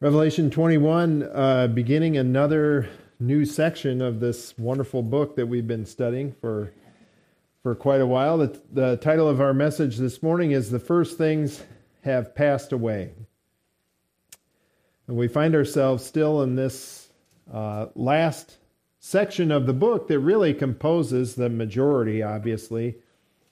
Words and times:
Revelation 0.00 0.48
21, 0.48 1.24
uh, 1.24 1.66
beginning 1.66 2.16
another 2.16 2.88
new 3.18 3.44
section 3.44 4.00
of 4.00 4.20
this 4.20 4.56
wonderful 4.56 5.02
book 5.02 5.34
that 5.34 5.46
we've 5.46 5.66
been 5.66 5.84
studying 5.84 6.30
for, 6.40 6.72
for 7.64 7.74
quite 7.74 8.00
a 8.00 8.06
while. 8.06 8.38
The, 8.38 8.60
the 8.70 8.96
title 8.98 9.26
of 9.28 9.40
our 9.40 9.52
message 9.52 9.96
this 9.96 10.22
morning 10.22 10.52
is 10.52 10.70
The 10.70 10.78
First 10.78 11.18
Things 11.18 11.64
Have 12.04 12.32
Passed 12.36 12.70
Away. 12.70 13.10
And 15.08 15.16
we 15.16 15.26
find 15.26 15.56
ourselves 15.56 16.06
still 16.06 16.42
in 16.42 16.54
this 16.54 17.08
uh, 17.52 17.86
last 17.96 18.58
section 19.00 19.50
of 19.50 19.66
the 19.66 19.72
book 19.72 20.06
that 20.06 20.20
really 20.20 20.54
composes 20.54 21.34
the 21.34 21.48
majority, 21.48 22.22
obviously, 22.22 22.98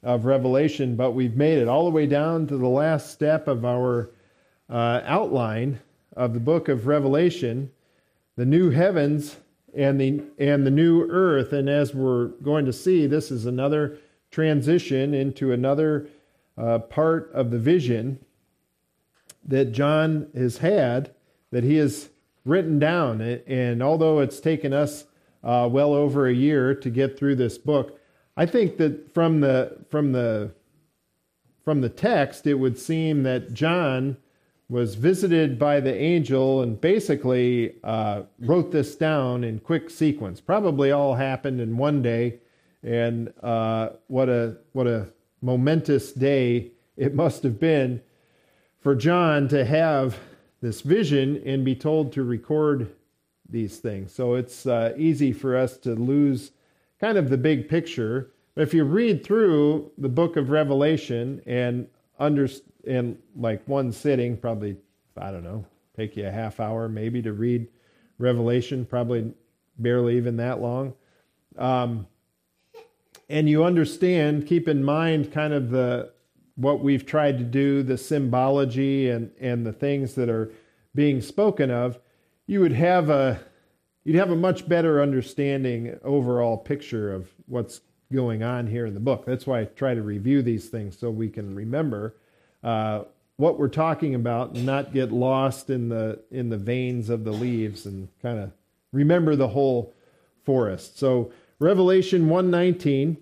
of 0.00 0.26
Revelation, 0.26 0.94
but 0.94 1.10
we've 1.10 1.36
made 1.36 1.58
it 1.58 1.66
all 1.66 1.86
the 1.86 1.90
way 1.90 2.06
down 2.06 2.46
to 2.46 2.56
the 2.56 2.68
last 2.68 3.10
step 3.10 3.48
of 3.48 3.64
our 3.64 4.12
uh, 4.70 5.00
outline 5.04 5.80
of 6.16 6.32
the 6.32 6.40
book 6.40 6.68
of 6.68 6.86
Revelation, 6.86 7.70
the 8.36 8.46
new 8.46 8.70
heavens 8.70 9.36
and 9.74 10.00
the 10.00 10.22
and 10.38 10.66
the 10.66 10.70
new 10.70 11.06
earth. 11.10 11.52
And 11.52 11.68
as 11.68 11.94
we're 11.94 12.28
going 12.42 12.64
to 12.64 12.72
see, 12.72 13.06
this 13.06 13.30
is 13.30 13.46
another 13.46 13.98
transition 14.30 15.14
into 15.14 15.52
another 15.52 16.08
uh, 16.58 16.78
part 16.78 17.30
of 17.32 17.50
the 17.50 17.58
vision 17.58 18.18
that 19.44 19.72
John 19.72 20.28
has 20.34 20.58
had, 20.58 21.14
that 21.52 21.62
he 21.62 21.76
has 21.76 22.08
written 22.44 22.78
down. 22.78 23.20
And 23.20 23.82
although 23.82 24.20
it's 24.20 24.40
taken 24.40 24.72
us 24.72 25.04
uh, 25.44 25.68
well 25.70 25.92
over 25.92 26.26
a 26.26 26.34
year 26.34 26.74
to 26.74 26.90
get 26.90 27.18
through 27.18 27.36
this 27.36 27.58
book, 27.58 28.00
I 28.36 28.46
think 28.46 28.78
that 28.78 29.12
from 29.14 29.40
the 29.40 29.78
from 29.90 30.12
the 30.12 30.52
from 31.64 31.80
the 31.80 31.88
text, 31.88 32.46
it 32.46 32.54
would 32.54 32.78
seem 32.78 33.24
that 33.24 33.52
John 33.52 34.16
was 34.68 34.96
visited 34.96 35.58
by 35.58 35.78
the 35.78 35.94
angel 35.94 36.62
and 36.62 36.80
basically 36.80 37.74
uh, 37.84 38.22
wrote 38.40 38.72
this 38.72 38.96
down 38.96 39.44
in 39.44 39.60
quick 39.60 39.90
sequence. 39.90 40.40
Probably 40.40 40.90
all 40.90 41.14
happened 41.14 41.60
in 41.60 41.76
one 41.76 42.02
day, 42.02 42.40
and 42.82 43.32
uh, 43.42 43.90
what 44.08 44.28
a 44.28 44.56
what 44.72 44.86
a 44.86 45.08
momentous 45.40 46.12
day 46.12 46.72
it 46.96 47.14
must 47.14 47.42
have 47.42 47.60
been 47.60 48.00
for 48.80 48.94
John 48.94 49.48
to 49.48 49.64
have 49.64 50.18
this 50.60 50.80
vision 50.80 51.42
and 51.44 51.64
be 51.64 51.76
told 51.76 52.12
to 52.12 52.24
record 52.24 52.92
these 53.48 53.78
things. 53.78 54.12
So 54.12 54.34
it's 54.34 54.66
uh, 54.66 54.94
easy 54.96 55.32
for 55.32 55.56
us 55.56 55.76
to 55.78 55.94
lose 55.94 56.50
kind 57.00 57.18
of 57.18 57.30
the 57.30 57.38
big 57.38 57.68
picture. 57.68 58.32
But 58.54 58.62
if 58.62 58.74
you 58.74 58.84
read 58.84 59.22
through 59.22 59.92
the 59.98 60.08
book 60.08 60.36
of 60.36 60.50
Revelation 60.50 61.42
and 61.46 61.86
understand 62.18 62.72
in 62.86 63.18
like 63.36 63.66
one 63.66 63.92
sitting, 63.92 64.36
probably, 64.36 64.76
I 65.16 65.30
don't 65.30 65.44
know, 65.44 65.64
take 65.96 66.16
you 66.16 66.26
a 66.26 66.30
half 66.30 66.60
hour 66.60 66.88
maybe 66.88 67.22
to 67.22 67.32
read 67.32 67.68
Revelation, 68.18 68.84
probably 68.84 69.32
barely 69.78 70.16
even 70.16 70.36
that 70.38 70.60
long. 70.60 70.94
Um, 71.58 72.06
and 73.28 73.48
you 73.48 73.64
understand, 73.64 74.46
keep 74.46 74.68
in 74.68 74.84
mind 74.84 75.32
kind 75.32 75.52
of 75.52 75.70
the 75.70 76.12
what 76.54 76.80
we've 76.80 77.04
tried 77.04 77.36
to 77.38 77.44
do, 77.44 77.82
the 77.82 77.98
symbology 77.98 79.10
and, 79.10 79.30
and 79.38 79.66
the 79.66 79.72
things 79.72 80.14
that 80.14 80.30
are 80.30 80.50
being 80.94 81.20
spoken 81.20 81.70
of, 81.70 81.98
you 82.46 82.60
would 82.60 82.72
have 82.72 83.10
a 83.10 83.38
you'd 84.04 84.16
have 84.16 84.30
a 84.30 84.36
much 84.36 84.68
better 84.68 85.02
understanding 85.02 85.98
overall 86.04 86.56
picture 86.56 87.12
of 87.12 87.28
what's 87.46 87.80
going 88.12 88.42
on 88.42 88.66
here 88.66 88.86
in 88.86 88.94
the 88.94 89.00
book. 89.00 89.26
That's 89.26 89.46
why 89.46 89.60
I 89.60 89.64
try 89.64 89.94
to 89.94 90.02
review 90.02 90.42
these 90.42 90.68
things 90.68 90.96
so 90.96 91.10
we 91.10 91.28
can 91.28 91.54
remember 91.54 92.14
uh, 92.62 93.04
what 93.36 93.58
we're 93.58 93.68
talking 93.68 94.14
about 94.14 94.54
and 94.54 94.64
not 94.64 94.92
get 94.92 95.12
lost 95.12 95.68
in 95.70 95.88
the 95.88 96.20
in 96.30 96.48
the 96.48 96.56
veins 96.56 97.10
of 97.10 97.24
the 97.24 97.32
leaves 97.32 97.86
and 97.86 98.08
kind 98.22 98.38
of 98.38 98.52
remember 98.92 99.36
the 99.36 99.48
whole 99.48 99.94
forest. 100.44 100.98
So 100.98 101.32
Revelation 101.58 102.28
119 102.28 103.18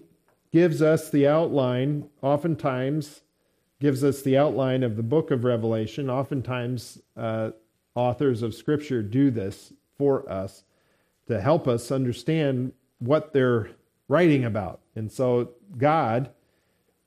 gives 0.53 0.83
us 0.83 1.11
the 1.11 1.27
outline, 1.27 2.09
oftentimes 2.23 3.23
gives 3.81 4.05
us 4.05 4.23
the 4.23 4.39
outline 4.39 4.83
of 4.83 4.97
the 4.97 5.03
book 5.03 5.31
of 5.31 5.45
Revelation. 5.45 6.09
Oftentimes 6.09 6.99
uh, 7.17 7.51
authors 7.95 8.43
of 8.43 8.55
scripture 8.55 9.03
do 9.03 9.31
this 9.31 9.73
for 9.97 10.31
us 10.31 10.65
to 11.27 11.41
help 11.41 11.67
us 11.67 11.91
understand 11.91 12.73
what 12.99 13.33
they're 13.33 13.71
writing 14.09 14.45
about. 14.45 14.81
And 14.95 15.11
so 15.11 15.51
God 15.77 16.31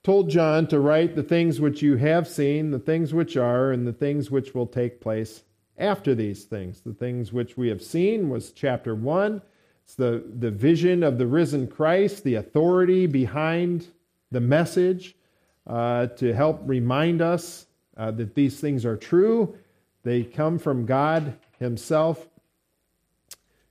told 0.08 0.30
John 0.30 0.66
to 0.68 0.80
write 0.80 1.14
the 1.14 1.22
things 1.22 1.60
which 1.60 1.82
you 1.82 1.96
have 1.96 2.26
seen, 2.26 2.70
the 2.70 2.78
things 2.78 3.12
which 3.12 3.36
are, 3.36 3.72
and 3.72 3.86
the 3.86 3.92
things 3.92 4.30
which 4.30 4.54
will 4.54 4.66
take 4.66 5.02
place 5.02 5.42
after 5.76 6.14
these 6.14 6.44
things. 6.44 6.80
The 6.80 6.94
things 6.94 7.30
which 7.30 7.58
we 7.58 7.68
have 7.68 7.82
seen 7.82 8.30
was 8.30 8.50
chapter 8.50 8.94
1. 8.94 9.42
It's 9.84 9.94
the, 9.96 10.24
the 10.38 10.50
vision 10.50 11.02
of 11.02 11.18
the 11.18 11.26
risen 11.26 11.66
Christ, 11.66 12.24
the 12.24 12.36
authority 12.36 13.04
behind 13.06 13.88
the 14.30 14.40
message 14.40 15.14
uh, 15.66 16.06
to 16.06 16.32
help 16.32 16.62
remind 16.64 17.20
us 17.20 17.66
uh, 17.98 18.10
that 18.12 18.34
these 18.34 18.58
things 18.58 18.86
are 18.86 18.96
true. 18.96 19.58
They 20.04 20.24
come 20.24 20.58
from 20.58 20.86
God 20.86 21.34
Himself, 21.58 22.26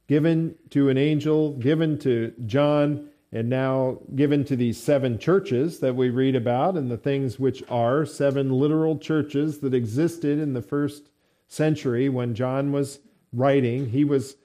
given 0.07 0.53
to 0.69 0.89
an 0.89 0.99
angel, 0.99 1.53
given 1.53 1.97
to 1.97 2.31
John 2.45 3.09
and 3.31 3.49
now 3.49 3.99
given 4.15 4.45
to 4.45 4.55
these 4.55 4.81
seven 4.81 5.19
churches 5.19 5.79
that 5.79 5.95
we 5.95 6.09
read 6.09 6.35
about 6.35 6.75
and 6.75 6.89
the 6.89 6.97
things 6.97 7.37
which 7.37 7.61
are 7.69 8.05
seven 8.05 8.51
literal 8.51 8.97
churches 8.97 9.59
that 9.59 9.73
existed 9.73 10.39
in 10.39 10.53
the 10.53 10.61
first 10.61 11.09
century 11.47 12.07
when 12.09 12.33
John 12.33 12.71
was 12.71 12.99
writing. 13.33 13.89
He 13.89 14.05
was 14.05 14.37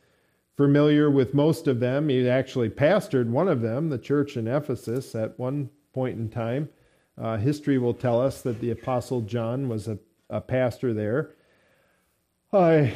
familiar 0.56 1.10
with 1.10 1.34
most 1.34 1.68
of 1.68 1.80
them. 1.80 2.08
He 2.08 2.28
actually 2.28 2.70
pastored 2.70 3.28
one 3.28 3.48
of 3.48 3.60
them, 3.60 3.88
the 3.88 3.98
church 3.98 4.36
in 4.36 4.48
Ephesus, 4.48 5.14
at 5.14 5.38
one 5.38 5.70
point 5.92 6.18
in 6.18 6.28
time. 6.28 6.68
Uh, 7.16 7.36
history 7.36 7.78
will 7.78 7.94
tell 7.94 8.20
us 8.20 8.42
that 8.42 8.60
the 8.60 8.70
Apostle 8.70 9.20
John 9.20 9.68
was 9.68 9.86
a, 9.86 9.98
a 10.28 10.40
pastor 10.40 10.92
there. 10.92 11.30
Uh, 12.52 12.88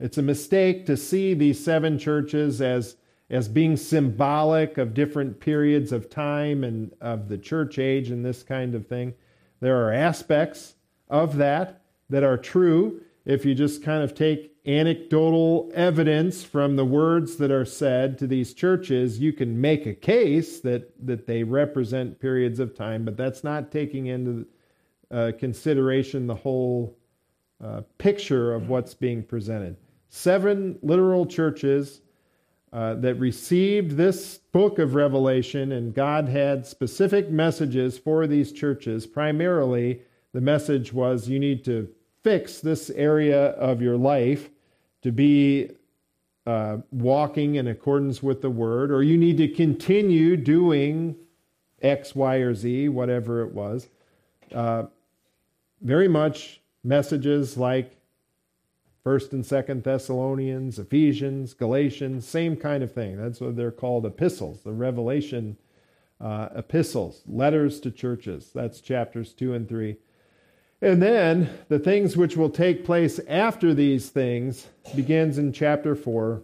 it's 0.00 0.18
a 0.18 0.22
mistake 0.22 0.86
to 0.86 0.96
see 0.96 1.34
these 1.34 1.62
seven 1.62 1.98
churches 1.98 2.60
as 2.60 2.96
as 3.30 3.48
being 3.48 3.76
symbolic 3.76 4.78
of 4.78 4.94
different 4.94 5.40
periods 5.40 5.92
of 5.92 6.08
time 6.08 6.64
and 6.64 6.92
of 7.00 7.28
the 7.28 7.38
church 7.38 7.78
age 7.78 8.10
and 8.10 8.24
this 8.24 8.42
kind 8.42 8.74
of 8.74 8.86
thing. 8.86 9.14
There 9.60 9.84
are 9.86 9.92
aspects 9.92 10.74
of 11.08 11.36
that 11.36 11.82
that 12.08 12.24
are 12.24 12.38
true 12.38 13.02
if 13.28 13.44
you 13.44 13.54
just 13.54 13.82
kind 13.82 14.02
of 14.02 14.14
take 14.14 14.56
anecdotal 14.66 15.70
evidence 15.74 16.42
from 16.42 16.76
the 16.76 16.84
words 16.84 17.36
that 17.36 17.50
are 17.50 17.64
said 17.64 18.18
to 18.18 18.26
these 18.26 18.54
churches, 18.54 19.18
you 19.18 19.34
can 19.34 19.60
make 19.60 19.84
a 19.84 19.92
case 19.92 20.60
that, 20.60 20.90
that 21.06 21.26
they 21.26 21.42
represent 21.42 22.18
periods 22.20 22.58
of 22.58 22.74
time, 22.74 23.04
but 23.04 23.18
that's 23.18 23.44
not 23.44 23.70
taking 23.70 24.06
into 24.06 24.46
uh, 25.10 25.32
consideration 25.38 26.26
the 26.26 26.34
whole 26.34 26.96
uh, 27.62 27.82
picture 27.98 28.54
of 28.54 28.70
what's 28.70 28.94
being 28.94 29.22
presented. 29.22 29.76
Seven 30.08 30.78
literal 30.80 31.26
churches 31.26 32.00
uh, 32.72 32.94
that 32.94 33.14
received 33.14 33.96
this 33.96 34.38
book 34.52 34.78
of 34.78 34.94
Revelation, 34.94 35.72
and 35.72 35.94
God 35.94 36.28
had 36.28 36.66
specific 36.66 37.30
messages 37.30 37.98
for 37.98 38.26
these 38.26 38.52
churches. 38.52 39.06
Primarily, 39.06 40.02
the 40.32 40.40
message 40.40 40.92
was 40.92 41.28
you 41.28 41.38
need 41.38 41.64
to 41.64 41.88
fix 42.22 42.60
this 42.60 42.90
area 42.90 43.50
of 43.52 43.80
your 43.80 43.96
life 43.96 44.50
to 45.02 45.12
be 45.12 45.70
uh, 46.46 46.78
walking 46.90 47.56
in 47.56 47.68
accordance 47.68 48.22
with 48.22 48.42
the 48.42 48.50
word, 48.50 48.90
or 48.90 49.02
you 49.02 49.16
need 49.16 49.36
to 49.38 49.48
continue 49.48 50.36
doing 50.36 51.14
X, 51.82 52.14
Y, 52.14 52.36
or 52.36 52.54
Z, 52.54 52.88
whatever 52.88 53.42
it 53.42 53.52
was. 53.52 53.88
Uh, 54.54 54.84
very 55.82 56.08
much 56.08 56.60
messages 56.84 57.56
like 57.56 57.97
First 59.08 59.32
and 59.32 59.46
Second 59.46 59.84
Thessalonians, 59.84 60.78
Ephesians, 60.78 61.54
Galatians, 61.54 62.28
same 62.28 62.56
kind 62.56 62.82
of 62.82 62.92
thing. 62.92 63.16
That's 63.16 63.40
what 63.40 63.56
they're 63.56 63.70
called 63.70 64.04
epistles, 64.04 64.60
the 64.60 64.72
Revelation 64.72 65.56
uh, 66.20 66.50
epistles, 66.54 67.22
letters 67.26 67.80
to 67.80 67.90
churches. 67.90 68.50
That's 68.54 68.82
chapters 68.82 69.32
two 69.32 69.54
and 69.54 69.66
three. 69.66 69.96
And 70.82 71.00
then 71.00 71.48
the 71.70 71.78
things 71.78 72.18
which 72.18 72.36
will 72.36 72.50
take 72.50 72.84
place 72.84 73.18
after 73.26 73.72
these 73.72 74.10
things 74.10 74.66
begins 74.94 75.38
in 75.38 75.54
chapter 75.54 75.96
four. 75.96 76.42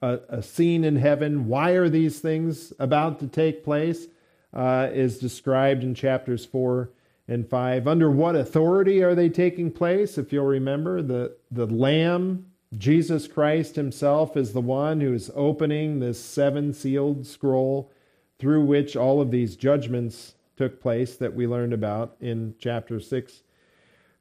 A, 0.00 0.20
a 0.30 0.42
scene 0.42 0.82
in 0.82 0.96
heaven. 0.96 1.46
Why 1.46 1.72
are 1.72 1.90
these 1.90 2.20
things 2.20 2.72
about 2.78 3.20
to 3.20 3.26
take 3.26 3.62
place? 3.62 4.06
Uh, 4.54 4.88
is 4.94 5.18
described 5.18 5.82
in 5.84 5.94
chapters 5.94 6.46
four 6.46 6.88
and 7.26 7.48
5. 7.48 7.88
Under 7.88 8.10
what 8.10 8.36
authority 8.36 9.02
are 9.02 9.14
they 9.14 9.28
taking 9.28 9.70
place? 9.70 10.18
If 10.18 10.32
you'll 10.32 10.44
remember, 10.44 11.00
the, 11.02 11.36
the 11.50 11.66
Lamb, 11.66 12.46
Jesus 12.76 13.26
Christ 13.26 13.76
himself, 13.76 14.36
is 14.36 14.52
the 14.52 14.60
one 14.60 15.00
who 15.00 15.12
is 15.14 15.30
opening 15.34 16.00
this 16.00 16.22
seven 16.22 16.72
sealed 16.72 17.26
scroll 17.26 17.90
through 18.38 18.64
which 18.64 18.96
all 18.96 19.20
of 19.20 19.30
these 19.30 19.56
judgments 19.56 20.34
took 20.56 20.80
place 20.80 21.16
that 21.16 21.34
we 21.34 21.46
learned 21.46 21.72
about 21.72 22.16
in 22.20 22.54
chapter 22.58 23.00
6 23.00 23.42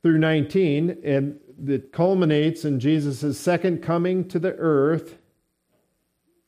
through 0.01 0.17
19. 0.17 0.97
And 1.03 1.39
that 1.59 1.91
culminates 1.91 2.63
in 2.63 2.79
Jesus' 2.79 3.37
second 3.37 3.83
coming 3.83 4.27
to 4.29 4.39
the 4.39 4.55
earth, 4.55 5.17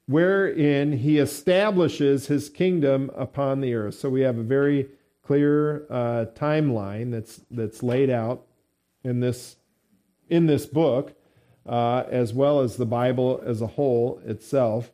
wherein 0.08 0.94
he 1.00 1.18
establishes 1.18 2.28
his 2.28 2.50
kingdom 2.50 3.12
upon 3.16 3.60
the 3.60 3.74
earth. 3.74 3.96
So 3.96 4.10
we 4.10 4.22
have 4.22 4.38
a 4.38 4.44
very 4.44 4.88
clear 5.26 5.86
uh, 5.90 6.26
timeline 6.36 7.12
that's 7.12 7.42
that's 7.52 7.82
laid 7.82 8.10
out 8.10 8.46
in 9.04 9.20
this 9.20 9.56
in 10.30 10.48
this 10.48 10.66
book, 10.66 11.14
uh, 11.66 12.04
as 12.10 12.34
well 12.34 12.62
as 12.62 12.78
the 12.78 12.86
Bible 12.86 13.42
as 13.46 13.62
a 13.62 13.68
whole 13.68 14.22
itself. 14.26 14.92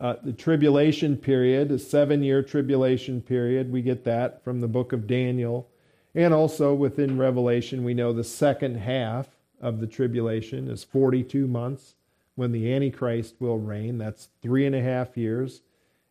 Uh, 0.00 0.16
the 0.24 0.32
tribulation 0.32 1.16
period, 1.16 1.70
a 1.70 1.78
seven 1.78 2.22
year 2.22 2.42
tribulation 2.42 3.20
period, 3.20 3.70
we 3.70 3.82
get 3.82 4.04
that 4.04 4.42
from 4.42 4.60
the 4.60 4.68
book 4.68 4.92
of 4.92 5.06
Daniel. 5.06 5.68
And 6.14 6.34
also 6.34 6.74
within 6.74 7.16
Revelation, 7.16 7.84
we 7.84 7.94
know 7.94 8.12
the 8.12 8.24
second 8.24 8.76
half 8.76 9.28
of 9.60 9.80
the 9.80 9.86
tribulation 9.86 10.68
is 10.68 10.84
42 10.84 11.46
months 11.46 11.94
when 12.34 12.52
the 12.52 12.72
Antichrist 12.72 13.36
will 13.38 13.58
reign. 13.58 13.98
That's 13.98 14.28
three 14.42 14.66
and 14.66 14.74
a 14.74 14.82
half 14.82 15.16
years. 15.16 15.62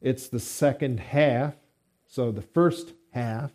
It's 0.02 0.28
the 0.28 0.40
second 0.40 1.00
half. 1.00 1.56
So 2.12 2.30
the 2.30 2.42
first 2.42 2.92
half 3.14 3.52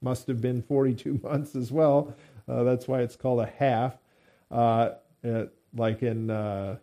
must 0.00 0.26
have 0.26 0.40
been 0.40 0.62
42 0.62 1.20
months 1.22 1.54
as 1.54 1.70
well. 1.70 2.14
Uh, 2.48 2.64
that's 2.64 2.88
why 2.88 3.02
it's 3.02 3.14
called 3.14 3.40
a 3.40 3.52
half. 3.58 3.94
Uh, 4.50 4.92
it, 5.22 5.34
uh, 5.34 5.46
like 5.76 6.02
in 6.02 6.30
uh, 6.30 6.78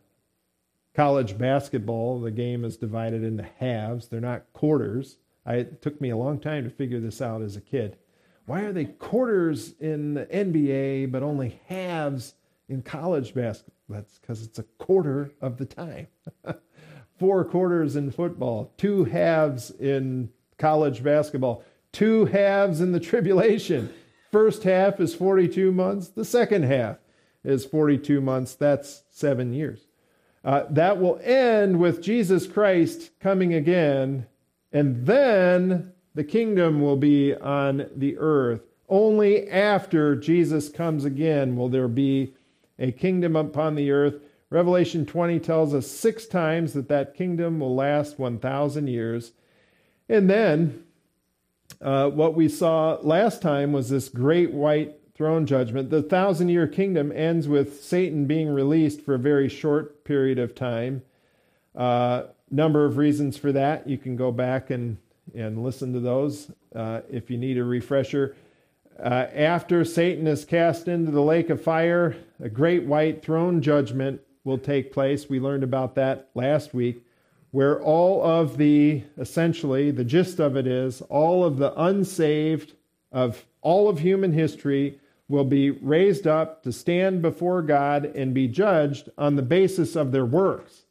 college 0.93 1.37
basketball, 1.37 2.21
the 2.21 2.31
game 2.31 2.63
is 2.63 2.77
divided 2.77 3.23
into 3.23 3.45
halves. 3.57 4.07
They're 4.07 4.21
not 4.21 4.53
quarters. 4.53 5.17
I, 5.45 5.55
it 5.55 5.81
took 5.81 5.99
me 5.99 6.11
a 6.11 6.17
long 6.17 6.39
time 6.39 6.63
to 6.65 6.69
figure 6.69 6.99
this 6.99 7.19
out 7.19 7.41
as 7.41 7.57
a 7.57 7.61
kid. 7.61 7.97
Why 8.45 8.61
are 8.61 8.71
they 8.71 8.85
quarters 8.85 9.73
in 9.79 10.13
the 10.13 10.27
NBA 10.27 11.11
but 11.11 11.23
only 11.23 11.59
halves 11.67 12.35
in 12.69 12.83
college 12.83 13.33
basketball? 13.33 13.73
That's 13.89 14.19
because 14.19 14.43
it's 14.43 14.59
a 14.59 14.63
quarter 14.77 15.31
of 15.41 15.57
the 15.57 15.65
time. 15.65 16.07
Four 17.19 17.43
quarters 17.43 17.95
in 17.95 18.11
football, 18.11 18.71
two 18.77 19.03
halves 19.05 19.71
in 19.71 20.29
college 20.57 21.04
basketball, 21.04 21.63
two 21.92 22.25
halves 22.25 22.81
in 22.81 22.92
the 22.92 23.00
tribulation. 23.00 23.94
First 24.31 24.63
half 24.63 25.00
is 25.00 25.15
42 25.15 25.71
months, 25.71 26.09
the 26.09 26.25
second 26.25 26.63
half 26.63 26.98
is 27.44 27.65
42 27.65 28.19
months. 28.21 28.56
That's 28.56 29.04
seven 29.09 29.54
years. 29.54 29.88
Uh, 30.44 30.63
that 30.69 31.00
will 31.00 31.19
end 31.24 31.80
with 31.80 32.01
Jesus 32.01 32.48
Christ 32.48 33.12
coming 33.19 33.54
again, 33.54 34.27
and 34.71 35.06
then 35.06 35.92
the 36.13 36.24
kingdom 36.24 36.81
will 36.81 36.98
be 36.98 37.36
on 37.36 37.89
the 37.95 38.18
earth. 38.18 38.62
Only 38.89 39.50
after 39.50 40.15
Jesus 40.15 40.69
comes 40.69 41.04
again 41.06 41.56
will 41.56 41.69
there 41.69 41.88
be 41.88 42.33
a 42.80 42.92
kingdom 42.92 43.36
upon 43.36 43.75
the 43.75 43.92
earth. 43.92 44.15
Revelation 44.50 45.06
20 45.06 45.39
tells 45.39 45.74
us 45.74 45.88
six 45.88 46.25
times 46.25 46.74
that 46.74 46.88
that 46.88 47.13
kingdom 47.13 47.59
will 47.59 47.75
last 47.75 48.18
1,000 48.18 48.88
years. 48.88 49.33
And 50.09 50.30
then 50.30 50.83
uh, 51.81 52.09
what 52.09 52.36
we 52.36 52.48
saw 52.48 52.98
last 53.01 53.42
time 53.42 53.71
was 53.71 53.89
this 53.89 54.09
great 54.09 54.51
white 54.51 55.00
throne 55.15 55.45
judgment. 55.45 55.89
The 55.89 56.04
thousand 56.04 56.50
year 56.50 56.68
kingdom 56.68 57.12
ends 57.12 57.48
with 57.48 57.83
Satan 57.83 58.25
being 58.25 58.50
released 58.50 59.01
for 59.01 59.15
a 59.15 59.19
very 59.19 59.50
short 59.50 60.04
period 60.04 60.39
of 60.39 60.56
time. 60.56 61.01
Uh, 61.75 62.24
number 62.50 62.86
of 62.86 62.98
reasons 62.98 63.38
for 63.38 63.51
that. 63.51 63.88
You 63.88 63.98
can 63.98 64.15
go 64.15 64.31
back 64.31 64.69
and 64.69 64.98
and 65.36 65.63
listen 65.63 65.92
to 65.94 66.00
those 66.00 66.51
uh, 66.75 67.01
if 67.09 67.30
you 67.30 67.38
need 67.38 67.57
a 67.57 67.63
refresher. 67.63 68.36
Uh, 69.00 69.27
after 69.36 69.83
Satan 69.86 70.25
is 70.25 70.45
cast 70.45 70.88
into 70.88 71.12
the 71.12 71.21
lake 71.21 71.50
of 71.50 71.62
fire, 71.62 72.15
a 72.42 72.50
great 72.50 72.83
white 72.86 73.21
throne 73.21 73.62
judgment 73.62 74.21
will 74.44 74.57
take 74.57 74.92
place. 74.92 75.30
We 75.30 75.39
learned 75.39 75.63
about 75.63 75.95
that 75.95 76.30
last 76.33 76.74
week, 76.74 77.04
where 77.57 77.81
all 77.81 78.24
of 78.24 78.57
the, 78.57 79.01
essentially, 79.18 79.89
the 79.89 80.04
gist 80.04 80.39
of 80.39 80.56
it 80.56 80.68
is, 80.68 81.01
all 81.09 81.44
of 81.44 81.57
the 81.57 81.74
unsaved 81.81 82.74
of 83.12 83.48
all 83.63 83.89
of 83.89 83.98
human 83.98 84.31
history 84.31 85.00
will 85.27 85.44
be 85.44 85.71
raised 85.71 86.27
up 86.27 86.62
to 86.62 86.71
stand 86.71 87.19
before 87.19 87.63
God 87.63 88.06
and 88.13 88.31
be 88.31 88.48
judged 88.48 89.09
on 89.18 89.36
the 89.36 89.42
basis 89.42 89.95
of 89.95 90.12
their 90.12 90.24
works. 90.24 90.83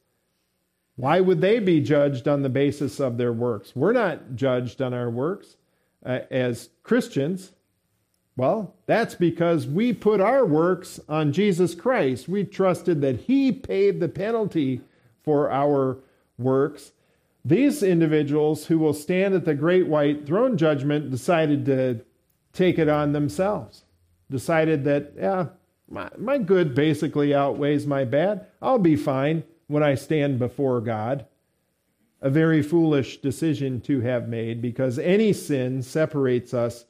Why 0.97 1.21
would 1.21 1.41
they 1.41 1.61
be 1.61 1.81
judged 1.81 2.27
on 2.27 2.43
the 2.43 2.49
basis 2.49 2.99
of 2.99 3.17
their 3.17 3.33
works? 3.33 3.77
We're 3.77 3.93
not 3.93 4.35
judged 4.35 4.83
on 4.83 4.93
our 4.93 5.09
works 5.09 5.55
uh, 6.05 6.23
as 6.33 6.71
Christians. 6.83 7.53
Well, 8.37 8.75
that's 8.87 9.15
because 9.15 9.69
we 9.69 9.93
put 9.93 10.21
our 10.21 10.45
works 10.45 10.99
on 11.09 11.33
Jesus 11.33 11.77
Christ. 11.77 12.29
We 12.29 12.43
trusted 12.43 13.03
that 13.03 13.21
He 13.21 13.53
paid 13.53 14.01
the 14.01 14.09
penalty 14.09 14.81
for 15.23 15.49
our 15.49 15.99
works. 16.39 16.93
These 17.45 17.83
individuals 17.83 18.67
who 18.67 18.79
will 18.79 18.93
stand 18.93 19.35
at 19.35 19.45
the 19.45 19.55
great 19.55 19.87
white 19.87 20.27
throne 20.27 20.57
judgment 20.57 21.11
decided 21.11 21.65
to 21.67 22.01
take 22.53 22.79
it 22.79 22.89
on 22.89 23.13
themselves. 23.13 23.85
Decided 24.31 24.85
that, 24.85 25.13
yeah, 25.17 25.47
my, 25.89 26.11
my 26.19 26.39
good 26.39 26.75
basically 26.75 27.35
outweighs 27.35 27.87
my 27.87 28.05
bad. 28.05 28.47
I'll 28.61 28.79
be 28.79 28.97
fine 28.97 29.45
when 29.69 29.83
I 29.83 29.95
stand 29.95 30.39
before 30.39 30.81
God. 30.81 31.27
A 32.21 32.31
very 32.31 32.63
foolish 32.63 33.21
decision 33.21 33.81
to 33.83 34.01
have 34.01 34.29
made 34.29 34.61
because 34.61 34.99
any 34.99 35.33
sin 35.33 35.83
separates 35.83 36.53
us 36.53 36.87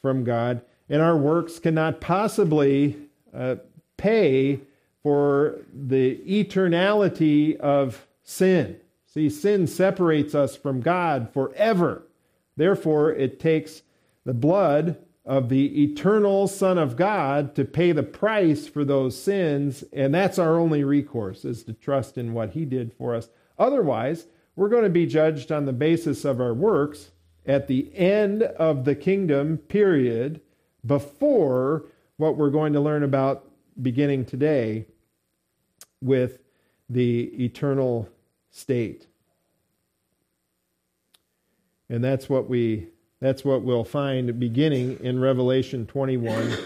from 0.00 0.24
God, 0.24 0.62
and 0.88 1.02
our 1.02 1.16
works 1.16 1.58
cannot 1.58 2.00
possibly 2.00 2.96
uh, 3.32 3.56
pay 3.96 4.60
for 5.02 5.60
the 5.72 6.16
eternality 6.26 7.56
of 7.58 8.06
sin. 8.24 8.80
See, 9.12 9.28
sin 9.28 9.66
separates 9.66 10.36
us 10.36 10.54
from 10.54 10.80
God 10.80 11.32
forever. 11.32 12.06
Therefore, 12.56 13.10
it 13.10 13.40
takes 13.40 13.82
the 14.24 14.34
blood 14.34 14.98
of 15.24 15.48
the 15.48 15.82
eternal 15.82 16.46
Son 16.46 16.78
of 16.78 16.96
God 16.96 17.56
to 17.56 17.64
pay 17.64 17.90
the 17.90 18.04
price 18.04 18.68
for 18.68 18.84
those 18.84 19.20
sins, 19.20 19.82
and 19.92 20.14
that's 20.14 20.38
our 20.38 20.60
only 20.60 20.84
recourse 20.84 21.44
is 21.44 21.64
to 21.64 21.72
trust 21.72 22.18
in 22.18 22.34
what 22.34 22.50
he 22.50 22.64
did 22.64 22.92
for 22.92 23.16
us. 23.16 23.28
Otherwise, 23.58 24.26
we're 24.54 24.68
going 24.68 24.84
to 24.84 24.90
be 24.90 25.06
judged 25.06 25.50
on 25.50 25.64
the 25.66 25.72
basis 25.72 26.24
of 26.24 26.40
our 26.40 26.54
works 26.54 27.10
at 27.44 27.66
the 27.66 27.90
end 27.96 28.44
of 28.44 28.84
the 28.84 28.94
kingdom 28.94 29.58
period 29.58 30.40
before 30.86 31.86
what 32.16 32.36
we're 32.36 32.50
going 32.50 32.74
to 32.74 32.80
learn 32.80 33.02
about 33.02 33.44
beginning 33.82 34.24
today 34.24 34.86
with 36.00 36.38
the 36.88 37.22
eternal 37.44 38.08
state. 38.50 39.06
And 41.88 42.02
that's 42.04 42.28
what 42.28 42.48
we 42.48 42.88
that's 43.20 43.44
what 43.44 43.62
we'll 43.62 43.84
find 43.84 44.38
beginning 44.40 44.98
in 45.04 45.20
Revelation 45.20 45.86
21 45.86 46.56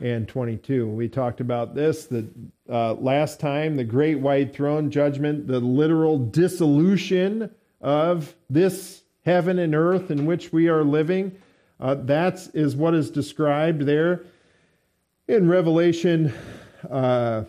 and 0.00 0.28
22. 0.28 0.86
We 0.86 1.08
talked 1.08 1.40
about 1.40 1.74
this 1.74 2.04
the 2.04 2.26
uh, 2.68 2.94
last 2.94 3.40
time, 3.40 3.76
the 3.76 3.84
great 3.84 4.18
white 4.18 4.54
throne 4.54 4.90
judgment, 4.90 5.46
the 5.46 5.60
literal 5.60 6.18
dissolution 6.18 7.50
of 7.80 8.34
this 8.50 9.02
heaven 9.24 9.58
and 9.58 9.74
earth 9.74 10.10
in 10.10 10.26
which 10.26 10.52
we 10.52 10.68
are 10.68 10.84
living. 10.84 11.36
Uh, 11.80 11.94
that 11.94 12.48
is 12.54 12.76
what 12.76 12.94
is 12.94 13.10
described 13.10 13.82
there 13.82 14.24
in 15.28 15.48
Revelation 15.48 16.32
uh, 16.90 17.44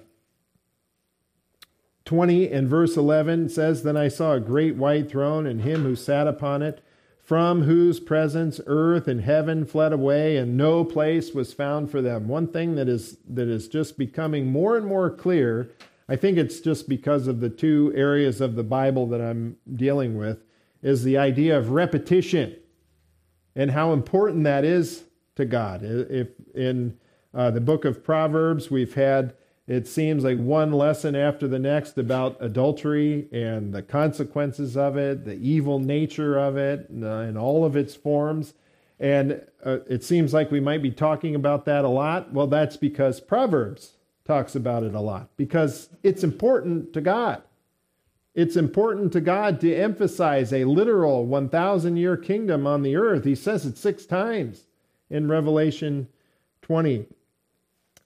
20 2.07 2.51
and 2.51 2.67
verse 2.67 2.97
11 2.97 3.49
says, 3.49 3.83
Then 3.83 3.95
I 3.95 4.07
saw 4.07 4.33
a 4.33 4.39
great 4.39 4.75
white 4.75 5.11
throne 5.11 5.45
and 5.45 5.61
him 5.61 5.83
who 5.83 5.95
sat 5.95 6.27
upon 6.27 6.63
it 6.63 6.81
from 7.21 7.63
whose 7.63 7.99
presence 7.99 8.59
earth 8.65 9.07
and 9.07 9.21
heaven 9.21 9.65
fled 9.65 9.93
away 9.93 10.37
and 10.37 10.57
no 10.57 10.83
place 10.83 11.33
was 11.33 11.53
found 11.53 11.91
for 11.91 12.01
them. 12.01 12.27
One 12.27 12.47
thing 12.47 12.73
that 12.75 12.87
is 12.87 13.17
that 13.27 13.47
is 13.47 13.67
just 13.67 13.97
becoming 13.97 14.47
more 14.47 14.75
and 14.77 14.85
more 14.85 15.09
clear 15.11 15.69
i 16.09 16.15
think 16.15 16.37
it's 16.37 16.61
just 16.61 16.87
because 16.87 17.27
of 17.27 17.41
the 17.41 17.49
two 17.49 17.91
areas 17.95 18.39
of 18.39 18.55
the 18.55 18.63
bible 18.63 19.07
that 19.07 19.19
i'm 19.19 19.57
dealing 19.75 20.17
with 20.17 20.43
is 20.81 21.03
the 21.03 21.17
idea 21.17 21.57
of 21.57 21.71
repetition 21.71 22.55
and 23.55 23.71
how 23.71 23.91
important 23.91 24.43
that 24.43 24.63
is 24.63 25.03
to 25.35 25.45
god. 25.45 25.81
If 25.83 26.29
in 26.55 26.97
uh, 27.33 27.51
the 27.51 27.61
book 27.61 27.85
of 27.85 28.03
proverbs 28.03 28.71
we've 28.71 28.93
had 28.93 29.33
it 29.67 29.85
seems 29.85 30.23
like 30.23 30.37
one 30.37 30.71
lesson 30.71 31.13
after 31.13 31.45
the 31.45 31.59
next 31.59 31.97
about 31.97 32.37
adultery 32.39 33.27
and 33.33 33.73
the 33.73 33.83
consequences 33.83 34.77
of 34.77 34.95
it, 34.95 35.25
the 35.25 35.35
evil 35.35 35.77
nature 35.77 36.37
of 36.37 36.55
it, 36.55 36.89
and, 36.89 37.03
uh, 37.03 37.25
in 37.27 37.35
all 37.35 37.65
of 37.65 37.75
its 37.75 37.93
forms. 37.93 38.53
And 38.97 39.41
uh, 39.65 39.79
it 39.89 40.05
seems 40.05 40.33
like 40.33 40.51
we 40.51 40.61
might 40.61 40.81
be 40.81 40.91
talking 40.91 41.35
about 41.35 41.65
that 41.65 41.83
a 41.83 41.89
lot. 41.89 42.31
Well, 42.31 42.47
that's 42.47 42.77
because 42.77 43.19
Proverbs 43.19 43.97
talks 44.23 44.55
about 44.55 44.83
it 44.83 44.95
a 44.95 45.01
lot, 45.01 45.29
because 45.35 45.89
it's 46.01 46.23
important 46.23 46.93
to 46.93 47.01
God. 47.01 47.43
It's 48.33 48.55
important 48.55 49.11
to 49.13 49.21
God 49.21 49.59
to 49.61 49.75
emphasize 49.75 50.53
a 50.53 50.63
literal 50.63 51.25
1,000 51.25 51.97
year 51.97 52.15
kingdom 52.15 52.65
on 52.65 52.83
the 52.83 52.95
earth. 52.95 53.25
He 53.25 53.35
says 53.35 53.65
it 53.65 53.77
six 53.77 54.05
times 54.05 54.67
in 55.09 55.27
Revelation 55.27 56.07
20. 56.61 57.07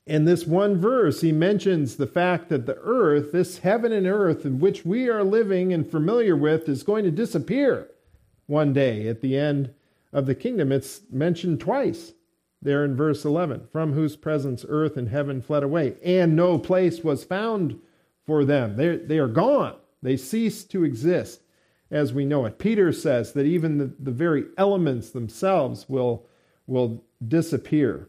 In 0.08 0.26
this 0.26 0.48
one 0.48 0.78
verse, 0.78 1.22
he 1.22 1.32
mentions 1.32 1.96
the 1.96 2.08
fact 2.08 2.50
that 2.50 2.66
the 2.66 2.78
earth, 2.78 3.32
this 3.32 3.60
heaven 3.60 3.92
and 3.92 4.08
earth 4.08 4.46
in 4.46 4.60
which 4.60 4.84
we 4.84 5.08
are 5.08 5.24
living 5.24 5.72
and 5.72 5.90
familiar 5.90 6.36
with, 6.36 6.68
is 6.68 6.84
going 6.84 7.04
to 7.06 7.12
disappear 7.12 7.88
one 8.48 8.74
day 8.74 9.08
at 9.08 9.22
the 9.22 9.38
end 9.38 9.74
of 10.12 10.26
the 10.26 10.36
kingdom. 10.36 10.72
It's 10.72 11.02
mentioned 11.12 11.60
twice 11.60 12.14
there 12.62 12.84
in 12.84 12.96
verse 12.96 13.26
11 13.26 13.68
from 13.72 13.94
whose 13.94 14.16
presence 14.16 14.66
earth 14.68 14.98
and 14.98 15.10
heaven 15.10 15.42
fled 15.42 15.64
away, 15.64 15.96
and 16.04 16.36
no 16.36 16.58
place 16.58 17.04
was 17.04 17.24
found 17.24 17.80
for 18.26 18.44
them. 18.44 18.78
They're, 18.78 18.98
they 18.98 19.20
are 19.20 19.28
gone, 19.28 19.76
they 20.02 20.18
cease 20.18 20.64
to 20.66 20.84
exist 20.84 21.42
as 21.90 22.14
we 22.14 22.26
know 22.26 22.46
it. 22.46 22.58
Peter 22.58 22.92
says 22.92 23.34
that 23.34 23.46
even 23.46 23.78
the, 23.78 23.94
the 24.00 24.12
very 24.12 24.46
elements 24.58 25.10
themselves 25.10 25.88
will, 25.90 26.26
will 26.66 27.04
disappear. 27.28 28.08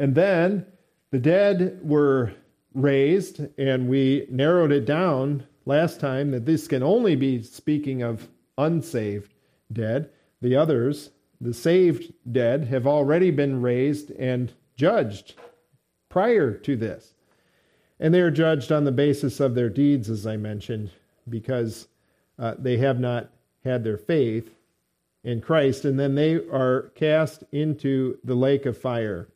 And 0.00 0.14
then 0.14 0.64
the 1.10 1.18
dead 1.18 1.78
were 1.82 2.32
raised, 2.72 3.40
and 3.58 3.86
we 3.86 4.26
narrowed 4.30 4.72
it 4.72 4.86
down 4.86 5.46
last 5.66 6.00
time 6.00 6.30
that 6.30 6.46
this 6.46 6.66
can 6.66 6.82
only 6.82 7.16
be 7.16 7.42
speaking 7.42 8.00
of 8.00 8.26
unsaved 8.56 9.34
dead. 9.70 10.08
The 10.40 10.56
others, 10.56 11.10
the 11.38 11.52
saved 11.52 12.14
dead, 12.32 12.64
have 12.68 12.86
already 12.86 13.30
been 13.30 13.60
raised 13.60 14.10
and 14.12 14.50
judged 14.74 15.34
prior 16.08 16.54
to 16.54 16.76
this. 16.76 17.12
And 17.98 18.14
they 18.14 18.22
are 18.22 18.30
judged 18.30 18.72
on 18.72 18.84
the 18.84 18.92
basis 18.92 19.38
of 19.38 19.54
their 19.54 19.68
deeds, 19.68 20.08
as 20.08 20.26
I 20.26 20.38
mentioned, 20.38 20.92
because 21.28 21.88
uh, 22.38 22.54
they 22.58 22.78
have 22.78 22.98
not 22.98 23.32
had 23.64 23.84
their 23.84 23.98
faith 23.98 24.50
in 25.24 25.42
Christ, 25.42 25.84
and 25.84 26.00
then 26.00 26.14
they 26.14 26.36
are 26.36 26.90
cast 26.94 27.44
into 27.52 28.16
the 28.24 28.34
lake 28.34 28.64
of 28.64 28.78
fire. 28.78 29.28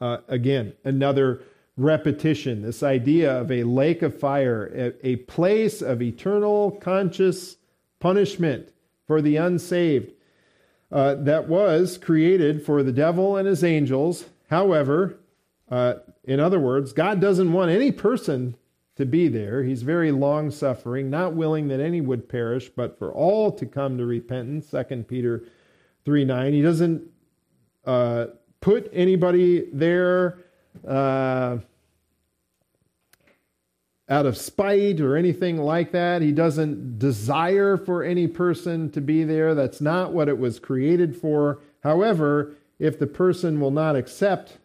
Uh, 0.00 0.18
again, 0.28 0.72
another 0.84 1.42
repetition 1.76 2.62
this 2.62 2.82
idea 2.82 3.40
of 3.40 3.50
a 3.50 3.64
lake 3.64 4.02
of 4.02 4.18
fire, 4.18 4.66
a, 4.74 5.06
a 5.06 5.16
place 5.16 5.80
of 5.82 6.02
eternal 6.02 6.70
conscious 6.72 7.56
punishment 7.98 8.70
for 9.06 9.22
the 9.22 9.36
unsaved. 9.36 10.12
Uh, 10.92 11.14
that 11.14 11.48
was 11.48 11.96
created 11.98 12.66
for 12.66 12.82
the 12.82 12.90
devil 12.90 13.36
and 13.36 13.46
his 13.46 13.62
angels. 13.62 14.24
However, 14.48 15.20
uh, 15.70 15.94
in 16.24 16.40
other 16.40 16.58
words, 16.58 16.92
God 16.92 17.20
doesn't 17.20 17.52
want 17.52 17.70
any 17.70 17.92
person 17.92 18.56
to 18.96 19.06
be 19.06 19.28
there. 19.28 19.62
He's 19.62 19.82
very 19.82 20.10
long 20.10 20.50
suffering, 20.50 21.08
not 21.08 21.34
willing 21.34 21.68
that 21.68 21.78
any 21.78 22.00
would 22.00 22.28
perish, 22.28 22.68
but 22.68 22.98
for 22.98 23.12
all 23.12 23.52
to 23.52 23.66
come 23.66 23.98
to 23.98 24.04
repentance. 24.04 24.70
2 24.70 25.04
Peter 25.04 25.44
3 26.04 26.24
9. 26.24 26.52
He 26.52 26.60
doesn't 26.62 27.08
uh, 27.86 28.26
put 28.60 28.90
anybody 28.92 29.68
there 29.72 30.38
uh, 30.86 31.58
out 34.08 34.26
of 34.26 34.36
spite 34.36 35.00
or 35.00 35.16
anything 35.16 35.58
like 35.58 35.92
that. 35.92 36.22
He 36.22 36.32
doesn't 36.32 36.98
desire 36.98 37.76
for 37.76 38.02
any 38.02 38.26
person 38.26 38.90
to 38.90 39.00
be 39.00 39.24
there. 39.24 39.54
That's 39.54 39.80
not 39.80 40.12
what 40.12 40.28
it 40.28 40.38
was 40.38 40.58
created 40.58 41.16
for. 41.16 41.60
However, 41.82 42.54
if 42.78 42.98
the 42.98 43.06
person 43.06 43.60
will 43.60 43.70
not 43.70 43.96
accept 43.96 44.58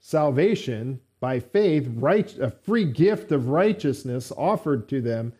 salvation, 0.00 1.00
by 1.20 1.40
faith, 1.40 1.88
right, 1.94 2.36
a 2.38 2.50
free 2.50 2.84
gift 2.84 3.32
of 3.32 3.48
righteousness 3.48 4.32
offered 4.36 4.88
to 4.88 5.00
them. 5.00 5.32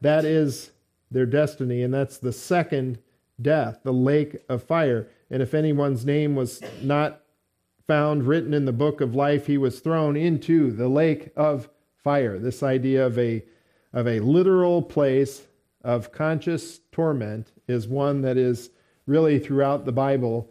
That 0.00 0.24
is 0.24 0.70
their 1.10 1.26
destiny, 1.26 1.82
and 1.82 1.92
that's 1.92 2.18
the 2.18 2.32
second 2.32 2.98
death, 3.40 3.80
the 3.82 3.92
lake 3.92 4.36
of 4.48 4.62
fire. 4.62 5.08
And 5.30 5.42
if 5.42 5.54
anyone's 5.54 6.06
name 6.06 6.34
was 6.34 6.62
not 6.82 7.20
found 7.86 8.24
written 8.24 8.52
in 8.52 8.64
the 8.64 8.72
book 8.72 9.00
of 9.00 9.14
life, 9.14 9.46
he 9.46 9.58
was 9.58 9.80
thrown 9.80 10.16
into 10.16 10.70
the 10.72 10.88
lake 10.88 11.32
of 11.36 11.68
fire. 12.02 12.38
This 12.38 12.62
idea 12.62 13.06
of 13.06 13.18
a 13.18 13.44
of 13.92 14.06
a 14.06 14.20
literal 14.20 14.82
place 14.82 15.42
of 15.82 16.12
conscious 16.12 16.80
torment 16.92 17.52
is 17.68 17.88
one 17.88 18.20
that 18.22 18.36
is 18.36 18.70
really 19.06 19.38
throughout 19.38 19.84
the 19.84 19.92
Bible, 19.92 20.50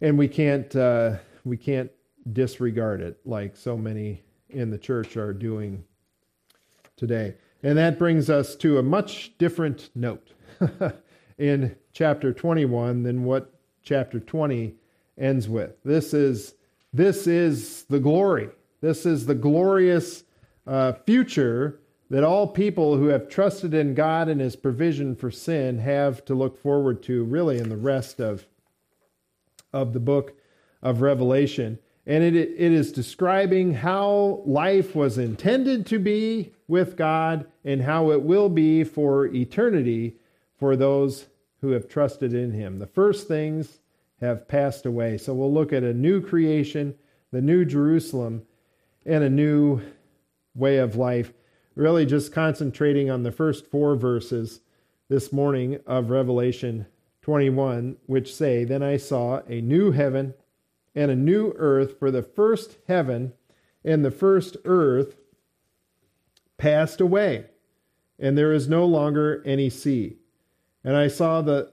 and 0.00 0.16
we 0.16 0.28
can't 0.28 0.74
uh, 0.74 1.16
we 1.44 1.56
can't 1.56 1.90
disregard 2.32 3.00
it 3.00 3.18
like 3.24 3.56
so 3.56 3.76
many 3.76 4.22
in 4.50 4.70
the 4.70 4.78
church 4.78 5.16
are 5.16 5.32
doing 5.32 5.84
today. 6.96 7.34
And 7.62 7.76
that 7.76 7.98
brings 7.98 8.30
us 8.30 8.54
to 8.56 8.78
a 8.78 8.82
much 8.82 9.36
different 9.38 9.90
note 9.94 10.32
in 11.38 11.74
chapter 11.92 12.32
21 12.32 13.02
than 13.02 13.24
what 13.24 13.52
chapter 13.82 14.20
20 14.20 14.74
ends 15.16 15.48
with. 15.48 15.72
This 15.84 16.14
is 16.14 16.54
this 16.92 17.26
is 17.26 17.84
the 17.84 18.00
glory. 18.00 18.48
This 18.80 19.04
is 19.06 19.26
the 19.26 19.34
glorious 19.34 20.24
uh, 20.66 20.92
future 21.06 21.80
that 22.10 22.24
all 22.24 22.46
people 22.46 22.96
who 22.96 23.06
have 23.06 23.28
trusted 23.28 23.74
in 23.74 23.94
God 23.94 24.28
and 24.28 24.40
His 24.40 24.56
provision 24.56 25.14
for 25.14 25.30
sin 25.30 25.78
have 25.78 26.24
to 26.26 26.34
look 26.34 26.56
forward 26.60 27.02
to, 27.04 27.24
really, 27.24 27.58
in 27.58 27.68
the 27.68 27.76
rest 27.76 28.20
of 28.20 28.46
of 29.72 29.92
the 29.92 30.00
book 30.00 30.34
of 30.82 31.02
Revelation. 31.02 31.78
And 32.06 32.24
it, 32.24 32.34
it 32.34 32.72
is 32.72 32.90
describing 32.90 33.74
how 33.74 34.42
life 34.46 34.94
was 34.94 35.18
intended 35.18 35.84
to 35.86 35.98
be 35.98 36.52
with 36.66 36.96
God 36.96 37.46
and 37.64 37.82
how 37.82 38.10
it 38.12 38.22
will 38.22 38.48
be 38.48 38.82
for 38.82 39.26
eternity 39.26 40.16
for 40.58 40.74
those 40.74 41.26
who 41.60 41.72
have 41.72 41.88
trusted 41.88 42.32
in 42.32 42.52
Him. 42.52 42.78
The 42.78 42.86
first 42.86 43.28
things 43.28 43.80
have 44.20 44.48
passed 44.48 44.84
away. 44.86 45.18
So 45.18 45.34
we'll 45.34 45.52
look 45.52 45.72
at 45.72 45.84
a 45.84 45.94
new 45.94 46.20
creation, 46.20 46.94
the 47.30 47.42
new 47.42 47.64
Jerusalem, 47.64 48.42
and 49.06 49.22
a 49.22 49.30
new 49.30 49.80
way 50.54 50.78
of 50.78 50.96
life. 50.96 51.32
Really, 51.74 52.04
just 52.04 52.32
concentrating 52.32 53.10
on 53.10 53.22
the 53.22 53.32
first 53.32 53.66
four 53.66 53.94
verses 53.94 54.60
this 55.08 55.32
morning 55.32 55.78
of 55.86 56.10
Revelation 56.10 56.86
21, 57.22 57.96
which 58.06 58.34
say, 58.34 58.64
Then 58.64 58.82
I 58.82 58.96
saw 58.96 59.42
a 59.48 59.60
new 59.60 59.92
heaven 59.92 60.34
and 60.94 61.10
a 61.10 61.16
new 61.16 61.52
earth, 61.56 61.98
for 61.98 62.10
the 62.10 62.22
first 62.22 62.78
heaven 62.88 63.32
and 63.84 64.04
the 64.04 64.10
first 64.10 64.56
earth 64.64 65.16
passed 66.56 67.00
away, 67.00 67.46
and 68.18 68.36
there 68.36 68.52
is 68.52 68.68
no 68.68 68.84
longer 68.84 69.42
any 69.46 69.70
sea. 69.70 70.16
And 70.82 70.96
I 70.96 71.08
saw 71.08 71.40
the 71.40 71.72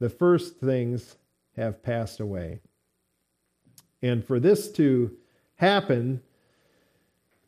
The 0.00 0.10
first 0.10 0.58
things 0.58 1.16
have 1.56 1.82
passed 1.82 2.20
away. 2.20 2.60
And 4.02 4.24
for 4.24 4.40
this 4.40 4.72
to 4.72 5.16
happen, 5.56 6.22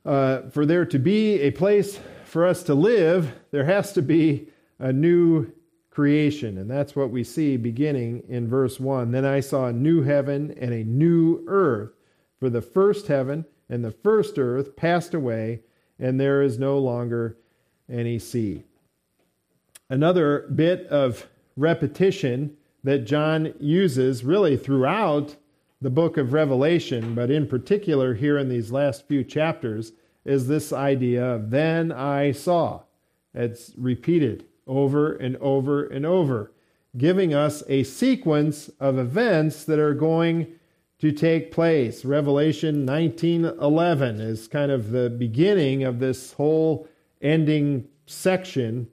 uh, 0.04 0.50
for 0.50 0.66
there 0.66 0.84
to 0.84 0.98
be 0.98 1.40
a 1.40 1.50
place 1.50 1.98
for 2.24 2.46
us 2.46 2.62
to 2.64 2.74
live, 2.74 3.32
there 3.50 3.64
has 3.64 3.92
to 3.94 4.02
be 4.02 4.48
a 4.78 4.92
new 4.92 5.50
creation. 5.90 6.58
And 6.58 6.70
that's 6.70 6.96
what 6.96 7.10
we 7.10 7.24
see 7.24 7.56
beginning 7.56 8.24
in 8.28 8.48
verse 8.48 8.80
1. 8.80 9.12
Then 9.12 9.24
I 9.24 9.40
saw 9.40 9.66
a 9.66 9.72
new 9.72 10.02
heaven 10.02 10.54
and 10.60 10.72
a 10.72 10.84
new 10.84 11.44
earth, 11.46 11.90
for 12.38 12.50
the 12.50 12.62
first 12.62 13.06
heaven 13.06 13.44
and 13.68 13.84
the 13.84 13.90
first 13.90 14.38
earth 14.38 14.76
passed 14.76 15.14
away, 15.14 15.60
and 15.98 16.18
there 16.20 16.42
is 16.42 16.58
no 16.58 16.78
longer 16.78 17.38
any 17.88 18.18
sea. 18.18 18.64
Another 19.88 20.48
bit 20.54 20.86
of 20.88 21.26
repetition 21.56 22.56
that 22.84 23.04
John 23.04 23.54
uses 23.58 24.24
really 24.24 24.56
throughout 24.56 25.36
the 25.80 25.90
book 25.90 26.16
of 26.16 26.32
Revelation, 26.32 27.14
but 27.14 27.30
in 27.30 27.46
particular 27.46 28.14
here 28.14 28.38
in 28.38 28.48
these 28.48 28.70
last 28.70 29.06
few 29.06 29.24
chapters, 29.24 29.92
is 30.24 30.46
this 30.46 30.72
idea 30.72 31.24
of 31.24 31.50
then 31.50 31.90
I 31.90 32.32
saw. 32.32 32.82
It's 33.34 33.72
repeated 33.76 34.44
over 34.66 35.14
and 35.14 35.36
over 35.38 35.84
and 35.84 36.06
over, 36.06 36.52
giving 36.96 37.34
us 37.34 37.62
a 37.68 37.82
sequence 37.82 38.68
of 38.78 38.98
events 38.98 39.64
that 39.64 39.78
are 39.78 39.94
going 39.94 40.46
to 41.00 41.10
take 41.10 41.50
place. 41.50 42.04
Revelation 42.04 42.86
19:11 42.86 44.20
is 44.20 44.46
kind 44.46 44.70
of 44.70 44.90
the 44.90 45.10
beginning 45.10 45.82
of 45.82 45.98
this 45.98 46.34
whole 46.34 46.86
ending 47.20 47.88
section 48.06 48.86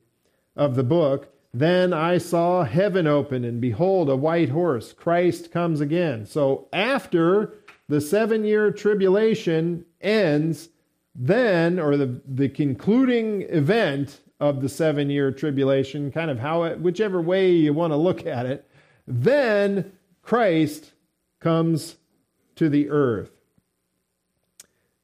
of 0.55 0.75
the 0.75 0.83
book. 0.83 1.31
Then 1.53 1.93
I 1.93 2.19
saw 2.19 2.63
heaven 2.63 3.07
open, 3.07 3.43
and 3.43 3.59
behold, 3.59 4.09
a 4.09 4.15
white 4.15 4.49
horse. 4.49 4.93
Christ 4.93 5.51
comes 5.51 5.81
again. 5.81 6.25
So 6.25 6.67
after 6.71 7.55
the 7.87 8.01
seven 8.01 8.45
year 8.45 8.71
tribulation 8.71 9.85
ends, 9.99 10.69
then, 11.15 11.79
or 11.79 11.97
the, 11.97 12.21
the 12.27 12.49
concluding 12.49 13.41
event 13.49 14.21
of 14.39 14.61
the 14.61 14.69
seven 14.69 15.09
year 15.09 15.31
tribulation, 15.31 16.11
kind 16.11 16.29
of 16.29 16.39
how 16.39 16.63
it, 16.63 16.79
whichever 16.79 17.19
way 17.19 17.51
you 17.51 17.73
want 17.73 17.91
to 17.91 17.97
look 17.97 18.25
at 18.25 18.45
it, 18.45 18.69
then 19.07 19.91
Christ 20.21 20.93
comes 21.39 21.95
to 22.55 22.69
the 22.69 22.89
earth. 22.89 23.31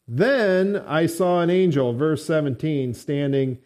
Then 0.08 0.76
I 0.76 1.08
saw 1.08 1.42
an 1.42 1.50
angel, 1.50 1.94
verse 1.94 2.24
17, 2.26 2.94
standing 2.94 3.58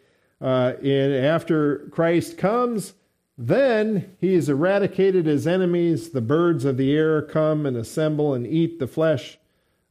uh, 0.42 0.74
in 0.82 1.12
after 1.12 1.90
Christ 1.92 2.38
comes. 2.38 2.94
Then 3.38 4.16
he 4.20 4.34
has 4.34 4.50
eradicated 4.50 5.26
his 5.26 5.48
enemies. 5.48 6.10
The 6.10 6.22
birds 6.22 6.66
of 6.66 6.78
the 6.78 6.96
air 6.96 7.22
come 7.22 7.66
and 7.66 7.78
assemble 7.78 8.34
and 8.34 8.46
eat 8.46 8.80
the 8.80 8.88
flesh 8.88 9.38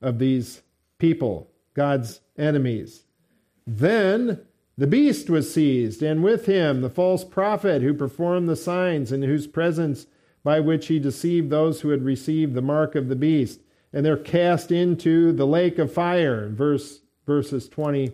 of 0.02 0.18
these 0.18 0.62
people, 0.98 1.50
God's 1.74 2.20
enemies. 2.36 3.04
Then 3.66 4.40
the 4.76 4.86
beast 4.86 5.28
was 5.28 5.52
seized, 5.52 6.02
and 6.02 6.22
with 6.22 6.46
him 6.46 6.82
the 6.82 6.90
false 6.90 7.24
prophet 7.24 7.82
who 7.82 7.94
performed 7.94 8.48
the 8.48 8.56
signs 8.56 9.12
in 9.12 9.22
whose 9.22 9.46
presence 9.46 10.06
by 10.44 10.60
which 10.60 10.86
he 10.86 10.98
deceived 10.98 11.50
those 11.50 11.80
who 11.80 11.88
had 11.88 12.04
received 12.04 12.54
the 12.54 12.62
mark 12.62 12.94
of 12.94 13.08
the 13.08 13.16
beast. 13.16 13.60
And 13.92 14.04
they're 14.04 14.16
cast 14.16 14.70
into 14.70 15.32
the 15.32 15.46
lake 15.46 15.78
of 15.78 15.92
fire, 15.92 16.48
verse, 16.48 17.00
verses 17.26 17.68
20 17.68 18.12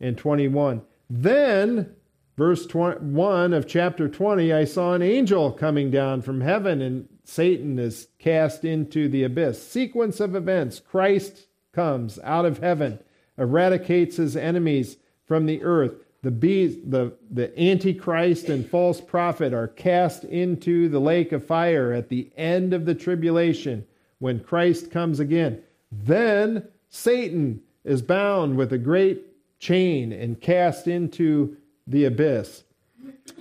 and 0.00 0.16
21. 0.16 0.82
Then, 1.08 1.94
verse 2.36 2.66
1 2.72 3.52
of 3.52 3.66
chapter 3.66 4.08
20, 4.08 4.52
I 4.52 4.64
saw 4.64 4.94
an 4.94 5.02
angel 5.02 5.52
coming 5.52 5.90
down 5.90 6.22
from 6.22 6.40
heaven, 6.40 6.80
and 6.80 7.08
Satan 7.24 7.78
is 7.78 8.08
cast 8.18 8.64
into 8.64 9.08
the 9.08 9.24
abyss. 9.24 9.66
Sequence 9.66 10.20
of 10.20 10.34
events 10.34 10.80
Christ 10.80 11.46
comes 11.72 12.18
out 12.22 12.44
of 12.44 12.58
heaven, 12.58 12.98
eradicates 13.38 14.16
his 14.16 14.36
enemies 14.36 14.96
from 15.26 15.46
the 15.46 15.62
earth 15.62 15.94
the 16.24 16.30
beast, 16.30 16.90
the, 16.90 17.12
the 17.30 17.56
antichrist 17.60 18.48
and 18.48 18.66
false 18.66 18.98
prophet 18.98 19.52
are 19.52 19.68
cast 19.68 20.24
into 20.24 20.88
the 20.88 20.98
lake 20.98 21.32
of 21.32 21.46
fire 21.46 21.92
at 21.92 22.08
the 22.08 22.30
end 22.34 22.72
of 22.72 22.86
the 22.86 22.94
tribulation 22.94 23.84
when 24.20 24.40
Christ 24.40 24.90
comes 24.90 25.20
again. 25.20 25.62
Then 25.92 26.66
Satan 26.88 27.60
is 27.84 28.00
bound 28.00 28.56
with 28.56 28.72
a 28.72 28.78
great 28.78 29.22
chain 29.58 30.12
and 30.12 30.40
cast 30.40 30.86
into 30.86 31.56
the 31.86 32.04
abyss. 32.04 32.64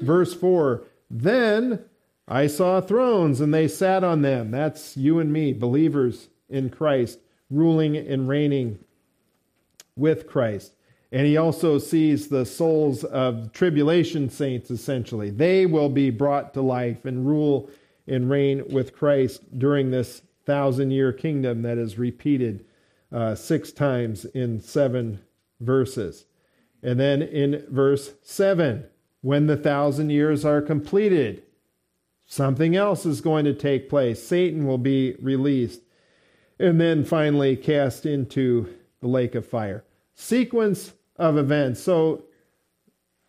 Verse 0.01 0.34
4 0.34 0.84
Then 1.10 1.84
I 2.27 2.48
saw 2.48 2.82
thrones 2.82 3.41
and 3.41 3.53
they 3.53 3.67
sat 3.67 4.03
on 4.03 4.22
them. 4.22 4.51
That's 4.51 4.96
you 4.96 5.20
and 5.20 5.32
me, 5.32 5.53
believers 5.53 6.29
in 6.50 6.70
Christ, 6.70 7.20
ruling 7.50 7.98
and 7.98 8.27
reigning 8.27 8.79
with 9.96 10.27
Christ. 10.27 10.74
And 11.12 11.27
he 11.27 11.38
also 11.38 11.77
sees 11.77 12.27
the 12.27 12.46
souls 12.46 13.03
of 13.03 13.51
tribulation 13.51 14.29
saints, 14.29 14.72
essentially. 14.72 15.29
They 15.29 15.67
will 15.67 15.89
be 15.89 16.10
brought 16.10 16.55
to 16.55 16.62
life 16.62 17.05
and 17.05 17.27
rule 17.27 17.70
and 18.08 18.29
reign 18.29 18.63
with 18.70 18.96
Christ 18.96 19.41
during 19.60 19.91
this 19.91 20.24
thousand 20.46 20.91
year 20.91 21.13
kingdom 21.13 21.62
that 21.62 21.77
is 21.77 21.98
repeated 21.98 22.65
uh, 23.12 23.36
six 23.36 23.72
times 23.72 24.25
in 24.25 24.60
seven 24.60 25.20
verses. 25.63 26.25
And 26.82 27.00
then 27.00 27.22
in 27.22 27.65
verse 27.70 28.13
7, 28.22 28.86
when 29.22 29.48
the 29.48 29.58
thousand 29.58 30.10
years 30.10 30.43
are 30.43 30.62
completed, 30.62 31.43
something 32.25 32.75
else 32.75 33.05
is 33.05 33.22
going 33.22 33.46
to 33.46 33.53
take 33.53 33.89
place. 33.89 34.22
Satan 34.22 34.67
will 34.67 34.77
be 34.77 35.15
released. 35.22 35.82
And 36.60 36.79
then 36.79 37.03
finally 37.03 37.55
cast 37.55 38.05
into 38.05 38.74
the 39.00 39.08
lake 39.08 39.36
of 39.36 39.48
fire. 39.48 39.84
Sequence 40.13 40.93
of 41.17 41.38
events. 41.38 41.82
So 41.82 42.25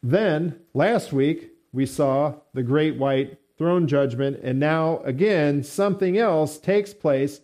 then, 0.03 0.61
last 0.75 1.13
week, 1.13 1.51
we 1.73 1.87
saw 1.87 2.35
the 2.53 2.63
great 2.63 2.97
white 2.97 3.39
throne 3.57 3.87
judgment, 3.87 4.41
and 4.43 4.59
now 4.59 4.99
again, 5.05 5.63
something 5.63 6.19
else 6.19 6.59
takes 6.59 6.93
place 6.93 7.41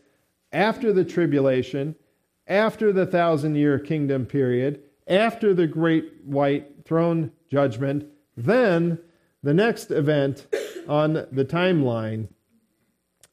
after 0.53 0.93
the 0.93 1.05
tribulation, 1.05 1.95
after 2.47 2.93
the 2.93 3.07
thousand 3.07 3.55
year 3.55 3.79
kingdom 3.79 4.27
period, 4.27 4.83
after 5.11 5.53
the 5.53 5.67
great 5.67 6.25
white 6.25 6.87
throne 6.87 7.33
judgment. 7.51 8.07
Then, 8.37 8.99
the 9.43 9.53
next 9.53 9.91
event 9.91 10.47
on 10.89 11.15
the 11.33 11.45
timeline 11.45 12.29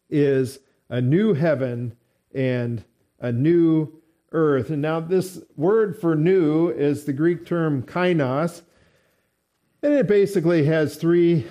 is 0.10 0.60
a 0.90 1.00
new 1.00 1.34
heaven 1.34 1.96
and 2.34 2.84
a 3.20 3.32
new 3.32 4.02
earth. 4.32 4.72
And 4.72 4.82
now, 4.82 5.00
this 5.00 5.40
word 5.56 6.00
for 6.02 6.16
new 6.16 6.70
is 6.70 7.06
the 7.06 7.14
Greek 7.14 7.46
term 7.46 7.84
kainos, 7.84 8.64
and 9.84 9.94
it 9.94 10.08
basically 10.08 10.66
has 10.66 10.96
three 10.96 11.46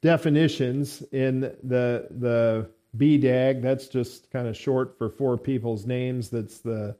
definitions 0.00 1.02
in 1.12 1.40
the, 1.40 2.08
the 2.10 2.68
BDAG. 2.96 3.62
That's 3.62 3.86
just 3.86 4.30
kind 4.32 4.48
of 4.48 4.56
short 4.56 4.98
for 4.98 5.08
four 5.08 5.38
people's 5.38 5.86
names. 5.86 6.28
That's 6.28 6.58
the 6.58 6.96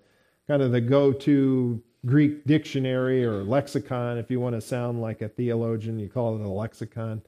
kind 0.47 0.63
of 0.63 0.71
the 0.71 0.81
go 0.81 1.13
to 1.13 1.83
Greek 2.05 2.45
dictionary 2.47 3.25
or 3.25 3.45
lexicon. 3.45 4.19
If 4.19 4.31
you 4.31 4.41
want 4.41 4.57
to 4.57 4.61
sound 4.61 5.01
like 5.01 5.23
a 5.23 5.29
theologian, 5.29 5.99
you 5.99 6.09
call 6.09 6.35
it 6.35 6.41
a 6.41 6.49
lexicon. 6.49 7.23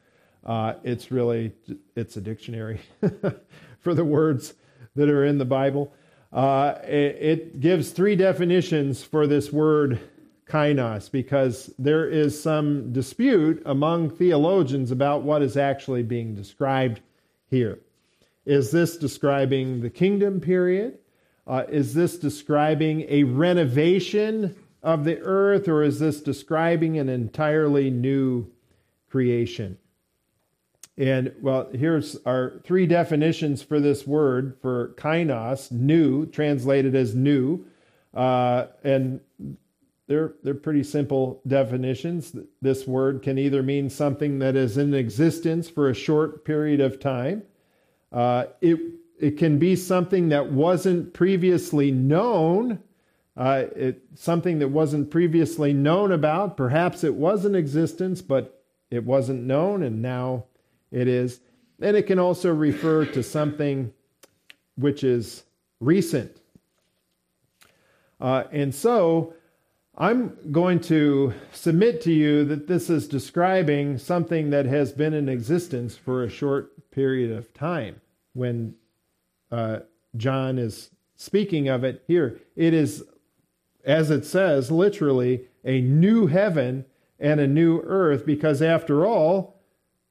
Uh, 0.44 0.74
it's 0.82 1.10
really 1.10 1.52
it's 1.94 2.16
a 2.16 2.20
dictionary 2.20 2.80
for 3.80 3.94
the 3.94 4.04
words 4.04 4.54
that 4.96 5.08
are 5.08 5.24
in 5.24 5.38
the 5.38 5.44
Bible. 5.44 5.92
Uh, 6.32 6.74
it, 6.82 7.16
it, 7.20 7.60
gives 7.60 7.90
three 7.90 8.16
definitions 8.16 9.04
for 9.04 9.28
this 9.28 9.52
word 9.52 10.00
kainos 10.48 11.08
because 11.10 11.72
there 11.78 12.08
is 12.08 12.40
some 12.40 12.92
dispute 12.92 13.62
among 13.66 14.10
theologians 14.10 14.90
about 14.90 15.22
what 15.22 15.42
is 15.42 15.56
actually 15.56 16.02
being 16.02 16.34
described 16.34 17.00
here. 17.48 17.78
Is 18.44 18.72
this 18.72 18.96
describing 18.96 19.80
the 19.80 19.90
kingdom 19.90 20.40
period? 20.40 20.98
Uh, 21.46 21.64
is 21.68 21.94
this 21.94 22.18
describing 22.18 23.06
a 23.08 23.22
renovation 23.22 24.56
of 24.84 25.04
the 25.04 25.18
earth, 25.20 25.66
or 25.66 25.82
is 25.82 25.98
this 25.98 26.20
describing 26.20 26.98
an 26.98 27.08
entirely 27.08 27.90
new 27.90 28.46
creation? 29.10 29.78
And 30.96 31.34
well, 31.40 31.68
here's 31.72 32.16
our 32.24 32.60
three 32.62 32.86
definitions 32.86 33.62
for 33.62 33.80
this 33.80 34.06
word 34.06 34.56
for 34.62 34.94
kainos, 34.96 35.72
new, 35.72 36.26
translated 36.26 36.94
as 36.94 37.14
new. 37.14 37.66
Uh, 38.12 38.66
and 38.84 39.20
they're, 40.06 40.34
they're 40.44 40.54
pretty 40.54 40.84
simple 40.84 41.40
definitions. 41.46 42.36
This 42.62 42.86
word 42.86 43.22
can 43.22 43.38
either 43.38 43.62
mean 43.62 43.90
something 43.90 44.38
that 44.38 44.54
is 44.54 44.76
in 44.76 44.94
existence 44.94 45.68
for 45.68 45.88
a 45.88 45.94
short 45.94 46.44
period 46.44 46.80
of 46.80 47.00
time, 47.00 47.42
uh, 48.12 48.44
it, 48.60 48.78
it 49.18 49.38
can 49.38 49.58
be 49.58 49.74
something 49.74 50.28
that 50.28 50.52
wasn't 50.52 51.12
previously 51.14 51.90
known. 51.90 52.78
Uh, 53.36 53.64
it, 53.74 54.02
something 54.14 54.60
that 54.60 54.68
wasn't 54.68 55.10
previously 55.10 55.72
known 55.72 56.12
about. 56.12 56.56
Perhaps 56.56 57.02
it 57.02 57.14
was 57.14 57.44
in 57.44 57.54
existence, 57.54 58.22
but 58.22 58.62
it 58.90 59.04
wasn't 59.04 59.42
known, 59.42 59.82
and 59.82 60.00
now 60.00 60.44
it 60.92 61.08
is. 61.08 61.40
And 61.80 61.96
it 61.96 62.06
can 62.06 62.18
also 62.18 62.54
refer 62.54 63.04
to 63.06 63.22
something 63.22 63.92
which 64.76 65.02
is 65.02 65.42
recent. 65.80 66.40
Uh, 68.20 68.44
and 68.52 68.74
so 68.74 69.34
I'm 69.96 70.36
going 70.50 70.80
to 70.82 71.34
submit 71.52 72.00
to 72.02 72.12
you 72.12 72.44
that 72.46 72.66
this 72.66 72.90
is 72.90 73.06
describing 73.06 73.98
something 73.98 74.50
that 74.50 74.66
has 74.66 74.92
been 74.92 75.14
in 75.14 75.28
existence 75.28 75.96
for 75.96 76.24
a 76.24 76.30
short 76.30 76.90
period 76.90 77.30
of 77.30 77.52
time 77.54 78.00
when 78.32 78.74
uh, 79.52 79.80
John 80.16 80.58
is 80.58 80.90
speaking 81.16 81.68
of 81.68 81.84
it 81.84 82.02
here. 82.08 82.40
It 82.56 82.74
is, 82.74 83.04
as 83.84 84.10
it 84.10 84.24
says, 84.24 84.70
literally 84.70 85.46
a 85.64 85.80
new 85.80 86.26
heaven 86.26 86.84
and 87.18 87.40
a 87.40 87.46
new 87.46 87.80
earth, 87.82 88.26
because 88.26 88.60
after 88.62 89.06
all, 89.06 89.60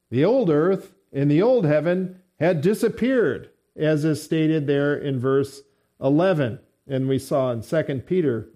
the 0.09 0.23
old 0.23 0.49
earth 0.49 0.93
and 1.11 1.29
the 1.29 1.41
old 1.41 1.65
heaven 1.65 2.19
had 2.39 2.61
disappeared, 2.61 3.49
as 3.75 4.05
is 4.05 4.21
stated 4.21 4.67
there 4.67 4.95
in 4.95 5.19
verse 5.19 5.61
11. 6.01 6.59
And 6.87 7.07
we 7.07 7.19
saw 7.19 7.51
in 7.51 7.61
2 7.61 7.83
Peter 8.05 8.49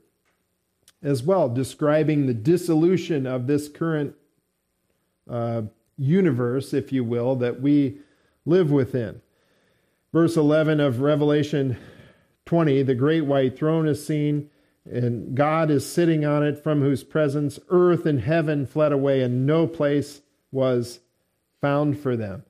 as 1.02 1.24
well, 1.24 1.48
describing 1.50 2.26
the 2.26 2.34
dissolution 2.34 3.26
of 3.28 3.48
this 3.48 3.70
current 3.70 4.16
uh, 5.30 5.64
universe, 5.98 6.74
if 6.74 6.92
you 6.92 7.04
will, 7.04 7.36
that 7.36 7.62
we 7.62 8.00
live 8.46 8.72
within. 8.72 9.22
Verse 10.12 10.36
11 10.38 10.80
of 10.80 11.02
Revelation 11.02 11.78
20 12.46 12.82
the 12.84 12.96
great 12.96 13.26
white 13.26 13.58
throne 13.58 13.88
is 13.88 14.06
seen, 14.06 14.50
and 14.92 15.36
God 15.36 15.70
is 15.70 15.86
sitting 15.86 16.26
on 16.26 16.44
it, 16.44 16.62
from 16.64 16.82
whose 16.82 17.04
presence 17.04 17.60
earth 17.70 18.06
and 18.06 18.22
heaven 18.22 18.66
fled 18.66 18.92
away, 18.92 19.22
and 19.22 19.46
no 19.46 19.68
place 19.68 20.22
was 20.52 21.00
found 21.62 22.00
for 22.00 22.16
them. 22.16 22.44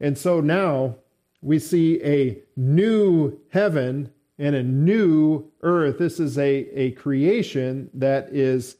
And 0.00 0.16
so 0.16 0.40
now 0.40 0.96
we 1.40 1.58
see 1.58 2.02
a 2.02 2.38
new 2.56 3.38
heaven 3.50 4.10
and 4.38 4.54
a 4.54 4.62
new 4.62 5.50
earth. 5.62 5.98
This 5.98 6.18
is 6.18 6.38
a, 6.38 6.68
a 6.78 6.92
creation 6.92 7.90
that 7.94 8.28
is 8.30 8.76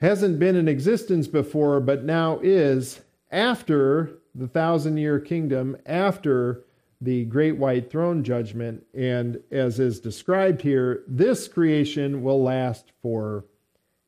hasn't 0.00 0.38
been 0.38 0.56
in 0.56 0.68
existence 0.68 1.26
before, 1.26 1.80
but 1.80 2.04
now 2.04 2.38
is 2.42 3.00
after 3.30 4.18
the 4.34 4.46
thousand 4.46 4.98
year 4.98 5.18
kingdom, 5.18 5.76
after 5.86 6.64
the 7.00 7.24
great 7.24 7.56
white 7.56 7.90
throne 7.90 8.24
judgment. 8.24 8.84
And 8.94 9.40
as 9.50 9.78
is 9.78 10.00
described 10.00 10.62
here, 10.62 11.02
this 11.06 11.48
creation 11.48 12.22
will 12.22 12.42
last 12.42 12.92
for 13.02 13.44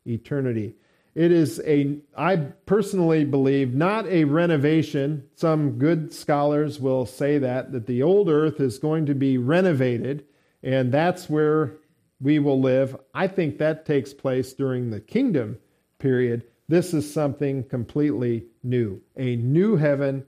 eternity. 0.06 0.74
It 1.14 1.32
is 1.32 1.60
a, 1.66 1.98
I 2.16 2.36
personally 2.36 3.24
believe, 3.24 3.74
not 3.74 4.06
a 4.06 4.24
renovation. 4.24 5.24
Some 5.34 5.78
good 5.78 6.12
scholars 6.12 6.78
will 6.78 7.06
say 7.06 7.38
that, 7.38 7.72
that 7.72 7.86
the 7.86 8.02
old 8.02 8.28
earth 8.28 8.60
is 8.60 8.78
going 8.78 9.06
to 9.06 9.14
be 9.14 9.36
renovated, 9.36 10.24
and 10.62 10.92
that's 10.92 11.28
where 11.28 11.72
we 12.20 12.38
will 12.38 12.60
live. 12.60 12.96
I 13.14 13.26
think 13.26 13.58
that 13.58 13.84
takes 13.84 14.14
place 14.14 14.52
during 14.52 14.90
the 14.90 15.00
kingdom 15.00 15.58
period. 15.98 16.44
This 16.68 16.94
is 16.94 17.12
something 17.12 17.64
completely 17.64 18.46
new 18.62 19.00
a 19.16 19.36
new 19.36 19.76
heaven 19.76 20.24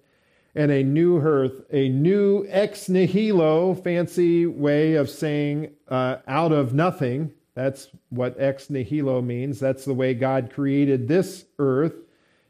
and 0.54 0.70
a 0.70 0.82
new 0.82 1.18
earth, 1.18 1.62
a 1.70 1.88
new 1.88 2.46
ex 2.48 2.88
nihilo, 2.88 3.74
fancy 3.74 4.46
way 4.46 4.94
of 4.94 5.08
saying 5.08 5.72
uh, 5.88 6.16
out 6.26 6.52
of 6.52 6.74
nothing. 6.74 7.32
That's 7.54 7.88
what 8.10 8.40
ex 8.40 8.70
nihilo 8.70 9.22
means. 9.22 9.60
That's 9.60 9.84
the 9.84 9.94
way 9.94 10.14
God 10.14 10.52
created 10.52 11.08
this 11.08 11.44
earth. 11.58 11.94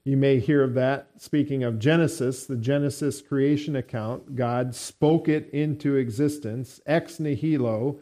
You 0.05 0.17
may 0.17 0.39
hear 0.39 0.63
of 0.63 0.75
that. 0.75 1.09
Speaking 1.19 1.63
of 1.63 1.79
Genesis, 1.79 2.47
the 2.47 2.57
Genesis 2.57 3.21
creation 3.21 3.77
account, 3.77 4.35
God 4.35 4.75
spoke 4.75 5.29
it 5.29 5.51
into 5.51 5.97
existence, 5.97 6.81
ex 6.87 7.21
nihilo, 7.21 7.99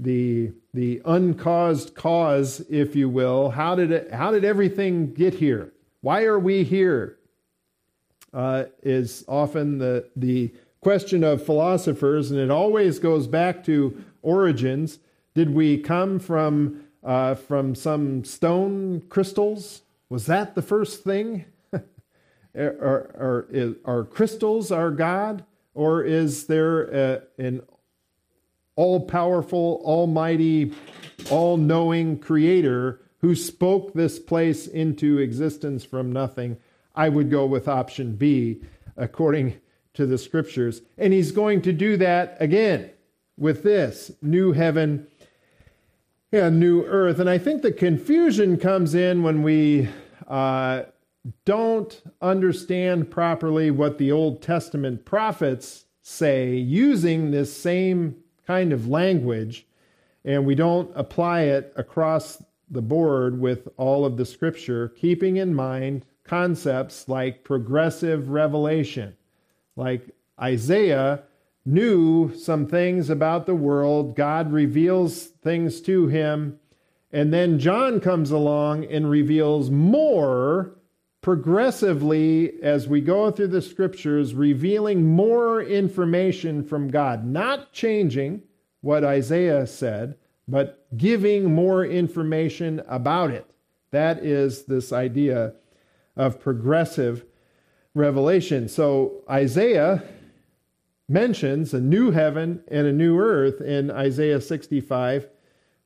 the, 0.00 0.52
the 0.72 1.02
uncaused 1.04 1.94
cause, 1.94 2.60
if 2.70 2.96
you 2.96 3.08
will. 3.08 3.50
How 3.50 3.74
did, 3.74 3.92
it, 3.92 4.12
how 4.12 4.30
did 4.30 4.44
everything 4.44 5.12
get 5.12 5.34
here? 5.34 5.72
Why 6.00 6.24
are 6.24 6.38
we 6.38 6.64
here? 6.64 7.18
Uh, 8.32 8.64
is 8.82 9.24
often 9.28 9.78
the, 9.78 10.08
the 10.16 10.52
question 10.80 11.22
of 11.22 11.44
philosophers, 11.44 12.30
and 12.30 12.40
it 12.40 12.50
always 12.50 12.98
goes 12.98 13.26
back 13.26 13.64
to 13.64 14.02
origins. 14.22 14.98
Did 15.34 15.54
we 15.54 15.78
come 15.78 16.18
from, 16.18 16.84
uh, 17.04 17.34
from 17.34 17.74
some 17.74 18.24
stone 18.24 19.02
crystals? 19.08 19.82
Was 20.08 20.26
that 20.26 20.54
the 20.54 20.62
first 20.62 21.04
thing? 21.04 21.44
are, 22.56 23.46
are, 23.54 23.76
are 23.84 24.04
crystals 24.04 24.72
our 24.72 24.90
God? 24.90 25.44
Or 25.74 26.02
is 26.02 26.46
there 26.46 26.82
a, 26.82 27.22
an 27.38 27.62
all 28.76 29.00
powerful, 29.00 29.80
almighty, 29.84 30.72
all 31.30 31.56
knowing 31.56 32.18
creator 32.18 33.00
who 33.20 33.34
spoke 33.34 33.94
this 33.94 34.18
place 34.18 34.66
into 34.66 35.18
existence 35.18 35.84
from 35.84 36.12
nothing? 36.12 36.58
I 36.94 37.08
would 37.08 37.30
go 37.30 37.46
with 37.46 37.68
option 37.68 38.16
B 38.16 38.62
according 38.96 39.60
to 39.94 40.06
the 40.06 40.18
scriptures. 40.18 40.82
And 40.98 41.12
he's 41.12 41.32
going 41.32 41.62
to 41.62 41.72
do 41.72 41.96
that 41.98 42.36
again 42.40 42.90
with 43.36 43.62
this 43.62 44.10
new 44.20 44.52
heaven 44.52 45.06
and 46.32 46.58
new 46.58 46.84
earth. 46.84 47.18
And 47.18 47.28
I 47.28 47.38
think 47.38 47.62
the 47.62 47.72
confusion 47.72 48.56
comes 48.56 48.94
in 48.94 49.22
when 49.22 49.42
we 49.42 49.88
uh, 50.28 50.84
don't 51.44 52.02
understand 52.20 53.10
properly 53.10 53.70
what 53.70 53.98
the 53.98 54.12
Old 54.12 54.42
Testament 54.42 55.04
prophets 55.04 55.84
say 56.02 56.54
using 56.56 57.30
this 57.30 57.56
same 57.56 58.16
kind 58.46 58.72
of 58.72 58.88
language, 58.88 59.66
and 60.24 60.44
we 60.44 60.54
don't 60.54 60.90
apply 60.96 61.42
it 61.42 61.72
across 61.76 62.42
the 62.70 62.82
board 62.82 63.38
with 63.40 63.68
all 63.76 64.04
of 64.04 64.16
the 64.16 64.24
scripture, 64.24 64.88
keeping 64.88 65.36
in 65.36 65.54
mind 65.54 66.06
concepts 66.32 67.10
like 67.10 67.44
progressive 67.44 68.30
revelation. 68.30 69.14
Like 69.76 70.08
Isaiah 70.40 71.24
knew 71.66 72.34
some 72.34 72.66
things 72.66 73.10
about 73.10 73.44
the 73.44 73.54
world, 73.54 74.16
God 74.16 74.50
reveals 74.50 75.24
things 75.26 75.82
to 75.82 76.06
him, 76.06 76.58
and 77.12 77.34
then 77.34 77.58
John 77.58 78.00
comes 78.00 78.30
along 78.30 78.86
and 78.86 79.10
reveals 79.10 79.70
more 79.70 80.72
progressively 81.20 82.62
as 82.62 82.88
we 82.88 83.02
go 83.02 83.30
through 83.30 83.48
the 83.48 83.60
scriptures, 83.60 84.34
revealing 84.34 85.04
more 85.04 85.60
information 85.60 86.64
from 86.64 86.88
God, 86.88 87.26
not 87.26 87.74
changing 87.74 88.40
what 88.80 89.04
Isaiah 89.04 89.66
said, 89.66 90.16
but 90.48 90.86
giving 90.96 91.52
more 91.54 91.84
information 91.84 92.80
about 92.88 93.30
it. 93.30 93.44
That 93.90 94.24
is 94.24 94.64
this 94.64 94.94
idea 94.94 95.56
of 96.16 96.40
progressive 96.40 97.24
revelation. 97.94 98.68
So 98.68 99.22
Isaiah 99.30 100.02
mentions 101.08 101.74
a 101.74 101.80
new 101.80 102.10
heaven 102.10 102.62
and 102.68 102.86
a 102.86 102.92
new 102.92 103.18
earth 103.18 103.60
in 103.60 103.90
Isaiah 103.90 104.40
65 104.40 105.28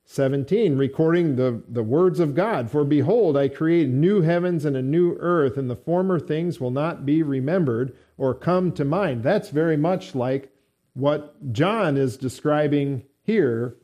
17, 0.09 0.77
recording 0.77 1.35
the, 1.35 1.61
the 1.67 1.83
words 1.83 2.21
of 2.21 2.33
God. 2.33 2.71
For 2.71 2.85
behold, 2.85 3.35
I 3.35 3.49
create 3.49 3.89
new 3.89 4.21
heavens 4.21 4.63
and 4.63 4.77
a 4.77 4.81
new 4.81 5.17
earth, 5.19 5.57
and 5.57 5.69
the 5.69 5.75
former 5.75 6.17
things 6.17 6.61
will 6.61 6.71
not 6.71 7.05
be 7.05 7.21
remembered 7.21 7.93
or 8.17 8.33
come 8.33 8.71
to 8.71 8.85
mind. 8.85 9.21
That's 9.21 9.49
very 9.49 9.75
much 9.75 10.15
like 10.15 10.49
what 10.93 11.51
John 11.51 11.97
is 11.97 12.15
describing 12.15 13.03
here 13.21 13.75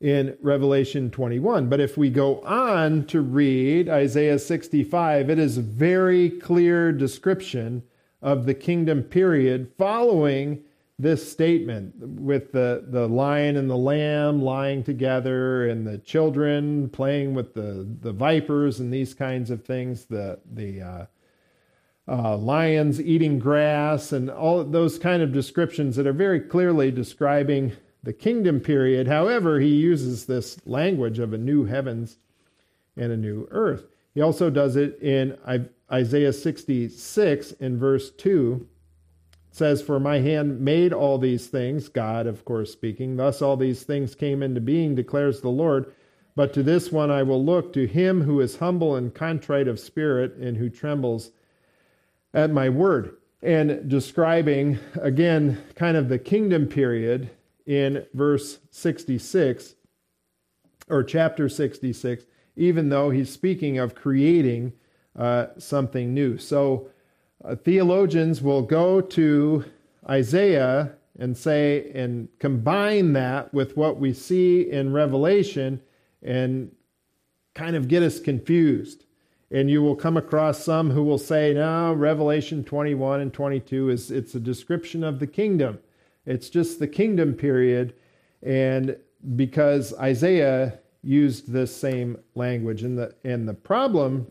in 0.00 0.36
Revelation 0.40 1.10
21. 1.10 1.68
But 1.68 1.80
if 1.80 1.98
we 1.98 2.10
go 2.10 2.40
on 2.40 3.04
to 3.06 3.20
read 3.20 3.88
Isaiah 3.88 4.38
65, 4.38 5.28
it 5.28 5.38
is 5.38 5.58
a 5.58 5.62
very 5.62 6.30
clear 6.30 6.90
description 6.90 7.82
of 8.22 8.46
the 8.46 8.54
kingdom 8.54 9.02
period 9.02 9.72
following 9.76 10.62
this 10.98 11.30
statement 11.30 11.94
with 11.98 12.52
the, 12.52 12.84
the 12.88 13.08
lion 13.08 13.56
and 13.56 13.70
the 13.70 13.76
lamb 13.76 14.42
lying 14.42 14.82
together 14.82 15.68
and 15.68 15.86
the 15.86 15.98
children 15.98 16.88
playing 16.90 17.34
with 17.34 17.54
the, 17.54 17.86
the 18.02 18.12
vipers 18.12 18.80
and 18.80 18.92
these 18.92 19.14
kinds 19.14 19.50
of 19.50 19.64
things, 19.64 20.04
the, 20.04 20.38
the 20.52 20.80
uh, 20.82 21.06
uh, 22.08 22.36
lions 22.36 23.00
eating 23.00 23.38
grass 23.38 24.12
and 24.12 24.30
all 24.30 24.62
those 24.64 24.98
kind 24.98 25.22
of 25.22 25.32
descriptions 25.32 25.96
that 25.96 26.06
are 26.06 26.12
very 26.12 26.40
clearly 26.40 26.90
describing 26.90 27.72
the 28.02 28.12
kingdom 28.12 28.60
period. 28.60 29.06
However, 29.06 29.60
he 29.60 29.68
uses 29.68 30.26
this 30.26 30.58
language 30.66 31.18
of 31.18 31.32
a 31.32 31.38
new 31.38 31.64
heavens 31.64 32.18
and 32.96 33.12
a 33.12 33.16
new 33.16 33.46
earth. 33.50 33.86
He 34.14 34.20
also 34.20 34.50
does 34.50 34.76
it 34.76 35.00
in 35.00 35.38
Isaiah 35.90 36.32
66 36.32 37.52
in 37.52 37.78
verse 37.78 38.10
2. 38.10 38.66
It 39.50 39.56
says, 39.56 39.82
For 39.82 40.00
my 40.00 40.18
hand 40.18 40.60
made 40.60 40.92
all 40.92 41.18
these 41.18 41.46
things, 41.46 41.88
God, 41.88 42.26
of 42.26 42.44
course, 42.44 42.72
speaking. 42.72 43.16
Thus 43.16 43.42
all 43.42 43.56
these 43.56 43.82
things 43.82 44.14
came 44.14 44.42
into 44.42 44.60
being, 44.60 44.94
declares 44.94 45.40
the 45.40 45.48
Lord. 45.48 45.92
But 46.36 46.52
to 46.54 46.62
this 46.62 46.90
one 46.90 47.10
I 47.10 47.22
will 47.22 47.44
look, 47.44 47.72
to 47.74 47.86
him 47.86 48.22
who 48.22 48.40
is 48.40 48.56
humble 48.56 48.96
and 48.96 49.14
contrite 49.14 49.68
of 49.68 49.78
spirit, 49.78 50.34
and 50.36 50.56
who 50.56 50.70
trembles 50.70 51.30
at 52.32 52.50
my 52.50 52.68
word. 52.68 53.16
And 53.42 53.88
describing, 53.88 54.78
again, 55.00 55.62
kind 55.74 55.96
of 55.96 56.08
the 56.08 56.18
kingdom 56.18 56.66
period 56.66 57.30
in 57.70 58.04
verse 58.14 58.58
66 58.72 59.76
or 60.88 61.04
chapter 61.04 61.48
66, 61.48 62.24
even 62.56 62.88
though 62.88 63.10
he's 63.10 63.30
speaking 63.30 63.78
of 63.78 63.94
creating 63.94 64.72
uh, 65.16 65.46
something 65.56 66.12
new. 66.12 66.36
So 66.36 66.88
uh, 67.44 67.54
theologians 67.54 68.42
will 68.42 68.62
go 68.62 69.00
to 69.00 69.64
Isaiah 70.08 70.96
and 71.16 71.36
say, 71.36 71.92
and 71.94 72.28
combine 72.40 73.12
that 73.12 73.54
with 73.54 73.76
what 73.76 74.00
we 74.00 74.14
see 74.14 74.68
in 74.68 74.92
Revelation 74.92 75.80
and 76.24 76.72
kind 77.54 77.76
of 77.76 77.86
get 77.86 78.02
us 78.02 78.18
confused. 78.18 79.04
And 79.52 79.70
you 79.70 79.80
will 79.80 79.94
come 79.94 80.16
across 80.16 80.64
some 80.64 80.90
who 80.90 81.04
will 81.04 81.18
say, 81.18 81.54
no, 81.54 81.92
Revelation 81.92 82.64
21 82.64 83.20
and 83.20 83.32
22 83.32 83.90
is 83.90 84.10
it's 84.10 84.34
a 84.34 84.40
description 84.40 85.04
of 85.04 85.20
the 85.20 85.28
kingdom. 85.28 85.78
It's 86.26 86.50
just 86.50 86.78
the 86.78 86.88
kingdom 86.88 87.34
period. 87.34 87.94
And 88.42 88.96
because 89.36 89.92
Isaiah 89.94 90.80
used 91.02 91.50
this 91.50 91.74
same 91.74 92.18
language. 92.34 92.82
And 92.82 92.98
the, 92.98 93.14
and 93.24 93.48
the 93.48 93.54
problem 93.54 94.30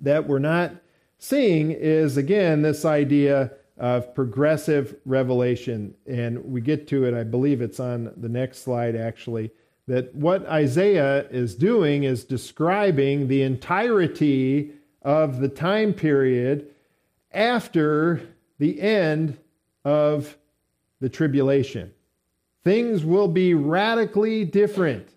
that 0.00 0.26
we're 0.26 0.38
not 0.38 0.72
seeing 1.18 1.70
is, 1.70 2.16
again, 2.16 2.62
this 2.62 2.84
idea 2.84 3.52
of 3.78 4.14
progressive 4.14 4.96
revelation. 5.04 5.94
And 6.06 6.44
we 6.44 6.60
get 6.60 6.86
to 6.88 7.04
it, 7.04 7.14
I 7.14 7.24
believe 7.24 7.62
it's 7.62 7.80
on 7.80 8.12
the 8.16 8.28
next 8.28 8.58
slide 8.58 8.96
actually, 8.96 9.50
that 9.88 10.14
what 10.14 10.46
Isaiah 10.46 11.28
is 11.28 11.54
doing 11.54 12.04
is 12.04 12.24
describing 12.24 13.28
the 13.28 13.42
entirety 13.42 14.72
of 15.02 15.40
the 15.40 15.48
time 15.48 15.92
period 15.92 16.68
after 17.32 18.20
the 18.58 18.80
end 18.80 19.38
of 19.84 20.36
the 21.02 21.08
tribulation 21.10 21.92
Things 22.64 23.04
will 23.04 23.28
be 23.28 23.54
radically 23.54 24.44
different 24.44 25.08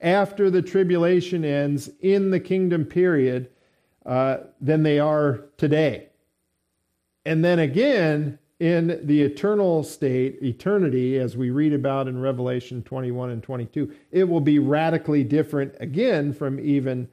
after 0.00 0.50
the 0.50 0.62
tribulation 0.62 1.44
ends 1.44 1.90
in 2.00 2.30
the 2.30 2.40
kingdom 2.40 2.84
period 2.84 3.50
uh, 4.06 4.38
than 4.60 4.82
they 4.82 4.98
are 4.98 5.44
today. 5.58 6.08
And 7.26 7.44
then 7.44 7.58
again, 7.58 8.38
in 8.60 9.00
the 9.02 9.20
eternal 9.20 9.82
state, 9.82 10.42
eternity, 10.42 11.18
as 11.18 11.36
we 11.36 11.50
read 11.50 11.74
about 11.74 12.08
in 12.08 12.18
Revelation 12.18 12.82
21 12.82 13.30
and 13.30 13.42
22, 13.42 13.92
it 14.10 14.24
will 14.24 14.40
be 14.40 14.58
radically 14.58 15.22
different 15.22 15.74
again 15.80 16.32
from 16.32 16.58
even 16.58 17.08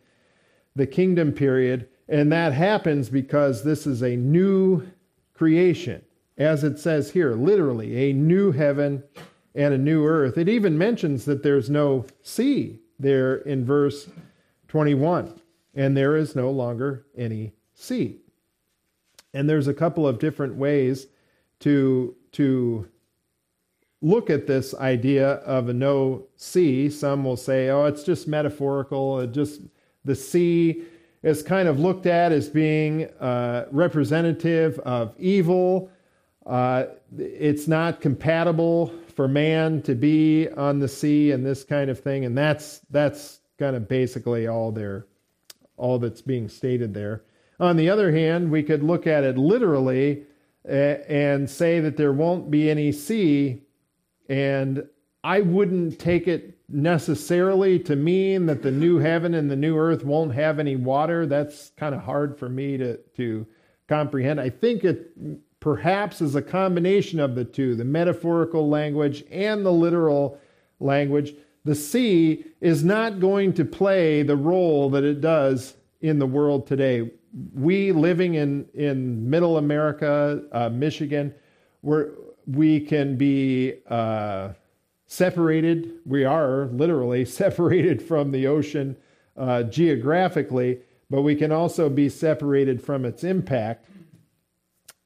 the 0.76 0.88
kingdom 0.88 1.34
period. 1.34 1.90
And 2.08 2.32
that 2.32 2.54
happens 2.54 3.10
because 3.10 3.64
this 3.64 3.86
is 3.86 4.02
a 4.02 4.16
new 4.16 4.88
creation, 5.34 6.06
as 6.38 6.64
it 6.64 6.80
says 6.80 7.12
here, 7.12 7.34
literally, 7.34 8.10
a 8.10 8.14
new 8.14 8.52
heaven 8.52 9.04
and 9.56 9.74
a 9.74 9.78
new 9.78 10.06
earth. 10.06 10.38
It 10.38 10.50
even 10.50 10.78
mentions 10.78 11.26
that 11.26 11.44
there's 11.44 11.70
no 11.70 12.06
sea 12.22 12.80
there 13.00 13.38
in 13.38 13.66
verse 13.66 14.10
21, 14.68 15.40
and 15.76 15.96
there 15.96 16.18
is 16.18 16.36
no 16.36 16.50
longer 16.50 17.06
any 17.16 17.54
sea. 17.74 18.20
And 19.34 19.50
there's 19.50 19.68
a 19.68 19.74
couple 19.74 20.08
of 20.08 20.20
different 20.20 20.56
ways 20.56 21.08
to, 21.60 22.16
to 22.34 22.88
look 24.02 24.30
at 24.30 24.48
this 24.48 24.76
idea 24.76 25.32
of 25.32 25.70
a 25.70 25.74
no 25.74 26.28
sea. 26.36 26.90
Some 26.90 27.24
will 27.24 27.38
say, 27.38 27.70
oh, 27.70 27.86
it's 27.86 28.04
just 28.04 28.28
metaphorical. 28.28 29.20
It 29.22 29.32
just 29.32 29.62
the 30.06 30.16
sea 30.16 30.84
is 31.24 31.42
kind 31.42 31.68
of 31.70 31.80
looked 31.80 32.06
at 32.06 32.32
as 32.32 32.50
being 32.50 33.06
uh, 33.20 33.66
representative 33.72 34.78
of 34.80 35.16
evil. 35.18 35.90
Uh, 36.46 36.86
it's 37.18 37.68
not 37.68 38.02
compatible 38.02 38.94
for 39.16 39.28
man 39.28 39.82
to 39.84 39.96
be 39.96 40.50
on 40.50 40.80
the 40.80 40.88
sea 40.88 41.32
and 41.32 41.46
this 41.46 41.64
kind 41.64 41.90
of 41.90 42.00
thing, 42.00 42.26
and 42.26 42.38
that's 42.38 42.82
that's 42.90 43.40
kind 43.58 43.76
of 43.76 43.88
basically 43.88 44.48
all 44.48 44.72
there, 44.72 45.06
all 45.78 46.00
that's 46.00 46.22
being 46.22 46.50
stated 46.50 46.94
there. 46.94 47.24
On 47.60 47.78
the 47.78 47.90
other 47.90 48.12
hand, 48.12 48.52
we 48.52 48.64
could 48.64 48.84
look 48.84 49.08
at 49.08 49.24
it 49.24 49.38
literally 49.38 50.24
and 50.66 51.50
say 51.50 51.80
that 51.80 51.98
there 51.98 52.14
won't 52.14 52.50
be 52.50 52.70
any 52.70 52.92
sea, 52.92 53.62
and 54.28 54.84
I 55.24 55.42
wouldn't 55.42 56.00
take 56.00 56.28
it 56.28 56.58
necessarily 56.68 57.80
to 57.80 57.96
mean 57.96 58.48
that 58.48 58.62
the 58.62 58.72
new 58.72 58.98
heaven 58.98 59.34
and 59.34 59.50
the 59.50 59.56
new 59.56 59.78
earth 59.78 60.04
won't 60.04 60.34
have 60.34 60.60
any 60.60 60.76
water. 60.76 61.26
That's 61.26 61.72
kind 61.78 61.94
of 61.94 62.02
hard 62.02 62.38
for 62.38 62.50
me 62.50 62.78
to, 62.78 62.98
to 63.18 63.46
comprehend. 63.88 64.42
I 64.42 64.50
think 64.50 64.84
it 64.84 65.12
perhaps 65.64 66.20
is 66.20 66.36
a 66.36 66.42
combination 66.42 67.22
of 67.22 67.36
the 67.36 67.46
two 67.46 67.74
the 67.74 67.86
metaphorical 67.86 68.68
language 68.68 69.24
and 69.32 69.66
the 69.66 69.72
literal 69.72 70.38
language. 70.82 71.34
The 71.64 71.74
sea 71.74 72.44
is 72.60 72.84
not 72.84 73.22
going 73.22 73.54
to 73.54 73.64
play 73.64 74.24
the 74.24 74.36
role 74.36 74.90
that 74.90 75.06
it 75.06 75.22
does 75.22 75.76
in 76.02 76.20
the 76.20 76.26
world 76.26 76.68
today. 76.68 77.10
We 77.54 77.94
living 77.94 78.34
in, 78.34 78.68
in 78.74 79.30
middle 79.30 79.58
America, 79.58 80.44
uh, 80.52 80.68
Michigan, 80.68 81.34
where 81.80 82.12
we 82.46 82.82
can 82.82 83.18
be. 83.18 83.76
Uh, 83.90 84.50
separated. 85.06 85.92
We 86.08 86.26
are 86.26 86.66
literally 86.74 87.24
separated 87.42 88.02
from 88.02 88.32
the 88.32 88.48
ocean 88.48 88.98
uh, 89.38 89.62
geographically, 89.62 90.80
but 91.12 91.22
we 91.22 91.36
can 91.36 91.52
also 91.52 91.88
be 91.88 92.10
separated 92.10 92.82
from 92.82 93.06
its 93.06 93.24
impact 93.24 93.86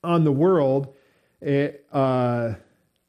on 0.08 0.24
the 0.24 0.32
world 0.32 0.96
eh, 1.42 1.72
uh, 1.92 2.54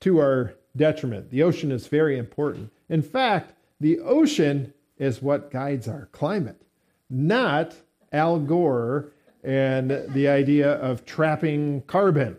to 0.01 0.19
our 0.19 0.55
detriment. 0.77 1.31
The 1.31 1.43
ocean 1.43 1.71
is 1.71 1.87
very 1.87 2.19
important. 2.19 2.73
In 2.89 3.03
fact, 3.03 3.55
the 3.81 4.01
ocean 4.01 4.73
is 4.99 5.23
what 5.23 5.51
guides 5.51 5.87
our 5.87 6.07
climate, 6.13 6.61
not 7.09 7.77
Al 8.13 8.41
Gore 8.41 9.13
and 9.45 9.91
the 10.09 10.29
idea 10.29 10.73
of 10.73 11.05
trapping 11.05 11.83
carbon. 11.83 12.37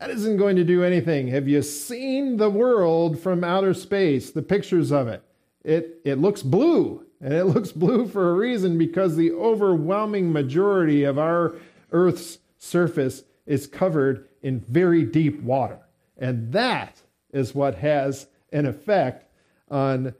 That 0.00 0.10
isn't 0.10 0.36
going 0.36 0.56
to 0.56 0.64
do 0.64 0.82
anything. 0.82 1.28
Have 1.28 1.46
you 1.48 1.62
seen 1.62 2.36
the 2.36 2.50
world 2.50 3.18
from 3.18 3.44
outer 3.44 3.72
space? 3.72 4.30
The 4.30 4.42
pictures 4.42 4.90
of 4.90 5.08
it. 5.08 5.22
It 5.62 6.00
it 6.04 6.18
looks 6.18 6.42
blue, 6.42 7.06
and 7.20 7.32
it 7.32 7.44
looks 7.54 7.72
blue 7.72 8.06
for 8.06 8.30
a 8.30 8.34
reason 8.34 8.76
because 8.76 9.16
the 9.16 9.32
overwhelming 9.32 10.32
majority 10.32 11.04
of 11.04 11.18
our 11.18 11.54
Earth's 11.92 12.38
surface 12.58 13.22
is 13.46 13.66
covered 13.66 14.28
in 14.42 14.60
very 14.60 15.04
deep 15.04 15.42
water. 15.42 15.78
And 16.18 16.52
that 16.52 17.00
is 17.32 17.54
what 17.54 17.76
has 17.76 18.26
an 18.52 18.66
effect 18.66 19.26
on 19.70 20.14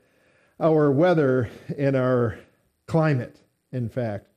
our 0.59 0.91
weather 0.91 1.49
and 1.77 1.95
our 1.95 2.37
climate, 2.87 3.37
in 3.71 3.89
fact. 3.89 4.27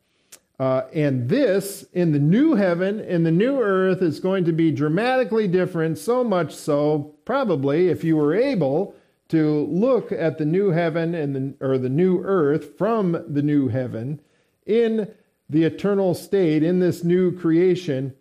Uh, 0.58 0.82
and 0.92 1.28
this, 1.28 1.84
in 1.92 2.10
the 2.10 2.18
new 2.18 2.56
heaven, 2.56 2.98
in 3.00 3.22
the 3.22 3.30
new 3.30 3.60
earth, 3.60 4.02
is 4.02 4.18
going 4.18 4.44
to 4.44 4.52
be 4.52 4.72
dramatically 4.72 5.46
different, 5.46 5.96
so 5.98 6.24
much 6.24 6.52
so, 6.52 7.14
probably, 7.24 7.88
if 7.88 8.02
you 8.02 8.16
were 8.16 8.34
able 8.34 8.94
to 9.28 9.66
look 9.66 10.10
at 10.10 10.38
the 10.38 10.44
new 10.44 10.70
heaven 10.70 11.14
and 11.14 11.36
the, 11.36 11.64
or 11.64 11.78
the 11.78 11.88
new 11.88 12.20
earth 12.24 12.76
from 12.76 13.24
the 13.28 13.42
new 13.42 13.68
heaven 13.68 14.20
in 14.66 15.08
the 15.48 15.62
eternal 15.62 16.12
state, 16.12 16.62
in 16.62 16.80
this 16.80 17.04
new 17.04 17.30
creation, 17.38 18.14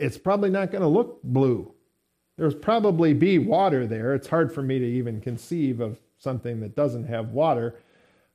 it's 0.00 0.18
probably 0.18 0.50
not 0.50 0.70
going 0.70 0.82
to 0.82 0.88
look 0.88 1.22
blue. 1.22 1.72
There's 2.36 2.54
probably 2.54 3.12
be 3.12 3.38
water 3.38 3.86
there. 3.86 4.14
It's 4.14 4.26
hard 4.26 4.52
for 4.52 4.62
me 4.62 4.78
to 4.78 4.86
even 4.86 5.20
conceive 5.20 5.80
of 5.80 6.00
something 6.18 6.60
that 6.60 6.74
doesn't 6.74 7.04
have 7.04 7.30
water. 7.30 7.78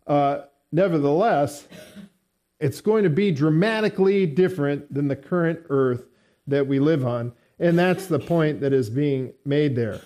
Uh, 0.06 0.42
nevertheless, 0.72 1.68
it's 2.60 2.82
going 2.82 3.04
to 3.04 3.10
be 3.10 3.32
dramatically 3.32 4.28
different 4.28 4.94
than 4.94 5.08
the 5.08 5.16
current 5.16 5.60
earth 5.70 6.06
that 6.46 6.68
we 6.68 6.80
live 6.80 7.06
on. 7.06 7.34
And 7.60 7.80
that's 7.80 8.06
the 8.06 8.20
point 8.20 8.62
that 8.62 8.74
is 8.74 8.90
being 8.90 9.34
made 9.44 9.76
there. 9.76 10.02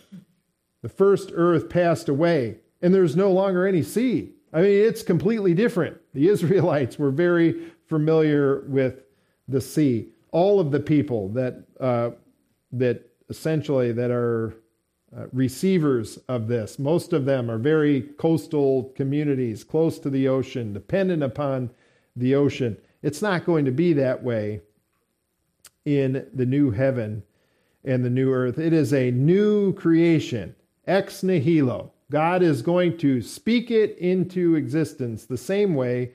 The 0.82 0.90
first 0.90 1.32
earth 1.34 1.70
passed 1.70 2.08
away, 2.08 2.60
and 2.82 2.94
there's 2.94 3.18
no 3.18 3.32
longer 3.32 3.68
any 3.68 3.84
sea. 3.84 4.32
I 4.54 4.62
mean, 4.62 4.86
it's 4.86 5.04
completely 5.04 5.54
different. 5.54 5.98
The 6.14 6.28
Israelites 6.30 6.98
were 6.98 7.12
very 7.12 7.72
familiar 7.88 8.62
with 8.62 9.02
the 9.48 9.60
sea. 9.60 10.10
All 10.32 10.60
of 10.60 10.72
the 10.72 10.80
people 10.80 11.30
that 11.30 11.64
uh, 11.80 12.12
that 12.72 13.10
essentially 13.30 13.92
that 13.92 14.12
are 14.12 14.56
uh, 15.16 15.26
receivers 15.34 16.18
of 16.28 16.48
this, 16.48 16.78
most 16.78 17.14
of 17.14 17.26
them 17.26 17.50
are 17.50 17.58
very 17.58 18.02
coastal 18.18 18.92
communities, 18.96 19.64
close 19.64 19.98
to 20.00 20.10
the 20.10 20.28
ocean, 20.28 20.74
dependent 20.74 21.24
upon 21.24 21.72
the 22.16 22.36
ocean. 22.36 22.78
It's 23.02 23.22
not 23.22 23.46
going 23.46 23.66
to 23.66 23.72
be 23.72 23.94
that 23.94 24.22
way 24.22 24.62
in 25.86 26.28
the 26.34 26.46
new 26.46 26.70
heaven 26.72 27.24
and 27.84 28.04
the 28.04 28.10
new 28.10 28.32
earth. 28.32 28.60
It 28.60 28.74
is 28.74 28.94
a 28.94 29.12
new 29.12 29.74
creation, 29.74 30.56
ex 30.86 31.24
nihilo. 31.24 31.92
God 32.12 32.42
is 32.42 32.62
going 32.62 32.98
to 33.00 33.22
speak 33.22 33.72
it 33.72 33.98
into 33.98 34.56
existence 34.56 35.26
the 35.26 35.38
same 35.38 35.76
way 35.76 36.12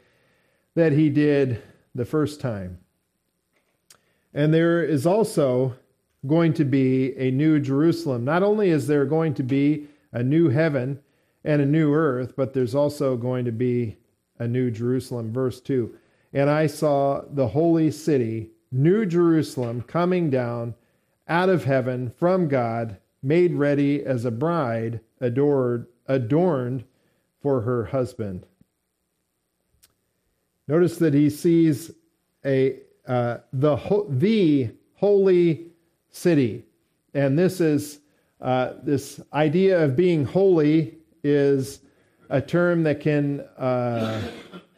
that 0.75 0.93
he 0.93 1.09
did 1.09 1.63
the 1.95 2.05
first 2.05 2.41
time. 2.41 2.79
And 4.35 4.53
there 4.53 4.83
is 4.83 5.07
also 5.07 5.77
going 6.27 6.53
to 6.55 6.65
be 6.65 7.17
a 7.17 7.31
new 7.31 7.61
Jerusalem. 7.61 8.25
Not 8.25 8.43
only 8.43 8.71
is 8.71 8.87
there 8.87 9.07
going 9.07 9.35
to 9.35 9.43
be 9.43 9.87
a 10.13 10.23
new 10.23 10.49
heaven 10.49 11.01
and 11.45 11.63
a 11.63 11.67
new 11.67 11.93
earth, 11.93 12.35
but 12.37 12.53
there's 12.53 12.75
also 12.75 13.17
going 13.17 13.45
to 13.45 13.53
be 13.53 13.97
a 14.39 14.49
new 14.49 14.71
Jerusalem. 14.71 15.33
Verse 15.33 15.61
2 15.61 15.95
And 16.33 16.51
I 16.51 16.67
saw 16.67 17.23
the 17.31 17.49
holy 17.49 17.91
city, 17.91 18.51
New 18.73 19.07
Jerusalem, 19.07 19.83
coming 19.83 20.31
down 20.31 20.75
out 21.29 21.49
of 21.49 21.65
heaven 21.65 22.13
from 22.17 22.49
God, 22.49 22.99
made 23.23 23.55
ready 23.55 24.05
as 24.05 24.25
a 24.25 24.31
bride 24.31 25.01
adored, 25.21 25.87
adorned 26.07 26.85
for 27.41 27.61
her 27.63 27.87
husband. 27.87 28.47
Notice 30.67 30.97
that 30.99 31.15
he 31.15 31.29
sees 31.31 31.91
a 32.45 32.81
uh, 33.07 33.39
the 33.53 33.77
the 34.09 34.71
holy 34.95 35.67
city, 36.11 36.65
and 37.13 37.39
this 37.39 37.61
is 37.61 38.01
uh, 38.41 38.75
this 38.83 39.21
idea 39.33 39.85
of 39.85 39.97
being 39.97 40.25
holy 40.25 40.99
is 41.23 41.81
a 42.31 42.41
term 42.41 42.83
that 42.85 43.01
can 43.01 43.41
uh, 43.59 44.21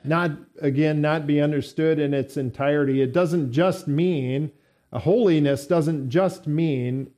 not 0.04 0.32
again 0.60 1.00
not 1.00 1.26
be 1.26 1.40
understood 1.40 1.98
in 1.98 2.14
its 2.14 2.36
entirety. 2.36 3.02
It 3.02 3.12
doesn't 3.12 3.52
just 3.52 3.88
mean 3.88 4.50
holiness 4.92 5.66
doesn't 5.66 6.08
just 6.08 6.46
mean 6.46 7.10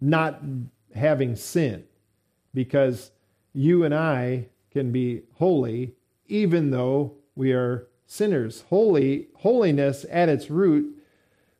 not 0.00 0.40
having 0.94 1.36
sin, 1.36 1.84
because 2.54 3.12
you 3.52 3.84
and 3.84 3.94
I 3.94 4.46
can 4.70 4.92
be 4.92 5.22
holy 5.34 5.94
even 6.28 6.70
though 6.70 7.12
we 7.34 7.52
are 7.52 7.88
sinners. 8.10 8.64
Holy 8.70 9.28
holiness 9.36 10.04
at 10.10 10.28
its 10.28 10.50
root 10.50 10.96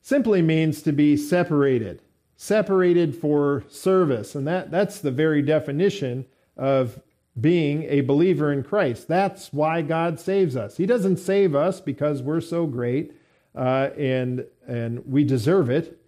simply 0.02 0.42
means 0.42 0.82
to 0.82 0.92
be 0.92 1.16
separated, 1.16 2.02
separated 2.36 3.14
for 3.14 3.62
service, 3.68 4.34
and 4.34 4.48
that 4.48 4.68
that's 4.70 4.98
the 4.98 5.12
very 5.12 5.42
definition 5.42 6.26
of 6.56 7.00
being 7.40 7.84
a 7.84 8.00
believer 8.00 8.52
in 8.52 8.64
Christ. 8.64 9.06
That's 9.06 9.52
why 9.52 9.82
God 9.82 10.18
saves 10.18 10.56
us. 10.56 10.76
He 10.76 10.86
doesn't 10.86 11.18
save 11.18 11.54
us 11.54 11.80
because 11.80 12.20
we're 12.20 12.40
so 12.40 12.66
great 12.66 13.12
uh, 13.54 13.90
and 13.96 14.44
and 14.66 15.06
we 15.06 15.22
deserve 15.22 15.70
it. 15.70 16.00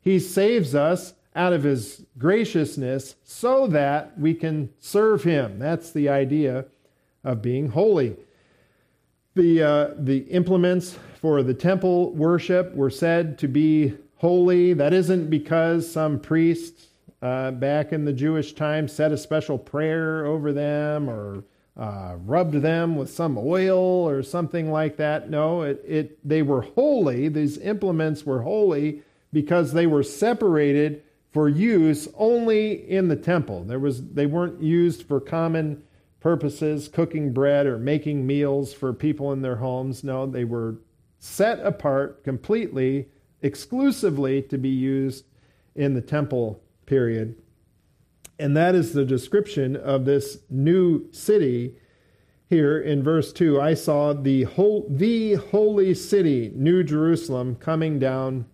He 0.00 0.20
saves 0.20 0.76
us 0.76 1.14
out 1.34 1.52
of 1.52 1.64
His 1.64 2.04
graciousness 2.16 3.16
so 3.24 3.66
that 3.66 4.16
we 4.16 4.32
can 4.32 4.70
serve 4.78 5.24
Him. 5.24 5.58
That's 5.58 5.90
the 5.90 6.08
idea 6.08 6.66
of 7.24 7.42
being 7.42 7.70
holy. 7.70 8.16
The 9.38 9.62
uh, 9.62 9.94
the 9.96 10.18
implements 10.32 10.98
for 11.20 11.44
the 11.44 11.54
temple 11.54 12.10
worship 12.10 12.74
were 12.74 12.90
said 12.90 13.38
to 13.38 13.46
be 13.46 13.94
holy. 14.16 14.72
That 14.72 14.92
isn't 14.92 15.30
because 15.30 15.88
some 15.88 16.18
priest 16.18 16.88
uh, 17.22 17.52
back 17.52 17.92
in 17.92 18.04
the 18.04 18.12
Jewish 18.12 18.54
time 18.54 18.88
said 18.88 19.12
a 19.12 19.16
special 19.16 19.56
prayer 19.56 20.26
over 20.26 20.52
them 20.52 21.08
or 21.08 21.44
uh, 21.76 22.16
rubbed 22.24 22.54
them 22.54 22.96
with 22.96 23.12
some 23.12 23.38
oil 23.38 23.78
or 23.78 24.24
something 24.24 24.72
like 24.72 24.96
that. 24.96 25.30
No, 25.30 25.62
it, 25.62 25.84
it, 25.86 26.28
they 26.28 26.42
were 26.42 26.62
holy. 26.62 27.28
These 27.28 27.58
implements 27.58 28.26
were 28.26 28.42
holy 28.42 29.02
because 29.32 29.72
they 29.72 29.86
were 29.86 30.02
separated 30.02 31.04
for 31.30 31.48
use 31.48 32.08
only 32.16 32.90
in 32.90 33.06
the 33.06 33.14
temple. 33.14 33.62
There 33.62 33.78
was, 33.78 34.04
they 34.04 34.26
weren't 34.26 34.60
used 34.60 35.04
for 35.04 35.20
common 35.20 35.84
purposes, 36.20 36.88
cooking 36.88 37.32
bread 37.32 37.66
or 37.66 37.78
making 37.78 38.26
meals 38.26 38.72
for 38.72 38.92
people 38.92 39.32
in 39.32 39.42
their 39.42 39.56
homes. 39.56 40.02
No, 40.02 40.26
they 40.26 40.44
were 40.44 40.76
set 41.18 41.60
apart 41.60 42.24
completely, 42.24 43.08
exclusively 43.42 44.42
to 44.42 44.58
be 44.58 44.68
used 44.68 45.24
in 45.74 45.94
the 45.94 46.00
temple 46.00 46.62
period. 46.86 47.36
And 48.38 48.56
that 48.56 48.74
is 48.74 48.92
the 48.92 49.04
description 49.04 49.76
of 49.76 50.04
this 50.04 50.38
new 50.48 51.12
city 51.12 51.76
here 52.48 52.78
in 52.78 53.02
verse 53.02 53.32
2. 53.32 53.60
I 53.60 53.74
saw 53.74 54.12
the 54.12 54.44
whole 54.44 54.86
the 54.88 55.34
holy 55.34 55.94
city, 55.94 56.52
New 56.54 56.82
Jerusalem, 56.82 57.56
coming 57.56 57.98
down 57.98 58.46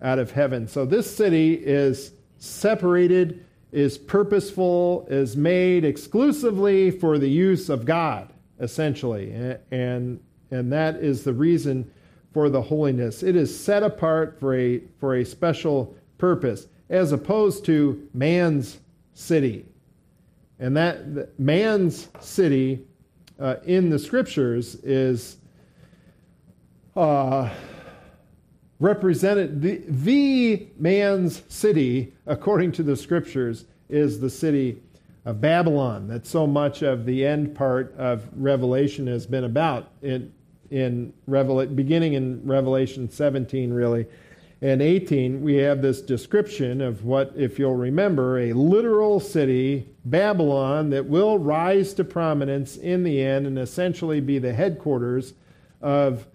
out 0.00 0.18
of 0.18 0.30
heaven. 0.30 0.68
So 0.68 0.84
this 0.84 1.14
city 1.14 1.54
is 1.54 2.12
separated, 2.38 3.43
is 3.74 3.98
purposeful, 3.98 5.04
is 5.10 5.36
made 5.36 5.84
exclusively 5.84 6.92
for 6.92 7.18
the 7.18 7.28
use 7.28 7.68
of 7.68 7.84
God, 7.84 8.32
essentially. 8.60 9.32
And 9.70 10.20
and 10.50 10.72
that 10.72 10.96
is 10.96 11.24
the 11.24 11.32
reason 11.32 11.90
for 12.32 12.48
the 12.48 12.62
holiness. 12.62 13.24
It 13.24 13.34
is 13.34 13.58
set 13.58 13.82
apart 13.82 14.38
for 14.38 14.54
a 14.54 14.80
for 15.00 15.16
a 15.16 15.24
special 15.24 15.96
purpose 16.18 16.68
as 16.88 17.10
opposed 17.10 17.64
to 17.64 18.08
man's 18.14 18.78
city. 19.12 19.66
And 20.60 20.76
that 20.76 21.38
man's 21.38 22.08
city 22.20 22.86
uh, 23.40 23.56
in 23.64 23.90
the 23.90 23.98
scriptures 23.98 24.76
is 24.76 25.38
uh, 26.94 27.50
represented, 28.84 29.62
the, 29.62 29.82
the 29.88 30.68
man's 30.78 31.42
city, 31.48 32.12
according 32.26 32.70
to 32.70 32.82
the 32.82 32.94
scriptures, 32.94 33.64
is 33.88 34.20
the 34.20 34.28
city 34.28 34.78
of 35.24 35.40
Babylon. 35.40 36.06
That 36.06 36.26
so 36.26 36.46
much 36.46 36.82
of 36.82 37.06
the 37.06 37.24
end 37.24 37.54
part 37.54 37.94
of 37.96 38.28
Revelation 38.36 39.06
has 39.06 39.26
been 39.26 39.44
about. 39.44 39.88
In, 40.02 40.30
in 40.70 41.14
Revel- 41.26 41.64
beginning 41.66 42.12
in 42.12 42.46
Revelation 42.46 43.10
17, 43.10 43.72
really 43.72 44.06
and 44.60 44.80
18, 44.80 45.42
we 45.42 45.56
have 45.56 45.82
this 45.82 46.00
description 46.00 46.80
of 46.80 47.04
what, 47.04 47.32
if 47.36 47.58
you'll 47.58 47.74
remember, 47.74 48.38
a 48.38 48.52
literal 48.52 49.20
city, 49.20 49.86
Babylon, 50.06 50.90
that 50.90 51.04
will 51.04 51.38
rise 51.38 51.92
to 51.94 52.04
prominence 52.04 52.76
in 52.76 53.02
the 53.02 53.22
end 53.22 53.46
and 53.46 53.58
essentially 53.58 54.20
be 54.20 54.38
the 54.38 54.52
headquarters 54.52 55.34
of 55.82 56.26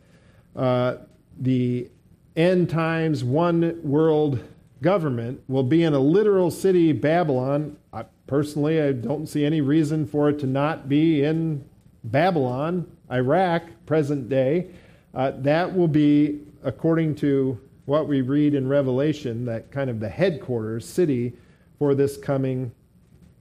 uh, 0.56 0.98
the 1.40 1.90
end 2.36 2.70
times 2.70 3.24
one 3.24 3.80
world 3.84 4.44
government, 4.82 5.42
will 5.48 5.64
be 5.64 5.84
in 5.84 5.94
a 5.94 6.00
literal 6.00 6.52
city, 6.52 6.92
Babylon. 6.94 7.78
I, 7.92 8.06
personally, 8.28 8.82
I 8.82 8.94
don't 8.94 9.28
see 9.28 9.44
any 9.44 9.62
reason 9.62 10.06
for 10.06 10.30
it 10.30 10.40
to 10.40 10.48
not 10.48 10.88
be 10.88 11.24
in 11.24 11.66
Babylon, 12.04 12.90
Iraq, 13.12 13.64
present 13.86 14.30
day. 14.30 14.68
Uh, 15.14 15.32
that 15.40 15.76
will 15.76 15.88
be, 15.88 16.40
according 16.64 17.16
to 17.16 17.60
what 17.86 18.08
we 18.08 18.22
read 18.22 18.54
in 18.54 18.68
Revelation, 18.68 19.46
that 19.46 19.72
kind 19.72 19.90
of 19.90 20.00
the 20.00 20.10
headquarters 20.10 20.88
city 20.88 21.34
for 21.78 21.96
this 21.96 22.18
coming 22.18 22.72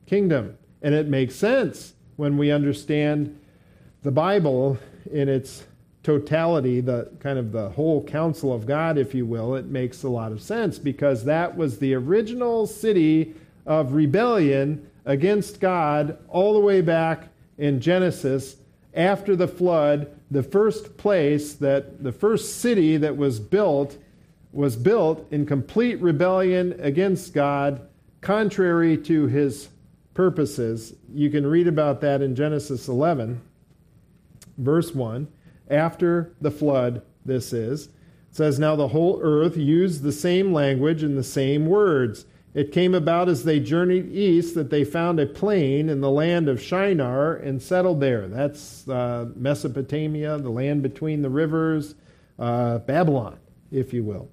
kingdom. 0.07 0.57
And 0.83 0.95
it 0.95 1.07
makes 1.07 1.35
sense 1.35 1.95
when 2.17 2.39
we 2.39 2.51
understand 2.51 3.39
the 4.03 4.11
Bible 4.11 4.79
in 5.13 5.29
its 5.29 5.65
totality, 6.03 6.81
the 6.81 7.11
kind 7.21 7.39
of 7.39 7.53
the 7.53 7.71
whole 7.71 8.03
counsel 8.05 8.53
of 8.53 8.67
God, 8.67 8.99
if 8.99 9.15
you 9.15 9.27
will. 9.27 9.55
It 9.55 9.67
makes 9.67 10.03
a 10.03 10.09
lot 10.09 10.33
of 10.33 10.41
sense 10.41 10.79
because 10.79 11.25
that 11.25 11.57
was 11.57 11.79
the 11.79 11.95
original 11.95 12.67
city 12.67 13.35
of 13.67 13.93
rebellion 13.93 14.89
against 15.05 15.61
God 15.61 16.19
all 16.29 16.55
the 16.55 16.61
way 16.61 16.81
back 16.81 17.29
in 17.59 17.81
Genesis 17.81 18.57
after 18.95 19.37
the 19.37 19.49
flood. 19.49 20.11
The 20.31 20.43
first 20.43 20.97
place 20.97 21.55
that 21.55 22.03
the 22.03 22.13
first 22.13 22.61
city 22.61 22.97
that 22.99 23.17
was 23.17 23.41
built 23.41 23.97
was 24.53 24.77
built 24.77 25.27
in 25.31 25.45
complete 25.45 26.01
rebellion 26.01 26.75
against 26.81 27.35
God, 27.35 27.87
contrary 28.21 28.97
to 28.99 29.27
his 29.27 29.69
purposes. 30.15 30.95
You 31.13 31.31
can 31.31 31.47
read 31.47 31.69
about 31.69 32.01
that 32.01 32.23
in 32.23 32.35
Genesis 32.35 32.89
11, 32.89 33.41
verse 34.57 34.95
1. 34.95 35.29
After 35.71 36.35
the 36.41 36.51
flood, 36.51 37.03
this 37.25 37.53
is. 37.53 37.87
It 37.87 37.93
says, 38.33 38.59
Now 38.59 38.77
the 38.77 38.89
whole 38.89 39.21
earth 39.23 39.57
used 39.57 40.03
the 40.03 40.13
same 40.13 40.53
language 40.53 41.03
and 41.03 41.17
the 41.17 41.25
same 41.25 41.67
words. 41.67 42.25
It 42.55 42.73
came 42.73 42.95
about 42.95 43.29
as 43.29 43.45
they 43.45 43.61
journeyed 43.61 44.11
east 44.11 44.55
that 44.55 44.71
they 44.71 44.85
found 44.85 45.21
a 45.21 45.27
plain 45.27 45.89
in 45.89 46.01
the 46.01 46.11
land 46.11 46.49
of 46.49 46.61
Shinar 46.61 47.37
and 47.37 47.63
settled 47.63 48.01
there. 48.01 48.27
That's 48.27 48.89
uh, 48.89 49.27
Mesopotamia, 49.37 50.39
the 50.39 50.51
land 50.51 50.83
between 50.83 51.23
the 51.23 51.31
rivers, 51.31 51.95
uh, 52.39 52.79
Babylon, 52.79 53.39
if 53.71 53.93
you 53.93 54.03
will. 54.03 54.31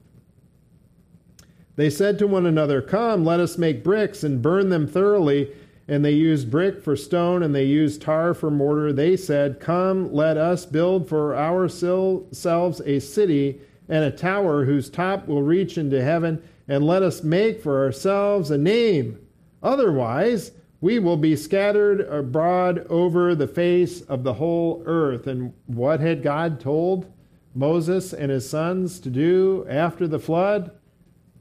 They 1.76 1.89
said 1.89 2.17
to 2.19 2.28
one 2.28 2.45
another, 2.45 2.82
Come, 2.82 3.26
let 3.26 3.39
us 3.39 3.58
make 3.58 3.84
bricks 3.84 4.24
and 4.24 4.41
burn 4.41 4.69
them 4.69 4.88
thoroughly. 4.88 5.52
And 5.88 6.04
they 6.04 6.13
used 6.13 6.50
brick 6.50 6.82
for 6.82 6.95
stone 6.95 7.43
and 7.43 7.54
they 7.54 7.65
used 7.65 8.02
tar 8.02 8.34
for 8.34 8.50
mortar. 8.50 8.91
They 8.91 9.15
said, 9.15 9.60
Come, 9.60 10.12
let 10.13 10.38
us 10.38 10.65
build 10.65 11.08
for 11.08 11.36
ourselves 11.36 12.82
a 12.86 13.00
city 13.00 13.62
and 13.88 14.04
a 14.04 14.12
tower 14.12 14.65
whose 14.65 14.89
top 14.89 15.28
will 15.28 15.43
reach 15.43 15.78
into 15.78 16.04
heaven, 16.04 16.41
and 16.67 16.86
let 16.88 17.04
us 17.04 17.24
make 17.24 17.62
for 17.62 17.86
ourselves 17.86 18.50
a 18.50 18.58
name. 18.58 19.19
Otherwise, 19.62 20.52
we 20.82 21.00
will 21.00 21.17
be 21.17 21.36
scattered 21.36 22.02
abroad 22.02 22.86
over 22.89 23.36
the 23.36 23.48
face 23.48 24.02
of 24.02 24.24
the 24.24 24.34
whole 24.34 24.84
earth. 24.86 25.28
And 25.28 25.54
what 25.67 26.00
had 26.00 26.24
God 26.24 26.60
told 26.60 27.12
Moses 27.54 28.13
and 28.13 28.32
his 28.32 28.50
sons 28.50 29.00
to 29.00 29.10
do 29.10 29.65
after 29.69 30.08
the 30.08 30.19
flood? 30.19 30.71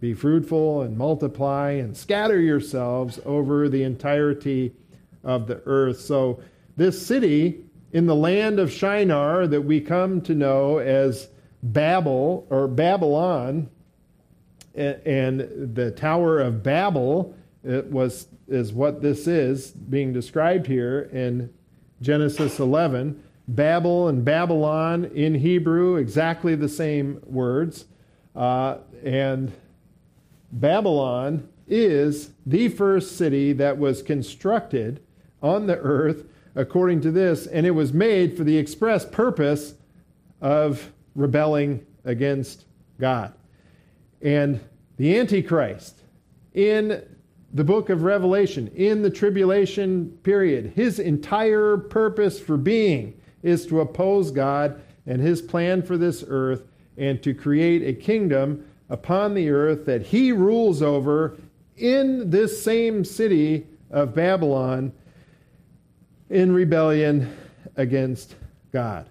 Be 0.04 0.12
fruitful 0.12 0.82
and 0.82 0.98
multiply 0.98 1.70
and 1.70 1.96
scatter 1.96 2.38
yourselves 2.38 3.18
over 3.24 3.70
the 3.70 3.84
entirety 3.84 4.74
of 5.22 5.46
the 5.46 5.62
earth. 5.64 5.98
So, 5.98 6.42
this 6.76 7.06
city 7.06 7.64
in 7.90 8.04
the 8.04 8.14
land 8.14 8.60
of 8.60 8.70
Shinar 8.70 9.46
that 9.46 9.62
we 9.62 9.80
come 9.80 10.20
to 10.20 10.34
know 10.34 10.76
as 10.76 11.28
Babel 11.62 12.46
or 12.50 12.68
Babylon 12.68 13.70
and 14.74 15.74
the 15.74 15.90
Tower 15.96 16.38
of 16.38 16.62
Babel 16.62 17.34
it 17.64 17.86
was 17.86 18.26
is 18.46 18.74
what 18.74 19.00
this 19.00 19.26
is 19.26 19.70
being 19.70 20.12
described 20.12 20.66
here 20.66 21.08
in 21.14 21.50
Genesis 22.02 22.60
11. 22.60 23.22
Babel 23.48 24.08
and 24.08 24.22
Babylon 24.22 25.06
in 25.14 25.34
Hebrew, 25.34 25.96
exactly 25.96 26.54
the 26.56 26.68
same 26.68 27.22
words. 27.24 27.86
Uh, 28.36 28.78
and 29.02 29.50
Babylon 30.54 31.48
is 31.66 32.30
the 32.46 32.68
first 32.68 33.16
city 33.16 33.52
that 33.54 33.76
was 33.76 34.02
constructed 34.02 35.00
on 35.42 35.66
the 35.66 35.78
earth 35.78 36.24
according 36.54 37.00
to 37.00 37.10
this, 37.10 37.46
and 37.48 37.66
it 37.66 37.72
was 37.72 37.92
made 37.92 38.36
for 38.36 38.44
the 38.44 38.56
express 38.56 39.04
purpose 39.04 39.74
of 40.40 40.92
rebelling 41.16 41.84
against 42.04 42.66
God. 43.00 43.34
And 44.22 44.60
the 44.96 45.18
Antichrist 45.18 46.00
in 46.52 47.02
the 47.52 47.64
book 47.64 47.90
of 47.90 48.02
Revelation, 48.02 48.68
in 48.76 49.02
the 49.02 49.10
tribulation 49.10 50.10
period, 50.22 50.72
his 50.76 51.00
entire 51.00 51.76
purpose 51.76 52.38
for 52.38 52.56
being 52.56 53.20
is 53.42 53.66
to 53.66 53.80
oppose 53.80 54.30
God 54.30 54.80
and 55.06 55.20
his 55.20 55.42
plan 55.42 55.82
for 55.82 55.96
this 55.96 56.24
earth 56.28 56.62
and 56.96 57.20
to 57.24 57.34
create 57.34 57.82
a 57.82 57.92
kingdom 57.92 58.64
upon 58.88 59.34
the 59.34 59.50
earth 59.50 59.86
that 59.86 60.02
he 60.02 60.32
rules 60.32 60.82
over 60.82 61.36
in 61.76 62.30
this 62.30 62.62
same 62.62 63.04
city 63.04 63.66
of 63.90 64.14
Babylon. 64.14 64.92
in 66.30 66.52
rebellion 66.52 67.36
against 67.76 68.34
God. 68.72 69.08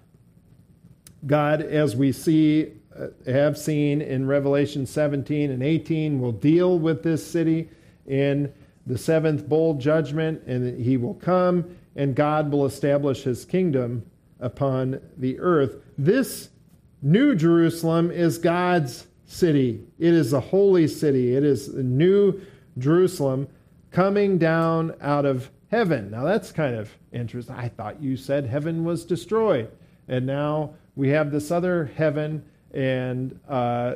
God, 1.25 1.61
as 1.61 1.95
we 1.95 2.11
see, 2.11 2.73
uh, 2.97 3.07
have 3.25 3.57
seen 3.57 4.01
in 4.01 4.27
Revelation 4.27 4.85
17 4.85 5.51
and 5.51 5.63
18, 5.63 6.19
will 6.19 6.31
deal 6.31 6.77
with 6.77 7.03
this 7.03 7.25
city 7.25 7.69
in 8.05 8.51
the 8.85 8.97
seventh 8.97 9.47
bowl 9.47 9.75
judgment, 9.75 10.43
and 10.45 10.79
he 10.83 10.97
will 10.97 11.13
come, 11.13 11.77
and 11.95 12.15
God 12.15 12.51
will 12.51 12.65
establish 12.65 13.23
his 13.23 13.45
kingdom 13.45 14.05
upon 14.39 14.99
the 15.17 15.39
earth. 15.39 15.77
This 15.97 16.49
New 17.01 17.35
Jerusalem 17.35 18.11
is 18.11 18.37
God's 18.37 19.07
city. 19.25 19.81
It 19.99 20.13
is 20.13 20.33
a 20.33 20.39
holy 20.39 20.87
city. 20.87 21.35
It 21.35 21.43
is 21.43 21.71
the 21.71 21.83
new 21.83 22.41
Jerusalem 22.77 23.47
coming 23.91 24.37
down 24.37 24.95
out 25.01 25.25
of 25.25 25.49
heaven. 25.69 26.11
Now 26.11 26.23
that's 26.23 26.51
kind 26.51 26.75
of 26.75 26.91
interesting. 27.11 27.55
I 27.55 27.69
thought 27.69 28.01
you 28.01 28.17
said 28.17 28.45
heaven 28.45 28.83
was 28.83 29.05
destroyed, 29.05 29.71
and 30.07 30.25
now 30.25 30.75
we 30.95 31.09
have 31.09 31.31
this 31.31 31.51
other 31.51 31.91
heaven, 31.95 32.45
and 32.73 33.39
uh, 33.47 33.95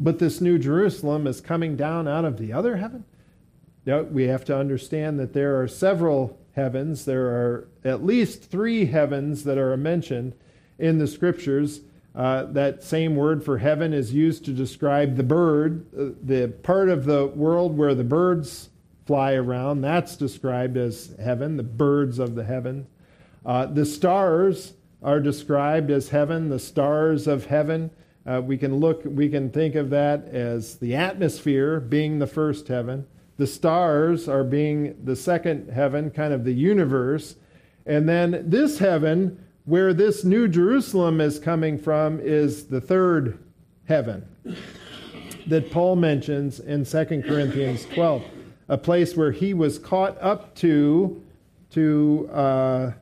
but 0.00 0.18
this 0.18 0.40
new 0.40 0.58
Jerusalem 0.58 1.26
is 1.26 1.40
coming 1.40 1.76
down 1.76 2.06
out 2.08 2.24
of 2.24 2.38
the 2.38 2.52
other 2.52 2.76
heaven. 2.76 3.04
Now 3.86 4.02
we 4.02 4.24
have 4.24 4.44
to 4.46 4.56
understand 4.56 5.18
that 5.18 5.32
there 5.32 5.60
are 5.60 5.68
several 5.68 6.38
heavens. 6.52 7.04
There 7.04 7.26
are 7.26 7.68
at 7.84 8.04
least 8.04 8.50
three 8.50 8.86
heavens 8.86 9.44
that 9.44 9.58
are 9.58 9.76
mentioned 9.76 10.34
in 10.78 10.98
the 10.98 11.06
scriptures. 11.06 11.80
Uh, 12.18 12.42
that 12.46 12.82
same 12.82 13.14
word 13.14 13.44
for 13.44 13.58
heaven 13.58 13.94
is 13.94 14.12
used 14.12 14.44
to 14.44 14.52
describe 14.52 15.14
the 15.14 15.22
bird, 15.22 15.86
uh, 15.96 16.06
the 16.20 16.48
part 16.64 16.88
of 16.88 17.04
the 17.04 17.28
world 17.28 17.78
where 17.78 17.94
the 17.94 18.02
birds 18.02 18.70
fly 19.06 19.34
around. 19.34 19.82
That's 19.82 20.16
described 20.16 20.76
as 20.76 21.14
heaven, 21.22 21.56
the 21.56 21.62
birds 21.62 22.18
of 22.18 22.34
the 22.34 22.42
heaven. 22.42 22.88
Uh, 23.46 23.66
the 23.66 23.86
stars 23.86 24.72
are 25.00 25.20
described 25.20 25.92
as 25.92 26.08
heaven, 26.08 26.48
the 26.48 26.58
stars 26.58 27.28
of 27.28 27.46
heaven. 27.46 27.92
Uh, 28.26 28.42
we 28.44 28.58
can 28.58 28.78
look, 28.78 29.02
we 29.04 29.28
can 29.28 29.48
think 29.48 29.76
of 29.76 29.90
that 29.90 30.24
as 30.26 30.74
the 30.78 30.96
atmosphere 30.96 31.78
being 31.78 32.18
the 32.18 32.26
first 32.26 32.66
heaven. 32.66 33.06
The 33.36 33.46
stars 33.46 34.28
are 34.28 34.42
being 34.42 34.96
the 35.04 35.14
second 35.14 35.70
heaven, 35.70 36.10
kind 36.10 36.34
of 36.34 36.42
the 36.42 36.52
universe. 36.52 37.36
And 37.86 38.08
then 38.08 38.42
this 38.44 38.80
heaven, 38.80 39.44
where 39.68 39.92
this 39.92 40.24
new 40.24 40.48
Jerusalem 40.48 41.20
is 41.20 41.38
coming 41.38 41.78
from, 41.78 42.20
is 42.20 42.68
the 42.68 42.80
third 42.80 43.38
heaven 43.84 44.26
that 45.46 45.70
Paul 45.70 45.94
mentions 45.94 46.58
in 46.58 46.86
2 46.86 47.22
Corinthians 47.26 47.84
12 47.92 48.22
a 48.70 48.78
place 48.78 49.14
where 49.14 49.30
he 49.30 49.52
was 49.52 49.78
caught 49.78 50.16
up 50.22 50.54
to 50.56 51.22
to 51.70 52.30
uh, 52.32 52.92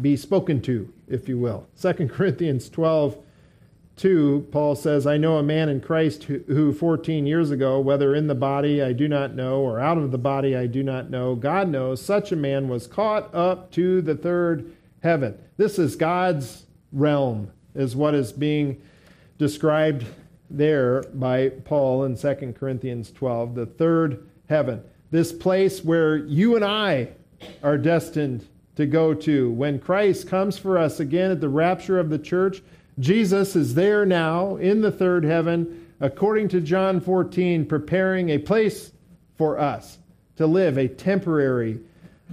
be 0.00 0.16
spoken 0.16 0.62
to, 0.62 0.90
if 1.06 1.28
you 1.28 1.38
will. 1.38 1.66
2 1.78 2.08
Corinthians 2.08 2.70
12, 2.70 3.18
2, 3.96 4.48
Paul 4.50 4.74
says, 4.74 5.06
I 5.06 5.18
know 5.18 5.36
a 5.36 5.42
man 5.42 5.68
in 5.68 5.82
Christ 5.82 6.24
who, 6.24 6.38
who 6.46 6.72
14 6.72 7.26
years 7.26 7.50
ago, 7.50 7.78
whether 7.78 8.14
in 8.14 8.26
the 8.26 8.34
body 8.34 8.82
I 8.82 8.94
do 8.94 9.06
not 9.06 9.34
know, 9.34 9.60
or 9.60 9.78
out 9.78 9.98
of 9.98 10.12
the 10.12 10.18
body 10.18 10.56
I 10.56 10.66
do 10.66 10.82
not 10.82 11.10
know, 11.10 11.34
God 11.34 11.68
knows, 11.68 12.00
such 12.00 12.32
a 12.32 12.36
man 12.36 12.70
was 12.70 12.86
caught 12.86 13.34
up 13.34 13.70
to 13.72 14.00
the 14.00 14.14
third 14.14 14.72
heaven. 15.02 15.38
This 15.56 15.78
is 15.78 15.96
God's 15.96 16.64
realm, 16.92 17.50
is 17.74 17.96
what 17.96 18.14
is 18.14 18.32
being 18.32 18.80
described 19.38 20.06
there 20.48 21.02
by 21.14 21.48
Paul 21.48 22.04
in 22.04 22.16
2 22.16 22.54
Corinthians 22.58 23.10
12, 23.10 23.54
the 23.54 23.66
third 23.66 24.28
heaven. 24.48 24.82
This 25.10 25.32
place 25.32 25.82
where 25.82 26.16
you 26.16 26.56
and 26.56 26.64
I 26.64 27.08
are 27.62 27.78
destined 27.78 28.46
to 28.76 28.86
go 28.86 29.12
to. 29.14 29.50
When 29.50 29.78
Christ 29.78 30.28
comes 30.28 30.58
for 30.58 30.78
us 30.78 31.00
again 31.00 31.30
at 31.30 31.40
the 31.40 31.48
rapture 31.48 31.98
of 31.98 32.10
the 32.10 32.18
church, 32.18 32.62
Jesus 32.98 33.56
is 33.56 33.74
there 33.74 34.06
now 34.06 34.56
in 34.56 34.80
the 34.80 34.92
third 34.92 35.24
heaven, 35.24 35.86
according 36.00 36.48
to 36.48 36.60
John 36.60 37.00
14, 37.00 37.66
preparing 37.66 38.30
a 38.30 38.38
place 38.38 38.92
for 39.36 39.58
us 39.58 39.98
to 40.36 40.46
live, 40.46 40.78
a 40.78 40.88
temporary 40.88 41.80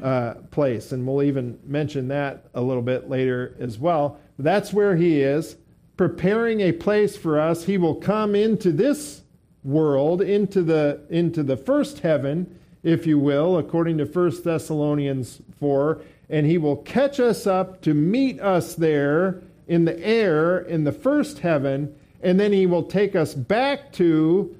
uh, 0.03 0.35
place. 0.51 0.91
And 0.91 1.07
we'll 1.07 1.23
even 1.23 1.59
mention 1.65 2.07
that 2.09 2.45
a 2.53 2.61
little 2.61 2.81
bit 2.81 3.09
later 3.09 3.55
as 3.59 3.77
well. 3.77 4.19
That's 4.37 4.73
where 4.73 4.95
he 4.95 5.21
is, 5.21 5.57
preparing 5.97 6.61
a 6.61 6.71
place 6.71 7.17
for 7.17 7.39
us. 7.39 7.65
He 7.65 7.77
will 7.77 7.95
come 7.95 8.35
into 8.35 8.71
this 8.71 9.21
world 9.63 10.21
into 10.21 10.63
the 10.63 11.01
into 11.09 11.43
the 11.43 11.57
first 11.57 11.99
heaven 11.99 12.59
if 12.81 13.05
you 13.05 13.19
will 13.19 13.57
according 13.57 13.97
to 13.97 14.05
1 14.05 14.43
Thessalonians 14.43 15.41
4 15.59 16.01
and 16.29 16.45
he 16.45 16.57
will 16.57 16.77
catch 16.77 17.19
us 17.19 17.45
up 17.45 17.81
to 17.81 17.93
meet 17.93 18.39
us 18.39 18.75
there 18.75 19.41
in 19.67 19.83
the 19.83 19.99
air 19.99 20.59
in 20.59 20.85
the 20.85 20.91
first 20.91 21.39
heaven 21.39 21.93
and 22.21 22.39
then 22.39 22.53
he 22.53 22.65
will 22.65 22.83
take 22.83 23.15
us 23.15 23.33
back 23.33 23.91
to 23.91 24.55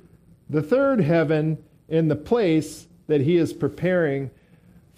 the 0.50 0.62
third 0.62 1.00
heaven 1.00 1.58
in 1.88 2.10
the 2.10 2.16
place 2.16 2.88
that 3.08 3.22
he 3.22 3.38
is 3.38 3.54
preparing 3.54 4.30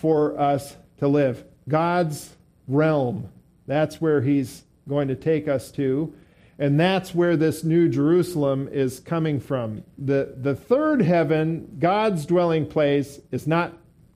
for 0.02 0.38
us 0.40 0.76
to 0.98 1.08
live 1.08 1.44
God's 1.70 2.36
realm 2.68 3.30
that's 3.68 4.02
where 4.02 4.22
he's 4.22 4.64
going 4.90 5.08
to 5.08 5.16
take 5.16 5.48
us 5.48 5.72
to 5.72 6.14
and 6.62 6.80
that's 6.80 7.16
where 7.16 7.36
this 7.36 7.64
new 7.64 7.90
Jerusalem 7.90 8.70
is 8.72 9.00
coming 9.00 9.40
from. 9.40 9.84
The, 9.98 10.36
the 10.38 10.54
third 10.54 11.02
heaven, 11.02 11.78
God's 11.80 12.28
dwelling 12.28 12.68
place, 12.68 13.20
is 13.32 13.48
not 13.48 13.74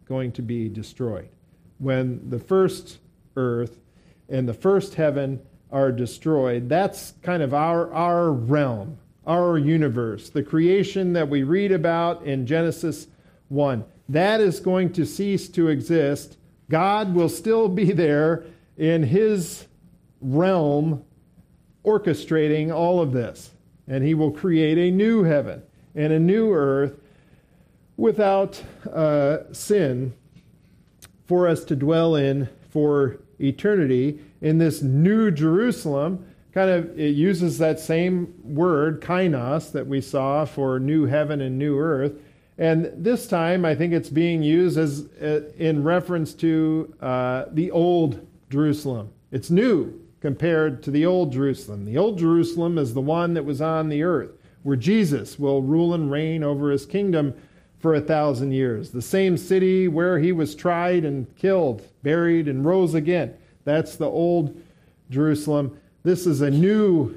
going 0.07 0.31
to 0.33 0.43
be 0.43 0.69
destroyed. 0.69 1.29
When 1.79 2.29
the 2.29 2.37
first 2.37 2.99
earth 3.35 3.79
and 4.29 4.47
the 4.47 4.53
first 4.53 4.93
heaven 4.93 5.41
are 5.71 5.91
destroyed, 5.91 6.69
that's 6.69 7.15
kind 7.23 7.41
of 7.41 7.55
our, 7.55 7.91
our 7.91 8.31
realm, 8.31 8.99
our 9.25 9.57
universe, 9.57 10.29
the 10.29 10.43
creation 10.43 11.13
that 11.13 11.27
we 11.27 11.41
read 11.41 11.71
about 11.71 12.25
in 12.25 12.45
Genesis 12.45 13.07
1. 13.49 13.83
That 14.09 14.41
is 14.41 14.59
going 14.59 14.93
to 14.93 15.05
cease 15.05 15.47
to 15.49 15.67
exist. 15.67 16.37
God 16.69 17.13
will 17.13 17.29
still 17.29 17.69
be 17.69 17.91
there 17.91 18.45
in 18.77 19.03
his 19.03 19.65
realm 20.21 21.03
orchestrating 21.83 22.73
all 22.73 23.01
of 23.01 23.11
this. 23.11 23.51
And 23.87 24.03
he 24.03 24.13
will 24.13 24.31
create 24.31 24.77
a 24.77 24.91
new 24.91 25.23
heaven 25.23 25.63
and 25.93 26.11
a 26.11 26.19
new 26.19 26.51
earth 26.51 26.99
without 27.97 28.61
uh, 28.91 29.53
sin 29.53 30.13
for 31.25 31.47
us 31.47 31.63
to 31.65 31.75
dwell 31.75 32.15
in 32.15 32.49
for 32.69 33.19
eternity 33.39 34.19
in 34.41 34.57
this 34.57 34.81
new 34.81 35.31
Jerusalem. 35.31 36.25
Kind 36.53 36.69
of, 36.69 36.99
it 36.99 37.15
uses 37.15 37.57
that 37.57 37.79
same 37.79 38.33
word, 38.43 39.01
kainos, 39.01 39.71
that 39.71 39.87
we 39.87 40.01
saw 40.01 40.45
for 40.45 40.79
new 40.79 41.05
heaven 41.05 41.41
and 41.41 41.57
new 41.57 41.77
earth. 41.77 42.13
And 42.57 42.91
this 42.95 43.27
time, 43.27 43.65
I 43.65 43.75
think 43.75 43.91
it's 43.91 44.09
being 44.09 44.41
used 44.41 44.77
as 44.77 45.07
uh, 45.21 45.41
in 45.57 45.83
reference 45.83 46.33
to 46.35 46.93
uh, 47.01 47.45
the 47.51 47.71
old 47.71 48.25
Jerusalem. 48.49 49.09
It's 49.31 49.49
new 49.49 50.01
compared 50.21 50.81
to 50.83 50.91
the 50.91 51.05
old 51.05 51.33
Jerusalem. 51.33 51.85
The 51.85 51.97
old 51.97 52.17
Jerusalem 52.17 52.77
is 52.77 52.93
the 52.93 53.01
one 53.01 53.33
that 53.33 53.43
was 53.43 53.61
on 53.61 53.89
the 53.89 54.03
earth, 54.03 54.31
where 54.63 54.77
Jesus 54.77 55.37
will 55.37 55.61
rule 55.61 55.93
and 55.93 56.09
reign 56.09 56.43
over 56.43 56.71
his 56.71 56.85
kingdom 56.85 57.33
for 57.79 57.93
a 57.93 58.01
thousand 58.01 58.53
years. 58.53 58.89
The 58.89 59.01
same 59.01 59.37
city 59.37 59.87
where 59.87 60.17
he 60.17 60.31
was 60.31 60.55
tried 60.55 61.03
and 61.03 61.27
killed, 61.35 61.83
buried, 62.01 62.47
and 62.47 62.65
rose 62.65 62.93
again. 62.93 63.35
That's 63.65 63.97
the 63.97 64.09
old 64.09 64.59
Jerusalem. 65.09 65.77
This 66.03 66.25
is 66.25 66.41
a 66.41 66.49
new 66.49 67.15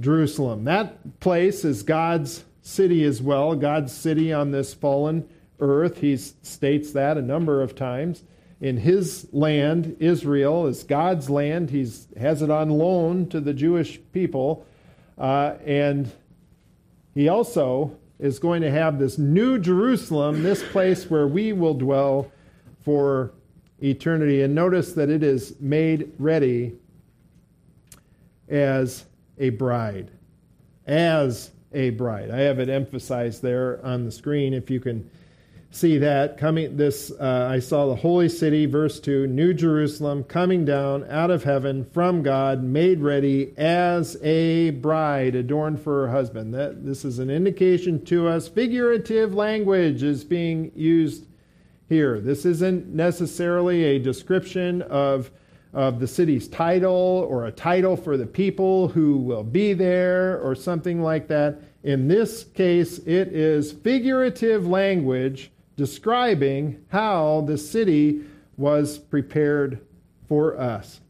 Jerusalem. 0.00 0.64
That 0.64 1.20
place 1.20 1.64
is 1.64 1.82
God's 1.82 2.44
city 2.68 3.04
as 3.04 3.22
well, 3.22 3.54
God's 3.54 3.92
city 3.92 4.32
on 4.32 4.50
this 4.50 4.74
fallen 4.74 5.28
earth. 5.58 6.00
He 6.00 6.16
states 6.16 6.92
that 6.92 7.16
a 7.16 7.22
number 7.22 7.62
of 7.62 7.74
times 7.74 8.22
in 8.60 8.76
his 8.76 9.28
land, 9.32 9.96
Israel 10.00 10.66
is 10.66 10.82
God's 10.82 11.30
land. 11.30 11.70
He 11.70 11.88
has 12.18 12.42
it 12.42 12.50
on 12.50 12.70
loan 12.70 13.28
to 13.28 13.40
the 13.40 13.54
Jewish 13.54 14.00
people. 14.12 14.66
Uh, 15.16 15.54
and 15.64 16.10
he 17.14 17.28
also 17.28 17.96
is 18.18 18.38
going 18.38 18.62
to 18.62 18.70
have 18.70 18.98
this 18.98 19.16
new 19.16 19.58
Jerusalem, 19.58 20.42
this 20.42 20.62
place 20.62 21.08
where 21.08 21.26
we 21.26 21.52
will 21.52 21.74
dwell 21.74 22.30
for 22.84 23.32
eternity. 23.82 24.42
And 24.42 24.54
notice 24.54 24.92
that 24.92 25.08
it 25.08 25.22
is 25.22 25.54
made 25.60 26.12
ready 26.18 26.74
as 28.48 29.04
a 29.38 29.50
bride. 29.50 30.10
As 30.86 31.50
a 31.72 31.90
bride. 31.90 32.30
I 32.30 32.40
have 32.40 32.58
it 32.58 32.68
emphasized 32.68 33.42
there 33.42 33.84
on 33.84 34.04
the 34.04 34.10
screen 34.10 34.54
if 34.54 34.70
you 34.70 34.80
can 34.80 35.10
see 35.70 35.98
that 35.98 36.38
coming 36.38 36.78
this 36.78 37.12
uh, 37.20 37.46
i 37.50 37.58
saw 37.58 37.86
the 37.86 37.94
holy 37.94 38.26
city 38.26 38.64
verse 38.64 38.98
2 39.00 39.26
new 39.26 39.52
jerusalem 39.52 40.24
coming 40.24 40.64
down 40.64 41.04
out 41.10 41.30
of 41.30 41.44
heaven 41.44 41.84
from 41.92 42.22
god 42.22 42.64
made 42.64 43.00
ready 43.00 43.52
as 43.58 44.16
a 44.22 44.70
bride 44.70 45.34
adorned 45.34 45.78
for 45.78 46.06
her 46.06 46.10
husband 46.10 46.54
that 46.54 46.86
this 46.86 47.04
is 47.04 47.18
an 47.18 47.28
indication 47.28 48.02
to 48.02 48.26
us 48.26 48.48
figurative 48.48 49.34
language 49.34 50.02
is 50.02 50.24
being 50.24 50.72
used 50.74 51.26
here. 51.88 52.20
This 52.20 52.44
isn't 52.44 52.88
necessarily 52.88 53.84
a 53.84 53.98
description 53.98 54.82
of, 54.82 55.30
of 55.72 56.00
the 56.00 56.06
city's 56.06 56.48
title 56.48 57.26
or 57.28 57.46
a 57.46 57.52
title 57.52 57.96
for 57.96 58.16
the 58.16 58.26
people 58.26 58.88
who 58.88 59.18
will 59.18 59.44
be 59.44 59.74
there 59.74 60.40
or 60.40 60.54
something 60.54 61.02
like 61.02 61.28
that. 61.28 61.60
In 61.82 62.08
this 62.08 62.44
case, 62.44 62.98
it 62.98 63.28
is 63.28 63.72
figurative 63.72 64.66
language 64.66 65.50
describing 65.76 66.84
how 66.88 67.44
the 67.46 67.58
city 67.58 68.22
was 68.56 68.98
prepared 68.98 69.80
for 70.26 70.58
us. 70.58 71.00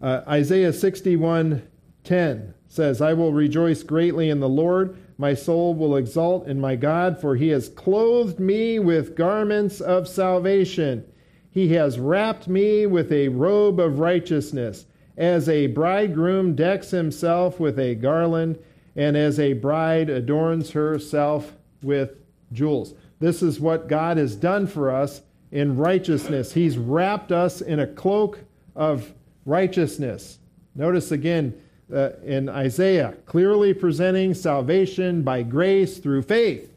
Uh, 0.00 0.22
Isaiah 0.28 0.72
61:10 0.72 2.54
says, 2.68 3.00
"I 3.00 3.14
will 3.14 3.32
rejoice 3.32 3.82
greatly 3.82 4.28
in 4.28 4.40
the 4.40 4.48
Lord; 4.48 4.96
my 5.16 5.34
soul 5.34 5.74
will 5.74 5.96
exult 5.96 6.46
in 6.46 6.60
my 6.60 6.76
God, 6.76 7.18
for 7.18 7.34
he 7.34 7.48
has 7.48 7.68
clothed 7.68 8.38
me 8.38 8.78
with 8.78 9.16
garments 9.16 9.80
of 9.80 10.06
salvation. 10.06 11.04
He 11.58 11.74
has 11.74 11.98
wrapped 11.98 12.46
me 12.46 12.86
with 12.86 13.10
a 13.10 13.30
robe 13.30 13.80
of 13.80 13.98
righteousness, 13.98 14.86
as 15.16 15.48
a 15.48 15.66
bridegroom 15.66 16.54
decks 16.54 16.92
himself 16.92 17.58
with 17.58 17.80
a 17.80 17.96
garland, 17.96 18.60
and 18.94 19.16
as 19.16 19.40
a 19.40 19.54
bride 19.54 20.08
adorns 20.08 20.70
herself 20.70 21.56
with 21.82 22.10
jewels." 22.52 22.94
This 23.18 23.42
is 23.42 23.58
what 23.58 23.88
God 23.88 24.18
has 24.18 24.36
done 24.36 24.68
for 24.68 24.88
us 24.88 25.22
in 25.50 25.76
righteousness. 25.76 26.52
He's 26.52 26.78
wrapped 26.78 27.32
us 27.32 27.60
in 27.60 27.80
a 27.80 27.88
cloak 27.88 28.38
of 28.76 29.12
righteousness. 29.44 30.38
Notice 30.76 31.10
again 31.10 31.54
uh, 31.92 32.10
in 32.24 32.48
Isaiah, 32.48 33.16
clearly 33.26 33.74
presenting 33.74 34.32
salvation 34.32 35.22
by 35.22 35.42
grace 35.42 35.98
through 35.98 36.22
faith, 36.22 36.72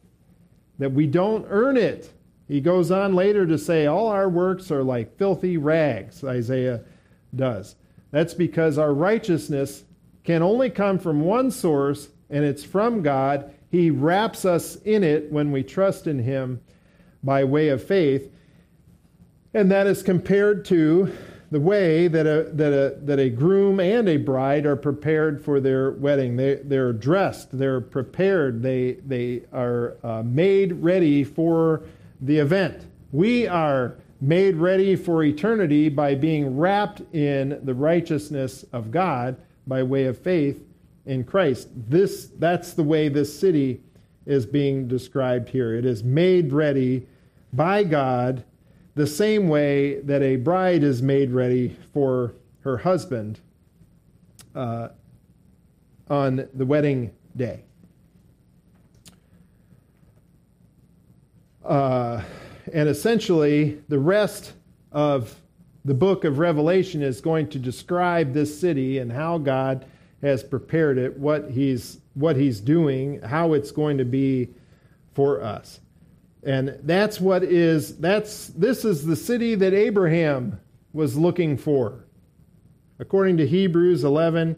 that 0.80 0.94
we 0.94 1.06
don't 1.06 1.46
earn 1.50 1.78
it. 1.78 2.10
He 2.52 2.60
goes 2.60 2.91
on 2.91 3.16
later 3.16 3.45
to 3.45 3.58
say, 3.58 3.86
All 3.86 4.10
our 4.10 4.28
works 4.28 4.72
are 4.72 4.84
like 4.84 5.18
filthy 5.18 5.56
rags, 5.56 6.22
Isaiah 6.22 6.82
does. 7.34 7.78
That's 8.12 8.34
because 8.34 8.78
our 8.78 8.93
righteousness 8.93 9.86
can 10.26 10.43
only 10.43 10.70
come 10.70 10.99
from 10.99 11.22
one 11.22 11.49
source, 11.49 12.10
and 12.30 12.43
it's 12.43 12.66
from 12.66 13.04
God. 13.04 13.54
He 13.70 13.89
wraps 13.89 14.43
us 14.43 14.76
in 14.76 15.02
it 15.02 15.32
when 15.32 15.54
we 15.54 15.64
trust 15.64 16.08
in 16.08 16.20
Him 16.20 16.60
by 17.24 17.45
way 17.45 17.70
of 17.70 17.82
faith. 17.82 18.30
And 19.54 19.72
that 19.72 19.88
is 19.88 20.04
compared 20.04 20.66
to 20.66 21.16
the 21.52 21.62
way 21.62 22.10
that 22.10 22.28
a, 22.28 22.49
that 22.52 22.74
a, 22.74 22.99
that 23.06 23.20
a 23.20 23.30
groom 23.30 23.80
and 23.80 24.10
a 24.10 24.18
bride 24.18 24.66
are 24.66 24.76
prepared 24.76 25.41
for 25.41 25.62
their 25.62 25.91
wedding. 25.91 26.36
They, 26.36 26.56
they're 26.56 26.91
dressed, 26.91 27.58
they're 27.58 27.80
prepared, 27.80 28.62
they, 28.62 28.97
they 29.06 29.43
are 29.54 29.95
uh, 30.04 30.24
made 30.24 30.74
ready 30.74 31.24
for 31.24 31.84
the 32.22 32.38
event. 32.38 32.86
We 33.11 33.47
are 33.47 33.97
made 34.22 34.55
ready 34.55 34.95
for 34.95 35.24
eternity 35.24 35.89
by 35.89 36.15
being 36.15 36.55
wrapped 36.57 37.01
in 37.13 37.59
the 37.63 37.74
righteousness 37.74 38.63
of 38.72 38.91
God 38.91 39.38
by 39.65 39.82
way 39.84 40.05
of 40.05 40.17
faith 40.17 40.63
in 41.05 41.24
Christ. 41.24 41.69
This, 41.89 42.30
that's 42.38 42.74
the 42.74 42.84
way 42.84 43.09
this 43.09 43.38
city 43.38 43.82
is 44.26 44.45
being 44.45 44.88
described 44.88 45.49
here. 45.49 45.74
It 45.74 45.86
is 45.86 46.03
made 46.03 46.53
ready 46.53 47.07
by 47.51 47.84
God 47.84 48.43
the 48.93 49.07
same 49.07 49.47
way 49.47 50.01
that 50.01 50.22
a 50.22 50.36
bride 50.36 50.84
is 50.84 51.01
made 51.01 51.32
ready 51.32 51.76
for 51.93 52.36
her 52.61 52.78
husband 52.78 53.39
uh, 54.53 54.89
on 56.09 56.47
the 56.53 56.65
wedding 56.65 57.11
day. 57.36 57.63
Uh, 61.64 62.22
and 62.74 62.89
essentially, 62.89 63.82
the 63.88 63.99
rest 63.99 64.53
of 64.91 65.36
the 65.86 65.93
book 65.93 66.26
of 66.26 66.39
Revelation 66.39 67.01
is 67.01 67.22
going 67.22 67.49
to 67.49 67.59
describe 67.59 68.34
this 68.34 68.59
city 68.59 68.99
and 68.99 69.12
how 69.12 69.38
God 69.38 69.86
has 70.22 70.43
prepared 70.43 70.97
it, 70.97 71.18
what 71.18 71.49
he's, 71.49 71.99
what 72.14 72.36
he's 72.36 72.59
doing, 72.59 73.22
how 73.22 73.53
it's 73.53 73.72
going 73.72 73.97
to 73.97 74.05
be 74.05 74.49
for 75.14 75.41
us. 75.41 75.80
And 76.43 76.80
that's 76.84 77.20
what 77.20 77.43
is 77.43 77.97
that's 77.97 78.47
this 78.47 78.84
is 78.84 79.05
the 79.05 79.16
city 79.16 79.53
that 79.55 79.74
Abraham 79.74 80.59
was 80.91 81.16
looking 81.16 81.57
for. 81.57 82.05
According 82.99 83.38
to 83.38 83.47
Hebrews 83.47 84.03
11 84.03 84.55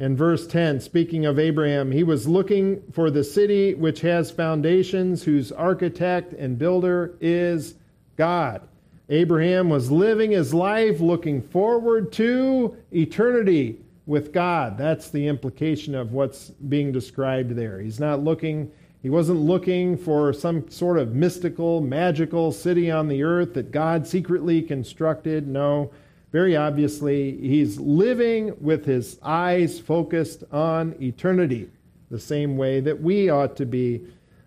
and 0.00 0.16
verse 0.16 0.46
10, 0.46 0.80
speaking 0.80 1.26
of 1.26 1.38
Abraham, 1.38 1.92
he 1.92 2.02
was 2.02 2.26
looking 2.26 2.82
for 2.90 3.10
the 3.10 3.22
city 3.22 3.74
which 3.74 4.00
has 4.00 4.30
foundations, 4.30 5.22
whose 5.22 5.52
architect 5.52 6.32
and 6.32 6.58
builder 6.58 7.16
is 7.20 7.74
God. 8.16 8.62
Abraham 9.10 9.68
was 9.68 9.90
living 9.90 10.30
his 10.30 10.54
life 10.54 11.00
looking 11.00 11.42
forward 11.42 12.12
to 12.12 12.76
eternity 12.92 13.78
with 14.06 14.32
God. 14.32 14.78
That's 14.78 15.10
the 15.10 15.26
implication 15.26 15.94
of 15.94 16.12
what's 16.12 16.48
being 16.48 16.92
described 16.92 17.50
there. 17.50 17.78
He's 17.78 18.00
not 18.00 18.24
looking 18.24 18.72
he 19.02 19.08
wasn't 19.08 19.40
looking 19.40 19.96
for 19.96 20.32
some 20.34 20.68
sort 20.68 20.98
of 20.98 21.14
mystical, 21.14 21.80
magical 21.80 22.52
city 22.52 22.90
on 22.90 23.08
the 23.08 23.22
earth 23.22 23.54
that 23.54 23.70
God 23.70 24.06
secretly 24.06 24.60
constructed. 24.60 25.48
No, 25.48 25.90
very 26.32 26.56
obviously, 26.56 27.36
he's 27.38 27.78
living 27.80 28.54
with 28.60 28.84
his 28.84 29.18
eyes 29.22 29.80
focused 29.80 30.44
on 30.52 30.94
eternity, 31.02 31.68
the 32.10 32.20
same 32.20 32.56
way 32.56 32.80
that 32.80 33.00
we 33.00 33.28
ought 33.28 33.56
to 33.56 33.66
be 33.66 34.06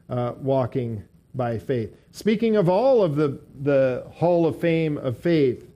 uh, 0.10 0.34
walking 0.38 1.04
by 1.36 1.58
faith. 1.58 1.96
Speaking 2.12 2.56
of 2.56 2.70
all 2.70 3.04
of 3.04 3.16
the, 3.16 3.40
the 3.62 4.06
Hall 4.14 4.46
of 4.46 4.60
Fame 4.60 4.98
of 4.98 5.18
faith, 5.18 5.68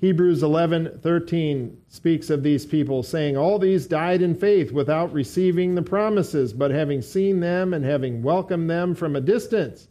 Hebrews 0.00 0.42
11:13 0.42 1.74
speaks 1.88 2.30
of 2.30 2.44
these 2.44 2.64
people 2.64 3.02
saying 3.02 3.36
all 3.36 3.58
these 3.58 3.88
died 3.88 4.22
in 4.22 4.36
faith 4.36 4.70
without 4.70 5.12
receiving 5.12 5.74
the 5.74 5.82
promises 5.82 6.52
but 6.52 6.70
having 6.70 7.02
seen 7.02 7.40
them 7.40 7.74
and 7.74 7.84
having 7.84 8.22
welcomed 8.22 8.70
them 8.70 8.94
from 8.94 9.16
a 9.16 9.20
distance 9.20 9.88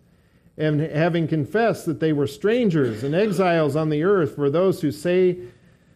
and 0.58 0.80
having 0.82 1.28
confessed 1.28 1.86
that 1.86 2.00
they 2.00 2.14
were 2.14 2.28
strangers 2.28 3.04
and 3.04 3.14
exiles 3.14 3.76
on 3.76 3.90
the 3.90 4.04
earth 4.04 4.36
for 4.36 4.50
those 4.50 4.82
who 4.82 4.92
say 4.92 5.38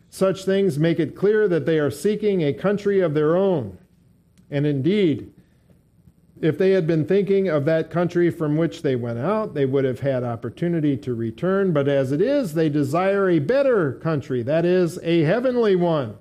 such 0.10 0.46
things 0.46 0.78
make 0.78 1.00
it 1.00 1.16
clear 1.16 1.48
that 1.48 1.66
they 1.66 1.80
are 1.80 1.92
seeking 1.92 2.42
a 2.42 2.54
country 2.54 3.00
of 3.00 3.14
their 3.14 3.36
own 3.36 3.78
and 4.50 4.66
indeed 4.66 5.34
if 6.42 6.58
they 6.58 6.72
had 6.72 6.88
been 6.88 7.06
thinking 7.06 7.48
of 7.48 7.66
that 7.66 7.92
country 7.92 8.32
from 8.32 8.58
which 8.58 8.82
they 8.82 8.96
went 8.96 9.20
out, 9.20 9.54
they 9.54 9.68
would 9.68 9.86
have 9.86 10.00
had 10.00 10.24
opportunity 10.24 10.98
to 10.98 11.14
return. 11.14 11.72
But 11.72 11.88
as 11.88 12.12
it 12.12 12.20
is, 12.20 12.56
they 12.56 12.68
desire 12.68 13.30
a 13.30 13.38
better 13.38 13.94
country, 13.94 14.42
that 14.44 14.66
is, 14.66 15.00
a 15.04 15.22
heavenly 15.22 15.76
one. 15.76 16.18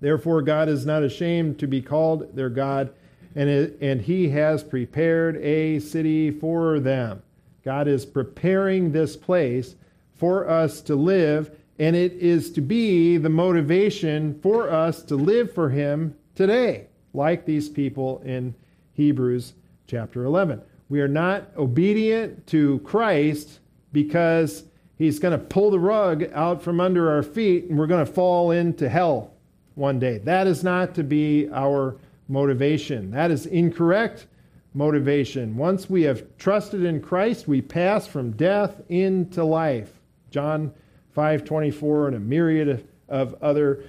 Therefore, 0.00 0.42
God 0.42 0.68
is 0.68 0.84
not 0.84 1.02
ashamed 1.02 1.58
to 1.60 1.66
be 1.66 1.80
called 1.80 2.36
their 2.36 2.50
God, 2.50 2.92
and, 3.34 3.48
it, 3.48 3.78
and 3.80 4.00
He 4.00 4.28
has 4.30 4.62
prepared 4.62 5.36
a 5.36 5.78
city 5.78 6.30
for 6.30 6.80
them. 6.80 7.22
God 7.64 7.88
is 7.88 8.06
preparing 8.06 8.92
this 8.92 9.16
place 9.16 9.76
for 10.14 10.48
us 10.48 10.80
to 10.82 10.94
live, 10.94 11.50
and 11.78 11.94
it 11.94 12.12
is 12.14 12.50
to 12.52 12.60
be 12.60 13.16
the 13.16 13.28
motivation 13.28 14.38
for 14.40 14.70
us 14.70 15.02
to 15.04 15.16
live 15.16 15.52
for 15.52 15.70
Him 15.70 16.14
today, 16.34 16.86
like 17.12 17.44
these 17.44 17.68
people 17.68 18.22
in 18.24 18.54
Hebrews 18.94 19.54
chapter 19.86 20.24
11. 20.24 20.62
We 20.88 21.00
are 21.00 21.08
not 21.08 21.48
obedient 21.56 22.46
to 22.48 22.80
Christ 22.80 23.60
because 23.92 24.64
he's 24.98 25.18
going 25.18 25.38
to 25.38 25.44
pull 25.44 25.70
the 25.70 25.78
rug 25.78 26.30
out 26.34 26.62
from 26.62 26.80
under 26.80 27.10
our 27.10 27.22
feet 27.22 27.64
and 27.64 27.78
we're 27.78 27.86
going 27.86 28.04
to 28.04 28.12
fall 28.12 28.50
into 28.50 28.88
hell 28.88 29.32
one 29.74 29.98
day. 29.98 30.18
That 30.18 30.46
is 30.46 30.62
not 30.62 30.94
to 30.96 31.04
be 31.04 31.48
our 31.52 31.96
motivation. 32.30 33.10
That 33.10 33.30
is 33.30 33.46
incorrect 33.46 34.26
motivation. 34.72 35.56
Once 35.56 35.90
we 35.90 36.02
have 36.02 36.24
trusted 36.38 36.84
in 36.84 37.00
Christ, 37.00 37.48
we 37.48 37.60
pass 37.60 38.06
from 38.06 38.30
death 38.32 38.80
into 38.88 39.44
life. 39.44 40.00
John 40.30 40.72
5:24 41.14 42.06
and 42.06 42.16
a 42.16 42.20
myriad 42.20 42.86
of 43.08 43.34
other 43.42 43.82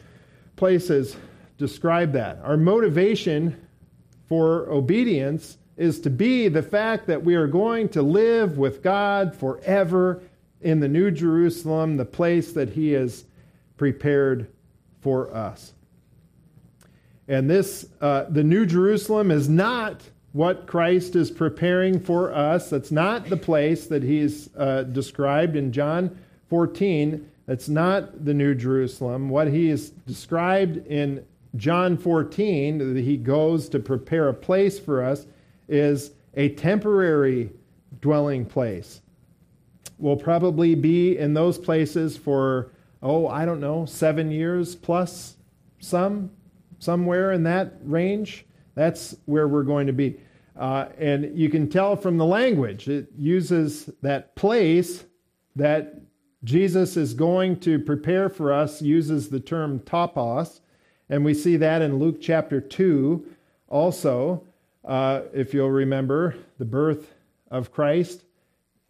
places 0.55 1.15
describe 1.57 2.11
that. 2.13 2.39
Our 2.43 2.57
motivation 2.57 3.55
for 4.27 4.67
obedience 4.71 5.57
is 5.77 5.99
to 5.99 6.09
be 6.09 6.47
the 6.47 6.63
fact 6.63 7.07
that 7.07 7.23
we 7.23 7.35
are 7.35 7.47
going 7.47 7.89
to 7.89 8.01
live 8.01 8.57
with 8.57 8.81
God 8.81 9.35
forever 9.35 10.21
in 10.61 10.79
the 10.79 10.87
New 10.87 11.11
Jerusalem, 11.11 11.97
the 11.97 12.05
place 12.05 12.53
that 12.53 12.69
He 12.69 12.91
has 12.93 13.25
prepared 13.77 14.47
for 14.99 15.33
us. 15.33 15.73
And 17.32 17.49
this, 17.49 17.86
uh, 18.01 18.25
the 18.27 18.43
New 18.43 18.65
Jerusalem 18.65 19.32
is 19.32 19.47
not 19.47 20.01
what 20.34 20.67
Christ 20.67 21.15
is 21.15 21.32
preparing 21.32 21.97
for 21.97 22.34
us. 22.34 22.69
That's 22.69 22.91
not 22.91 23.29
the 23.29 23.38
place 23.38 23.88
that 23.88 24.03
He's 24.03 24.49
uh, 24.57 24.84
described 24.84 25.55
in 25.55 25.71
John 25.71 26.19
14. 26.49 27.25
That's 27.45 27.69
not 27.69 28.25
the 28.25 28.34
New 28.34 28.53
Jerusalem. 28.53 29.29
What 29.29 29.47
He 29.47 29.69
is 29.69 29.91
described 29.91 30.86
in 30.88 31.25
John 31.55 31.97
14, 31.97 32.95
that 32.95 33.01
he 33.01 33.15
goes 33.15 33.69
to 33.69 33.79
prepare 33.79 34.27
a 34.27 34.34
place 34.34 34.77
for 34.77 35.01
us, 35.01 35.25
is 35.69 36.11
a 36.34 36.49
temporary 36.49 37.49
dwelling 38.01 38.45
place. 38.45 38.99
We'll 39.99 40.17
probably 40.17 40.75
be 40.75 41.17
in 41.17 41.34
those 41.34 41.57
places 41.57 42.17
for, 42.17 42.71
oh, 43.01 43.25
I 43.27 43.45
don't 43.45 43.61
know, 43.61 43.86
seven 43.86 44.32
years 44.32 44.75
plus 44.75 45.38
some, 45.79 46.32
somewhere 46.82 47.32
in 47.32 47.43
that 47.43 47.75
range. 47.84 48.45
That's 48.73 49.15
where 49.25 49.47
we're 49.47 49.63
going 49.63 49.88
to 49.88 49.93
be. 49.93 50.19
Uh, 50.59 50.88
and 50.97 51.38
you 51.38 51.47
can 51.47 51.69
tell 51.69 51.95
from 51.95 52.17
the 52.17 52.25
language, 52.25 52.89
it 52.89 53.07
uses 53.17 53.89
that 54.01 54.36
place 54.36 55.05
that 55.55 56.01
Jesus 56.43 56.97
is 56.97 57.13
going 57.13 57.59
to 57.61 57.79
prepare 57.79 58.29
for 58.29 58.51
us, 58.51 58.82
uses 58.82 59.29
the 59.29 59.39
term 59.39 59.79
topos. 59.79 60.59
And 61.09 61.23
we 61.23 61.34
see 61.34 61.55
that 61.57 61.82
in 61.82 61.99
Luke 61.99 62.17
chapter 62.19 62.59
2 62.59 63.25
also. 63.67 64.43
Uh, 64.84 65.21
if 65.34 65.53
you'll 65.53 65.69
remember, 65.69 66.36
the 66.57 66.65
birth 66.65 67.13
of 67.51 67.71
Christ. 67.71 68.23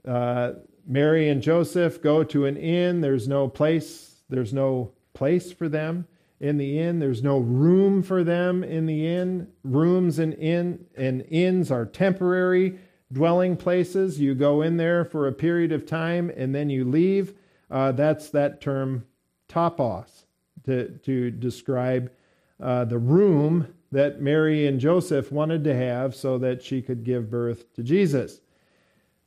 Uh, 0.07 0.53
Mary 0.87 1.29
and 1.29 1.41
Joseph 1.41 2.01
go 2.01 2.23
to 2.23 2.45
an 2.45 2.55
inn. 2.55 3.01
There's 3.01 3.27
no 3.27 3.49
place. 3.49 4.15
There's 4.29 4.53
no 4.53 4.93
place 5.13 5.51
for 5.51 5.67
them 5.67 6.07
in 6.41 6.57
the 6.57 6.79
inn. 6.79 6.99
There's 6.99 7.21
no 7.21 7.37
room 7.37 8.01
for 8.01 8.23
them 8.23 8.63
in 8.63 8.87
the 8.87 9.07
inn. 9.07 9.47
Rooms 9.63 10.17
and 10.17 10.33
inn 10.33 10.85
and 10.97 11.23
inns 11.29 11.69
are 11.69 11.85
temporary 11.85 12.79
dwelling 13.13 13.55
places. 13.55 14.19
You 14.19 14.33
go 14.33 14.63
in 14.63 14.77
there 14.77 15.05
for 15.05 15.27
a 15.27 15.31
period 15.31 15.71
of 15.71 15.85
time 15.85 16.31
and 16.35 16.53
then 16.53 16.69
you 16.69 16.83
leave. 16.83 17.35
Uh, 17.69 17.91
that's 17.91 18.31
that 18.31 18.59
term 18.59 19.05
topos 19.47 20.25
to, 20.65 20.89
to 21.03 21.29
describe 21.29 22.11
uh, 22.59 22.85
the 22.85 22.97
room 22.97 23.67
that 23.91 24.21
Mary 24.21 24.65
and 24.65 24.79
Joseph 24.79 25.31
wanted 25.31 25.63
to 25.63 25.75
have 25.75 26.15
so 26.15 26.39
that 26.39 26.63
she 26.63 26.81
could 26.81 27.03
give 27.03 27.29
birth 27.29 27.71
to 27.75 27.83
Jesus. 27.83 28.41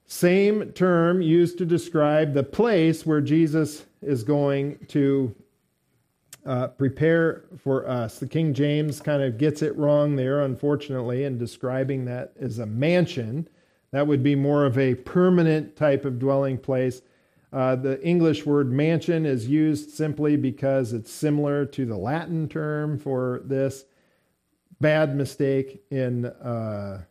Same 0.06 0.72
term 0.72 1.22
used 1.22 1.58
to 1.58 1.64
describe 1.64 2.34
the 2.34 2.42
place 2.42 3.06
where 3.06 3.20
Jesus 3.20 3.84
is 4.02 4.24
going 4.24 4.78
to 4.88 5.34
uh, 6.46 6.68
prepare 6.68 7.44
for 7.58 7.88
us. 7.88 8.18
The 8.18 8.28
King 8.28 8.52
James 8.52 9.00
kind 9.00 9.22
of 9.22 9.38
gets 9.38 9.62
it 9.62 9.76
wrong 9.76 10.16
there, 10.16 10.42
unfortunately, 10.42 11.24
in 11.24 11.38
describing 11.38 12.04
that 12.06 12.32
as 12.38 12.58
a 12.58 12.66
mansion. 12.66 13.48
That 13.92 14.06
would 14.06 14.22
be 14.22 14.34
more 14.34 14.64
of 14.66 14.76
a 14.76 14.94
permanent 14.94 15.76
type 15.76 16.04
of 16.04 16.18
dwelling 16.18 16.58
place. 16.58 17.02
Uh, 17.52 17.76
the 17.76 18.02
English 18.02 18.44
word 18.44 18.72
mansion 18.72 19.24
is 19.24 19.46
used 19.46 19.90
simply 19.90 20.36
because 20.36 20.92
it's 20.92 21.12
similar 21.12 21.64
to 21.66 21.86
the 21.86 21.96
Latin 21.96 22.48
term 22.48 22.98
for 22.98 23.42
this. 23.44 23.84
Bad 24.80 25.16
mistake 25.16 25.82
in 25.90 26.26
uh, 26.26 27.04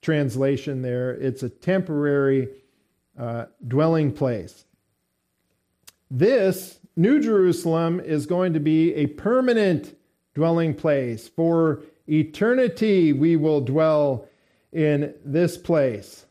translation 0.00 0.82
there. 0.82 1.10
It's 1.14 1.42
a 1.42 1.48
temporary 1.48 2.48
uh, 3.18 3.46
dwelling 3.66 4.12
place. 4.12 4.64
This 6.10 6.78
New 6.96 7.20
Jerusalem 7.20 8.00
is 8.00 8.26
going 8.26 8.52
to 8.52 8.60
be 8.60 8.94
a 8.94 9.06
permanent 9.06 9.96
dwelling 10.34 10.74
place. 10.74 11.28
For 11.28 11.82
eternity, 12.06 13.12
we 13.12 13.36
will 13.36 13.60
dwell 13.60 14.28
in 14.72 15.14
this 15.24 15.56
place. 15.56 16.26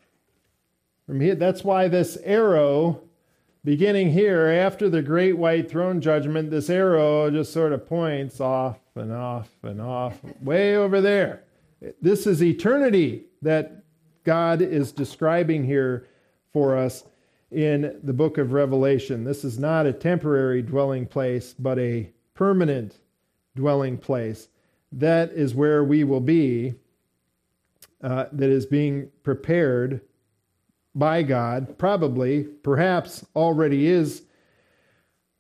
From 1.08 1.20
here, 1.20 1.36
that's 1.36 1.64
why 1.64 1.88
this 1.88 2.18
arrow, 2.24 3.02
beginning 3.64 4.12
here 4.12 4.48
after 4.48 4.90
the 4.90 5.02
great 5.02 5.38
white 5.38 5.70
throne 5.70 6.00
judgment, 6.00 6.52
this 6.52 6.70
arrow 6.70 7.30
just 7.32 7.52
sort 7.52 7.74
of 7.74 7.88
points 7.88 8.40
off 8.40 8.80
and 8.96 9.12
off 9.12 9.50
and 9.64 9.82
off, 9.82 10.20
way 10.42 10.76
over 10.76 11.02
there. 11.02 11.44
This 12.02 12.28
is 12.28 12.44
eternity 12.44 13.26
that 13.42 13.84
God 14.24 14.62
is 14.62 14.92
describing 14.92 15.64
here 15.64 16.08
for 16.54 16.78
us 16.78 17.04
in 17.52 18.00
the 18.04 18.14
book 18.14 18.38
of 18.38 18.54
Revelation. 18.54 19.24
This 19.24 19.44
is 19.44 19.60
not 19.60 19.86
a 19.86 19.94
temporary 19.94 20.62
dwelling 20.62 21.06
place, 21.06 21.54
but 21.58 21.78
a 21.78 22.10
permanent 22.34 22.96
dwelling 23.56 23.98
place. 23.98 24.48
That 24.92 25.32
is 25.32 25.54
where 25.54 25.84
we 25.84 26.04
will 26.04 26.22
be, 26.22 26.76
uh, 28.02 28.26
that 28.32 28.50
is 28.50 28.66
being 28.66 29.10
prepared 29.24 30.02
by 30.96 31.24
God, 31.24 31.78
probably, 31.78 32.44
perhaps 32.44 33.26
already 33.36 33.88
is 33.88 34.24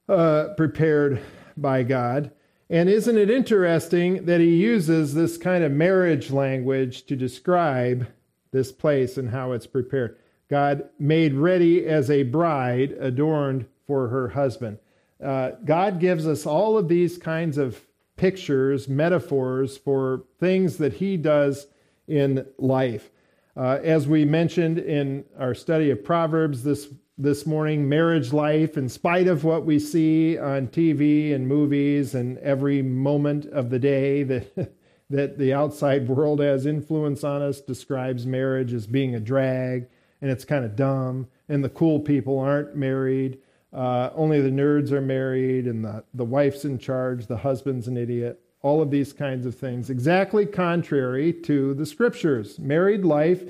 uh, 0.07 0.49
prepared 0.55 1.21
by 1.57 1.83
God. 1.83 2.31
And 2.69 2.87
isn't 2.87 3.17
it 3.17 3.29
interesting 3.29 4.25
that 4.25 4.39
he 4.39 4.55
uses 4.55 5.13
this 5.13 5.37
kind 5.37 5.63
of 5.63 5.73
marriage 5.73 6.31
language 6.31 7.05
to 7.07 7.17
describe 7.17 8.07
this 8.51 8.71
place 8.71 9.17
and 9.17 9.29
how 9.29 9.51
it's 9.51 9.67
prepared? 9.67 10.17
God 10.51 10.89
made 10.99 11.33
ready 11.33 11.87
as 11.87 12.11
a 12.11 12.23
bride 12.23 12.91
adorned 12.99 13.67
for 13.87 14.09
her 14.09 14.27
husband. 14.27 14.79
Uh, 15.23 15.51
God 15.63 16.01
gives 16.01 16.27
us 16.27 16.45
all 16.45 16.77
of 16.77 16.89
these 16.89 17.17
kinds 17.17 17.57
of 17.57 17.79
pictures, 18.17 18.89
metaphors 18.89 19.77
for 19.77 20.25
things 20.41 20.75
that 20.77 20.91
He 20.91 21.15
does 21.15 21.67
in 22.05 22.45
life. 22.57 23.11
Uh, 23.55 23.79
as 23.81 24.09
we 24.09 24.25
mentioned 24.25 24.77
in 24.77 25.23
our 25.39 25.53
study 25.53 25.89
of 25.89 26.03
Proverbs 26.03 26.63
this 26.63 26.89
this 27.17 27.45
morning, 27.45 27.87
marriage 27.87 28.33
life, 28.33 28.77
in 28.77 28.89
spite 28.89 29.27
of 29.27 29.43
what 29.43 29.65
we 29.65 29.79
see 29.79 30.37
on 30.37 30.67
TV 30.67 31.33
and 31.33 31.47
movies 31.47 32.15
and 32.15 32.37
every 32.39 32.81
moment 32.81 33.45
of 33.45 33.69
the 33.69 33.79
day 33.79 34.23
that 34.23 34.75
that 35.09 35.37
the 35.37 35.53
outside 35.53 36.09
world 36.09 36.41
has 36.41 36.65
influence 36.65 37.23
on 37.23 37.41
us, 37.41 37.61
describes 37.61 38.25
marriage 38.25 38.73
as 38.73 38.85
being 38.85 39.15
a 39.15 39.19
drag 39.19 39.87
and 40.21 40.29
it's 40.29 40.45
kind 40.45 40.63
of 40.63 40.75
dumb, 40.75 41.27
and 41.49 41.63
the 41.63 41.69
cool 41.69 41.99
people 41.99 42.39
aren't 42.39 42.75
married. 42.75 43.39
Uh, 43.73 44.09
only 44.13 44.41
the 44.41 44.49
nerds 44.49 44.91
are 44.91 45.01
married, 45.01 45.67
and 45.67 45.83
the, 45.83 46.03
the 46.13 46.25
wife's 46.25 46.65
in 46.65 46.77
charge, 46.77 47.27
the 47.27 47.37
husband's 47.37 47.87
an 47.87 47.97
idiot. 47.97 48.39
All 48.61 48.81
of 48.81 48.91
these 48.91 49.11
kinds 49.11 49.45
of 49.45 49.55
things. 49.55 49.89
Exactly 49.89 50.45
contrary 50.45 51.33
to 51.33 51.73
the 51.73 51.85
scriptures. 51.85 52.59
Married 52.59 53.03
life 53.03 53.43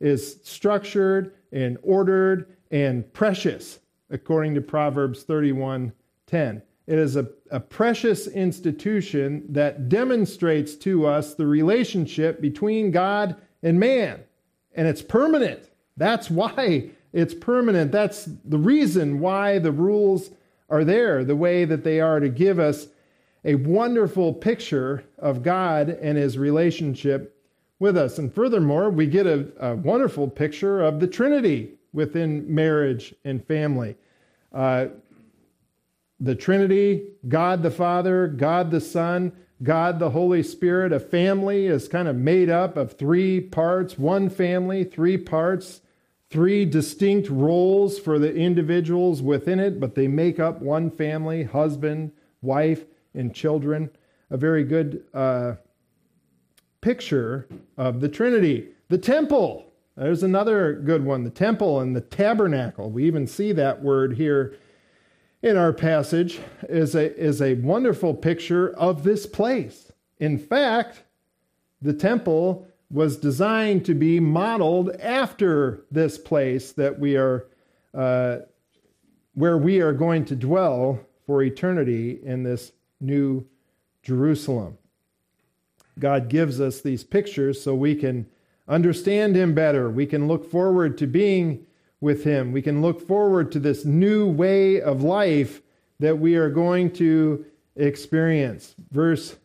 is 0.00 0.38
structured 0.42 1.34
and 1.52 1.76
ordered 1.82 2.56
and 2.70 3.10
precious, 3.12 3.80
according 4.10 4.54
to 4.54 4.60
Proverbs 4.60 5.22
31 5.22 5.92
10. 6.26 6.62
It 6.86 6.98
is 6.98 7.16
a, 7.16 7.28
a 7.50 7.60
precious 7.60 8.26
institution 8.26 9.44
that 9.50 9.88
demonstrates 9.88 10.74
to 10.76 11.06
us 11.06 11.34
the 11.34 11.46
relationship 11.46 12.40
between 12.40 12.90
God 12.90 13.36
and 13.62 13.78
man, 13.78 14.22
and 14.74 14.86
it's 14.86 15.02
permanent. 15.02 15.70
That's 15.96 16.30
why 16.30 16.90
it's 17.12 17.34
permanent. 17.34 17.92
That's 17.92 18.28
the 18.44 18.58
reason 18.58 19.20
why 19.20 19.58
the 19.58 19.72
rules 19.72 20.30
are 20.68 20.84
there 20.84 21.24
the 21.24 21.36
way 21.36 21.64
that 21.64 21.84
they 21.84 22.00
are 22.00 22.20
to 22.20 22.28
give 22.28 22.58
us 22.58 22.88
a 23.44 23.54
wonderful 23.54 24.32
picture 24.32 25.04
of 25.18 25.42
God 25.42 25.90
and 25.90 26.16
his 26.16 26.38
relationship 26.38 27.36
with 27.78 27.96
us. 27.96 28.18
And 28.18 28.32
furthermore, 28.32 28.90
we 28.90 29.06
get 29.06 29.26
a, 29.26 29.48
a 29.60 29.76
wonderful 29.76 30.28
picture 30.28 30.82
of 30.82 31.00
the 31.00 31.06
Trinity 31.06 31.74
within 31.92 32.52
marriage 32.52 33.14
and 33.24 33.44
family. 33.46 33.96
Uh, 34.52 34.86
the 36.20 36.34
Trinity, 36.34 37.08
God 37.28 37.62
the 37.62 37.70
Father, 37.70 38.26
God 38.26 38.70
the 38.70 38.80
Son, 38.80 39.32
God 39.62 39.98
the 39.98 40.10
Holy 40.10 40.42
Spirit. 40.42 40.92
A 40.92 41.00
family 41.00 41.66
is 41.66 41.86
kind 41.86 42.08
of 42.08 42.16
made 42.16 42.48
up 42.48 42.76
of 42.76 42.94
three 42.94 43.40
parts, 43.40 43.98
one 43.98 44.30
family, 44.30 44.84
three 44.84 45.18
parts 45.18 45.80
three 46.34 46.64
distinct 46.64 47.30
roles 47.30 47.96
for 47.96 48.18
the 48.18 48.34
individuals 48.34 49.22
within 49.22 49.60
it, 49.60 49.78
but 49.78 49.94
they 49.94 50.08
make 50.08 50.40
up 50.40 50.60
one 50.60 50.90
family 50.90 51.44
husband, 51.44 52.10
wife, 52.42 52.86
and 53.14 53.32
children. 53.32 53.88
A 54.30 54.36
very 54.36 54.64
good 54.64 55.04
uh, 55.14 55.54
picture 56.80 57.46
of 57.78 58.00
the 58.00 58.08
Trinity. 58.08 58.66
The 58.88 58.98
temple, 58.98 59.72
there's 59.96 60.24
another 60.24 60.72
good 60.72 61.04
one. 61.04 61.22
The 61.22 61.30
temple 61.30 61.78
and 61.78 61.94
the 61.94 62.00
tabernacle. 62.00 62.90
We 62.90 63.04
even 63.04 63.28
see 63.28 63.52
that 63.52 63.80
word 63.80 64.16
here 64.16 64.56
in 65.40 65.56
our 65.56 65.72
passage 65.72 66.40
is 66.68 66.96
a, 66.96 67.16
is 67.16 67.40
a 67.42 67.54
wonderful 67.54 68.12
picture 68.12 68.70
of 68.76 69.04
this 69.04 69.24
place. 69.24 69.92
In 70.18 70.38
fact, 70.38 71.04
the 71.80 71.94
temple 71.94 72.66
was 72.94 73.16
designed 73.16 73.84
to 73.84 73.92
be 73.92 74.20
modeled 74.20 74.88
after 75.00 75.84
this 75.90 76.16
place 76.16 76.70
that 76.70 76.96
we 76.96 77.16
are, 77.16 77.48
uh, 77.92 78.36
where 79.34 79.58
we 79.58 79.80
are 79.80 79.92
going 79.92 80.24
to 80.24 80.36
dwell 80.36 81.00
for 81.26 81.42
eternity 81.42 82.20
in 82.22 82.44
this 82.44 82.70
new 83.00 83.44
Jerusalem. 84.04 84.78
God 85.98 86.28
gives 86.28 86.60
us 86.60 86.82
these 86.82 87.02
pictures 87.02 87.60
so 87.60 87.74
we 87.74 87.96
can 87.96 88.26
understand 88.68 89.34
Him 89.34 89.54
better. 89.54 89.90
We 89.90 90.06
can 90.06 90.28
look 90.28 90.48
forward 90.48 90.96
to 90.98 91.08
being 91.08 91.66
with 92.00 92.22
Him. 92.22 92.52
We 92.52 92.62
can 92.62 92.80
look 92.80 93.04
forward 93.04 93.50
to 93.52 93.58
this 93.58 93.84
new 93.84 94.28
way 94.28 94.80
of 94.80 95.02
life 95.02 95.62
that 95.98 96.20
we 96.20 96.36
are 96.36 96.50
going 96.50 96.92
to 96.92 97.44
experience. 97.74 98.76
Verse 98.92 99.34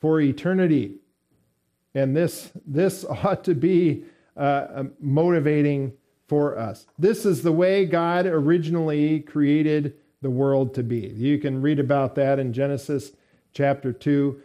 for 0.00 0.20
eternity. 0.20 0.96
And 1.94 2.16
this, 2.16 2.50
this 2.66 3.04
ought 3.08 3.44
to 3.44 3.54
be 3.54 4.04
uh, 4.36 4.84
motivating 5.00 5.92
for 6.26 6.58
us. 6.58 6.86
This 6.98 7.26
is 7.26 7.42
the 7.42 7.52
way 7.52 7.84
God 7.86 8.26
originally 8.26 9.20
created 9.20 9.94
the 10.22 10.30
world 10.30 10.74
to 10.74 10.82
be. 10.82 11.08
You 11.08 11.38
can 11.38 11.60
read 11.60 11.80
about 11.80 12.14
that 12.14 12.38
in 12.38 12.52
Genesis 12.52 13.12
chapter 13.52 13.92
2. 13.92 14.40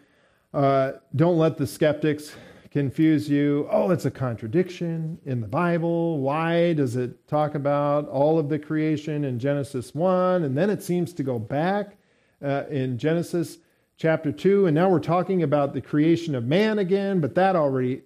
Uh, 0.53 0.93
don't 1.15 1.37
let 1.37 1.57
the 1.57 1.67
skeptics 1.67 2.35
confuse 2.71 3.29
you. 3.29 3.67
Oh, 3.71 3.91
it's 3.91 4.05
a 4.05 4.11
contradiction 4.11 5.17
in 5.25 5.41
the 5.41 5.47
Bible. 5.47 6.19
Why 6.19 6.73
does 6.73 6.95
it 6.95 7.27
talk 7.27 7.55
about 7.55 8.07
all 8.09 8.39
of 8.39 8.49
the 8.49 8.59
creation 8.59 9.23
in 9.25 9.37
Genesis 9.37 9.93
1 9.93 10.43
and 10.43 10.57
then 10.57 10.69
it 10.69 10.81
seems 10.81 11.13
to 11.13 11.23
go 11.23 11.37
back 11.37 11.97
uh, 12.43 12.63
in 12.69 12.97
Genesis 12.97 13.59
chapter 13.97 14.31
2 14.31 14.67
and 14.67 14.75
now 14.75 14.89
we're 14.89 14.99
talking 14.99 15.43
about 15.43 15.73
the 15.73 15.81
creation 15.81 16.35
of 16.35 16.45
man 16.45 16.79
again, 16.79 17.21
but 17.21 17.35
that 17.35 17.55
already 17.55 18.01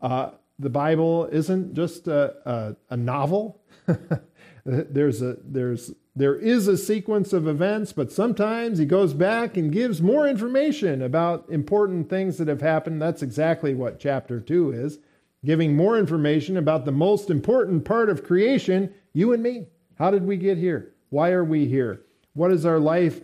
uh, 0.00 0.30
the 0.58 0.70
Bible 0.70 1.26
isn't 1.26 1.74
just 1.74 2.08
a, 2.08 2.34
a, 2.48 2.76
a 2.90 2.96
novel. 2.96 3.60
there's 4.64 5.22
a 5.22 5.36
there's 5.44 5.92
there 6.14 6.34
is 6.34 6.66
a 6.66 6.78
sequence 6.78 7.32
of 7.32 7.46
events, 7.46 7.92
but 7.92 8.10
sometimes 8.10 8.78
he 8.78 8.86
goes 8.86 9.12
back 9.12 9.56
and 9.56 9.70
gives 9.70 10.00
more 10.00 10.26
information 10.26 11.02
about 11.02 11.46
important 11.50 12.08
things 12.08 12.38
that 12.38 12.48
have 12.48 12.62
happened. 12.62 13.02
That's 13.02 13.22
exactly 13.22 13.74
what 13.74 14.00
chapter 14.00 14.40
2 14.40 14.72
is 14.72 14.98
giving 15.44 15.76
more 15.76 15.98
information 15.98 16.56
about 16.56 16.84
the 16.84 16.92
most 16.92 17.30
important 17.30 17.84
part 17.84 18.08
of 18.08 18.24
creation 18.24 18.92
you 19.12 19.32
and 19.32 19.42
me. 19.42 19.66
How 19.96 20.10
did 20.10 20.24
we 20.24 20.36
get 20.36 20.58
here? 20.58 20.92
Why 21.10 21.30
are 21.30 21.44
we 21.44 21.66
here? 21.66 22.02
What 22.34 22.52
is 22.52 22.66
our 22.66 22.80
life 22.80 23.20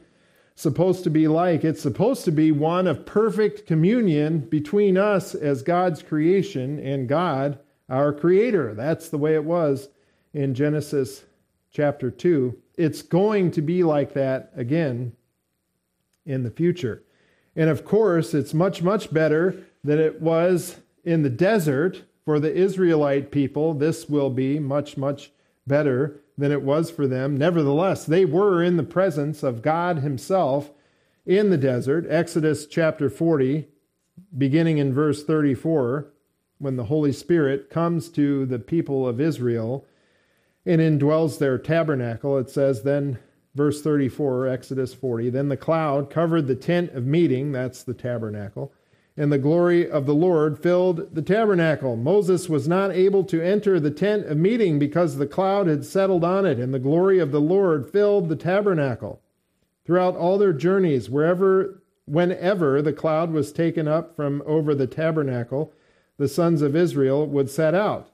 supposed 0.63 1.05
to 1.05 1.11
be 1.11 1.29
like? 1.29 1.65
It's 1.65 1.83
supposed 1.83 2.25
to 2.25 2.33
be 2.33 2.53
one 2.53 2.87
of 2.87 3.05
perfect 3.05 3.67
communion 3.67 4.41
between 4.41 4.97
us 4.97 5.35
as 5.35 5.63
God's 5.63 6.03
creation 6.03 6.79
and 6.79 7.09
God, 7.09 7.59
our 7.89 8.13
creator. 8.13 8.75
That's 8.75 9.09
the 9.09 9.19
way 9.19 9.35
it 9.35 9.45
was 9.45 9.89
in 10.33 10.55
Genesis 10.55 11.25
chapter 11.71 12.11
2 12.11 12.57
it's 12.77 13.03
going 13.03 13.51
to 13.53 13.63
be 13.63 13.85
like 13.85 14.15
that 14.15 14.51
again 14.57 15.13
in 16.25 16.43
the 16.43 16.51
future. 16.51 17.03
And 17.55 17.69
of 17.69 17.85
course, 17.85 18.35
it's 18.35 18.55
much, 18.55 18.83
much 18.83 19.13
better 19.13 19.65
than 19.85 19.99
it 19.99 20.21
was 20.21 20.77
in 21.05 21.23
the 21.23 21.31
desert 21.31 22.03
for 22.25 22.41
the 22.41 22.53
Israelite 22.53 23.31
people. 23.31 23.75
This 23.75 24.09
will 24.09 24.31
be 24.31 24.59
much, 24.59 24.97
much 24.97 25.33
better 25.67 26.21
than 26.37 26.53
it 26.53 26.63
was 26.63 26.91
for 26.91 27.07
them. 27.07 27.37
Nevertheless, 27.37 28.05
they 28.05 28.25
were 28.25 28.63
in 28.63 28.77
the 28.77 28.83
presence 28.83 29.43
of 29.43 29.63
God 29.63 29.99
Himself 29.99 30.71
in 31.27 31.51
the 31.51 31.59
desert. 31.59 32.07
Exodus 32.09 32.67
chapter 32.67 33.09
40, 33.09 33.69
beginning 34.37 34.79
in 34.79 34.93
verse 34.93 35.25
34, 35.25 36.09
when 36.59 36.77
the 36.77 36.85
Holy 36.85 37.13
Spirit 37.13 37.71
comes 37.71 38.09
to 38.11 38.47
the 38.47 38.59
people 38.59 39.07
of 39.07 39.21
Israel 39.21 39.85
and 40.65 40.81
indwells 40.81 41.39
their 41.39 41.59
tabernacle. 41.59 42.39
It 42.39 42.49
says, 42.49 42.83
then, 42.83 43.19
verse 43.55 43.83
34, 43.83 44.47
Exodus 44.47 44.95
40, 44.95 45.31
then 45.31 45.49
the 45.49 45.57
cloud 45.57 46.09
covered 46.09 46.47
the 46.47 46.55
tent 46.55 46.93
of 46.93 47.05
meeting, 47.05 47.53
that's 47.53 47.83
the 47.83 47.95
tabernacle, 47.95 48.73
and 49.17 49.31
the 49.31 49.39
glory 49.39 49.89
of 49.89 50.07
the 50.07 50.15
Lord 50.15 50.59
filled 50.59 51.15
the 51.15 51.23
tabernacle. 51.23 51.97
Moses 51.97 52.49
was 52.49 52.67
not 52.67 52.93
able 52.93 53.25
to 53.25 53.43
enter 53.43 53.79
the 53.79 53.91
tent 53.91 54.27
of 54.27 54.39
meeting 54.39 54.79
because 54.79 55.17
the 55.17 55.27
cloud 55.27 55.67
had 55.67 55.85
settled 55.85 56.25
on 56.25 56.47
it, 56.47 56.59
and 56.59 56.73
the 56.73 56.79
glory 56.79 57.19
of 57.19 57.31
the 57.31 57.41
Lord 57.41 57.91
filled 57.91 58.29
the 58.29 58.37
tabernacle. 58.37 59.21
Throughout 59.85 60.17
all 60.17 60.39
their 60.39 60.53
journeys, 60.53 61.11
wherever, 61.11 61.83
whenever 62.07 62.81
the 62.81 62.93
cloud 62.93 63.33
was 63.33 63.53
taken 63.53 63.87
up 63.87 64.17
from 64.17 64.43
over 64.47 64.75
the 64.75 64.87
tabernacle, 64.87 65.73
the 66.17 66.29
sons 66.29 66.63
of 66.63 66.77
Israel 66.77 67.27
would 67.27 67.51
set 67.51 67.75
out. 67.75 68.12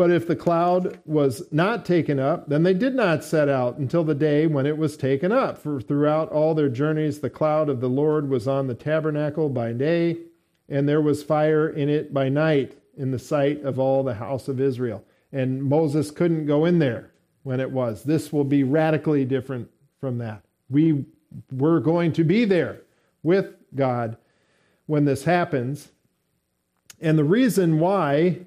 But 0.00 0.10
if 0.10 0.26
the 0.26 0.34
cloud 0.34 0.98
was 1.04 1.42
not 1.52 1.84
taken 1.84 2.18
up, 2.18 2.48
then 2.48 2.62
they 2.62 2.72
did 2.72 2.94
not 2.94 3.22
set 3.22 3.50
out 3.50 3.76
until 3.76 4.02
the 4.02 4.14
day 4.14 4.46
when 4.46 4.64
it 4.64 4.78
was 4.78 4.96
taken 4.96 5.30
up. 5.30 5.58
For 5.58 5.78
throughout 5.78 6.32
all 6.32 6.54
their 6.54 6.70
journeys, 6.70 7.20
the 7.20 7.28
cloud 7.28 7.68
of 7.68 7.82
the 7.82 7.88
Lord 7.90 8.30
was 8.30 8.48
on 8.48 8.66
the 8.66 8.74
tabernacle 8.74 9.50
by 9.50 9.74
day, 9.74 10.16
and 10.70 10.88
there 10.88 11.02
was 11.02 11.22
fire 11.22 11.68
in 11.68 11.90
it 11.90 12.14
by 12.14 12.30
night 12.30 12.78
in 12.96 13.10
the 13.10 13.18
sight 13.18 13.62
of 13.62 13.78
all 13.78 14.02
the 14.02 14.14
house 14.14 14.48
of 14.48 14.58
Israel. 14.58 15.04
And 15.32 15.62
Moses 15.62 16.10
couldn't 16.10 16.46
go 16.46 16.64
in 16.64 16.78
there 16.78 17.10
when 17.42 17.60
it 17.60 17.70
was. 17.70 18.02
This 18.02 18.32
will 18.32 18.44
be 18.44 18.64
radically 18.64 19.26
different 19.26 19.68
from 20.00 20.16
that. 20.16 20.42
We 20.70 21.04
were 21.52 21.78
going 21.78 22.14
to 22.14 22.24
be 22.24 22.46
there 22.46 22.80
with 23.22 23.54
God 23.74 24.16
when 24.86 25.04
this 25.04 25.24
happens. 25.24 25.90
And 27.02 27.18
the 27.18 27.24
reason 27.24 27.80
why 27.80 28.46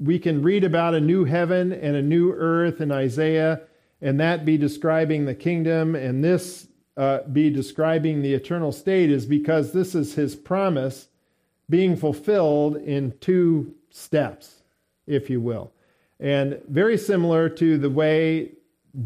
we 0.00 0.18
can 0.18 0.42
read 0.42 0.64
about 0.64 0.94
a 0.94 1.00
new 1.00 1.24
heaven 1.24 1.72
and 1.72 1.94
a 1.94 2.02
new 2.02 2.32
earth 2.32 2.80
in 2.80 2.90
Isaiah, 2.90 3.60
and 4.00 4.18
that 4.18 4.46
be 4.46 4.56
describing 4.56 5.26
the 5.26 5.34
kingdom, 5.34 5.94
and 5.94 6.24
this 6.24 6.68
uh, 6.96 7.20
be 7.32 7.50
describing 7.50 8.22
the 8.22 8.32
eternal 8.32 8.72
state, 8.72 9.10
is 9.10 9.26
because 9.26 9.72
this 9.72 9.94
is 9.94 10.14
his 10.14 10.34
promise 10.34 11.08
being 11.68 11.96
fulfilled 11.96 12.76
in 12.76 13.12
two 13.20 13.74
steps, 13.90 14.62
if 15.06 15.28
you 15.28 15.40
will. 15.40 15.70
And 16.18 16.60
very 16.68 16.98
similar 16.98 17.48
to 17.50 17.78
the 17.78 17.90
way 17.90 18.52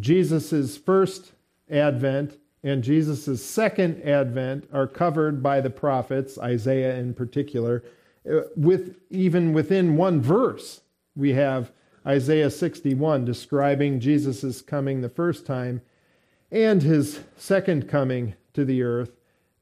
Jesus' 0.00 0.76
first 0.76 1.32
advent 1.70 2.38
and 2.62 2.82
Jesus' 2.82 3.44
second 3.44 4.02
advent 4.02 4.68
are 4.72 4.86
covered 4.86 5.42
by 5.42 5.60
the 5.60 5.70
prophets, 5.70 6.38
Isaiah 6.38 6.96
in 6.96 7.12
particular, 7.12 7.84
uh, 8.28 8.40
with 8.56 8.96
even 9.10 9.52
within 9.52 9.96
one 9.96 10.22
verse 10.22 10.80
we 11.16 11.32
have 11.32 11.72
Isaiah 12.06 12.50
61 12.50 13.24
describing 13.24 14.00
Jesus' 14.00 14.60
coming 14.60 15.00
the 15.00 15.08
first 15.08 15.46
time 15.46 15.80
and 16.50 16.82
his 16.82 17.20
second 17.36 17.88
coming 17.88 18.34
to 18.52 18.64
the 18.64 18.82
earth. 18.82 19.12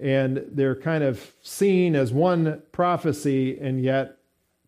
And 0.01 0.45
they're 0.49 0.77
kind 0.77 1.05
of 1.05 1.33
seen 1.43 1.95
as 1.95 2.13
one 2.13 2.63
prophecy, 2.73 3.59
and 3.59 3.81
yet 3.81 4.19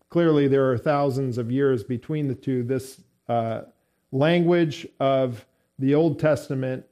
clearly 0.09 0.47
there 0.47 0.71
are 0.71 0.77
thousands 0.77 1.37
of 1.37 1.51
years 1.51 1.83
between 1.83 2.27
the 2.27 2.35
two. 2.35 2.63
This 2.63 3.01
uh, 3.27 3.61
language 4.11 4.87
of 4.99 5.45
the 5.77 5.93
Old 5.93 6.19
Testament 6.19 6.85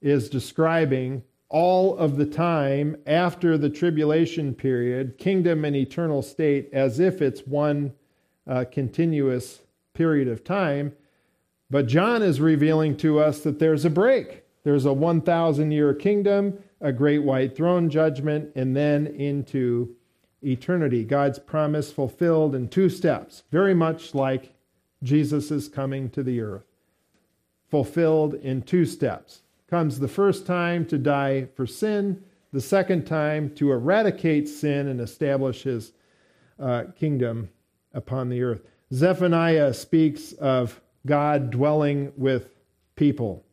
is 0.00 0.30
describing 0.30 1.24
all 1.48 1.96
of 1.96 2.16
the 2.16 2.26
time 2.26 2.96
after 3.06 3.58
the 3.58 3.70
tribulation 3.70 4.54
period, 4.54 5.18
kingdom 5.18 5.64
and 5.64 5.74
eternal 5.74 6.22
state, 6.22 6.68
as 6.72 7.00
if 7.00 7.20
it's 7.20 7.46
one 7.46 7.92
uh, 8.48 8.64
continuous 8.70 9.60
period 9.94 10.26
of 10.28 10.42
time. 10.42 10.92
But 11.70 11.86
John 11.86 12.22
is 12.22 12.40
revealing 12.40 12.96
to 12.98 13.20
us 13.20 13.40
that 13.40 13.58
there's 13.58 13.84
a 13.84 13.90
break. 13.90 14.44
There's 14.64 14.86
a 14.86 14.92
1,000 14.92 15.70
year 15.70 15.94
kingdom, 15.94 16.58
a 16.80 16.92
great 16.92 17.22
white 17.22 17.54
throne 17.54 17.90
judgment, 17.90 18.52
and 18.54 18.74
then 18.74 19.06
into 19.06 19.94
eternity. 20.42 21.04
God's 21.04 21.38
promise 21.38 21.92
fulfilled 21.92 22.54
in 22.54 22.68
two 22.68 22.88
steps, 22.88 23.42
very 23.50 23.74
much 23.74 24.14
like 24.14 24.54
Jesus 25.02 25.68
coming 25.68 26.10
to 26.10 26.22
the 26.22 26.40
earth. 26.40 26.64
Fulfilled 27.70 28.34
in 28.34 28.62
two 28.62 28.86
steps. 28.86 29.42
Comes 29.68 29.98
the 29.98 30.08
first 30.08 30.46
time 30.46 30.86
to 30.86 30.96
die 30.96 31.48
for 31.54 31.66
sin, 31.66 32.22
the 32.52 32.60
second 32.60 33.06
time 33.06 33.54
to 33.56 33.72
eradicate 33.72 34.48
sin 34.48 34.88
and 34.88 35.00
establish 35.00 35.64
his 35.64 35.92
uh, 36.58 36.84
kingdom 36.98 37.50
upon 37.98 38.28
the 38.28 38.42
earth. 38.42 38.62
Zephaniah 38.94 39.74
speaks 39.74 40.32
of 40.34 40.80
God 41.04 41.50
dwelling 41.50 42.12
with 42.16 42.48
people. 42.94 43.44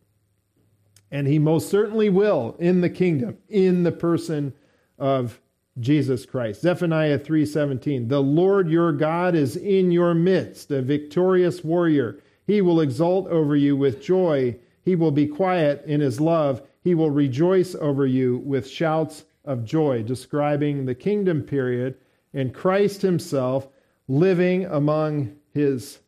And 1.12 1.28
he 1.28 1.40
most 1.40 1.70
certainly 1.70 2.10
will 2.10 2.56
in 2.60 2.82
the 2.82 2.90
kingdom, 2.90 3.38
in 3.50 3.84
the 3.84 3.92
person 3.92 4.54
of 5.00 5.42
Jesus 5.80 6.26
Christ. 6.26 6.62
Zephaniah 6.62 7.20
3:17 7.20 8.08
The 8.08 8.22
Lord 8.22 8.70
your 8.70 8.92
God 8.94 9.36
is 9.36 9.58
in 9.58 9.92
your 9.92 10.14
midst, 10.14 10.72
a 10.72 10.82
victorious 10.82 11.64
warrior. 11.64 12.20
He 12.46 12.62
will 12.62 12.80
exult 12.80 13.28
over 13.28 13.56
you 13.56 13.76
with 13.76 14.02
joy. 14.02 14.58
He 14.84 14.96
will 14.96 15.12
be 15.12 15.28
quiet 15.28 15.84
in 15.86 16.02
his 16.02 16.22
love. 16.22 16.62
He 16.84 16.94
will 16.94 17.10
rejoice 17.10 17.76
over 17.76 18.06
you 18.06 18.38
with 18.46 18.70
shouts 18.70 19.26
of 19.44 19.66
joy, 19.66 20.04
describing 20.04 20.86
the 20.86 20.96
kingdom 20.96 21.42
period 21.42 21.96
and 22.36 22.54
Christ 22.54 23.02
himself 23.02 23.70
living 24.08 24.66
among 24.66 25.36
his 25.54 26.00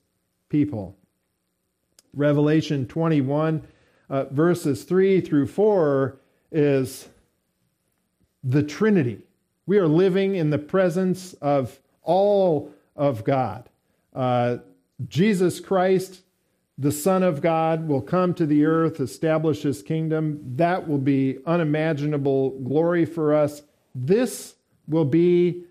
people. 0.49 0.95
Revelation 2.13 2.85
21, 2.87 3.67
uh, 4.09 4.25
verses 4.25 4.83
3 4.83 5.21
through 5.21 5.47
4 5.47 6.17
is 6.51 7.07
the 8.43 8.63
Trinity. 8.63 9.21
We 9.65 9.77
are 9.77 9.87
living 9.87 10.35
in 10.35 10.49
the 10.49 10.57
presence 10.57 11.33
of 11.33 11.79
all 12.01 12.71
of 12.95 13.23
God. 13.23 13.69
Uh, 14.13 14.57
Jesus 15.07 15.59
Christ, 15.59 16.21
the 16.77 16.91
Son 16.91 17.21
of 17.21 17.41
God, 17.41 17.87
will 17.87 18.01
come 18.01 18.33
to 18.35 18.45
the 18.45 18.65
earth, 18.65 18.99
establish 18.99 19.61
his 19.61 19.81
kingdom. 19.81 20.39
That 20.55 20.87
will 20.87 20.97
be 20.97 21.39
unimaginable 21.45 22.59
glory 22.61 23.05
for 23.05 23.35
us. 23.35 23.61
This 23.93 24.55
will 24.87 25.05
be 25.05 25.65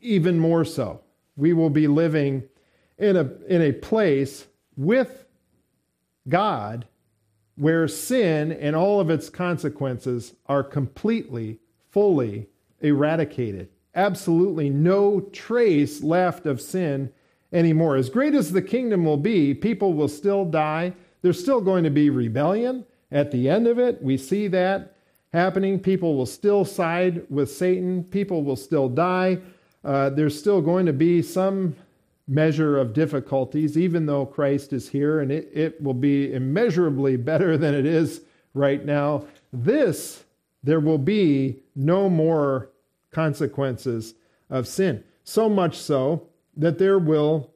even 0.00 0.38
more 0.38 0.64
so. 0.64 1.00
We 1.36 1.52
will 1.52 1.70
be 1.70 1.86
living 1.86 2.44
in 2.98 3.16
a, 3.16 3.30
in 3.48 3.62
a 3.62 3.72
place 3.72 4.46
with 4.76 5.24
God 6.28 6.86
where 7.56 7.86
sin 7.88 8.52
and 8.52 8.74
all 8.74 9.00
of 9.00 9.10
its 9.10 9.28
consequences 9.28 10.34
are 10.46 10.62
completely, 10.62 11.58
fully 11.90 12.48
eradicated. 12.80 13.68
Absolutely 13.94 14.70
no 14.70 15.20
trace 15.20 16.02
left 16.02 16.46
of 16.46 16.60
sin 16.60 17.12
anymore. 17.52 17.96
As 17.96 18.08
great 18.08 18.34
as 18.34 18.52
the 18.52 18.62
kingdom 18.62 19.04
will 19.04 19.18
be, 19.18 19.52
people 19.52 19.92
will 19.92 20.08
still 20.08 20.44
die. 20.44 20.94
There's 21.20 21.40
still 21.40 21.60
going 21.60 21.84
to 21.84 21.90
be 21.90 22.08
rebellion 22.08 22.86
at 23.10 23.30
the 23.30 23.48
end 23.48 23.66
of 23.66 23.78
it. 23.78 24.02
We 24.02 24.16
see 24.16 24.48
that 24.48 24.96
happening. 25.32 25.78
People 25.78 26.16
will 26.16 26.26
still 26.26 26.64
side 26.64 27.24
with 27.28 27.50
Satan, 27.50 28.04
people 28.04 28.42
will 28.42 28.56
still 28.56 28.88
die. 28.88 29.38
Uh, 29.84 30.10
there's 30.10 30.38
still 30.38 30.60
going 30.60 30.86
to 30.86 30.92
be 30.92 31.22
some 31.22 31.74
measure 32.28 32.78
of 32.78 32.92
difficulties, 32.92 33.76
even 33.76 34.06
though 34.06 34.24
Christ 34.24 34.72
is 34.72 34.88
here, 34.88 35.20
and 35.20 35.32
it, 35.32 35.50
it 35.52 35.82
will 35.82 35.94
be 35.94 36.32
immeasurably 36.32 37.16
better 37.16 37.56
than 37.56 37.74
it 37.74 37.86
is 37.86 38.22
right 38.54 38.84
now. 38.84 39.24
This, 39.52 40.24
there 40.62 40.80
will 40.80 40.98
be 40.98 41.62
no 41.74 42.08
more 42.08 42.70
consequences 43.10 44.14
of 44.48 44.68
sin. 44.68 45.02
So 45.24 45.48
much 45.48 45.76
so 45.76 46.28
that 46.56 46.78
there 46.78 46.98
will, 46.98 47.50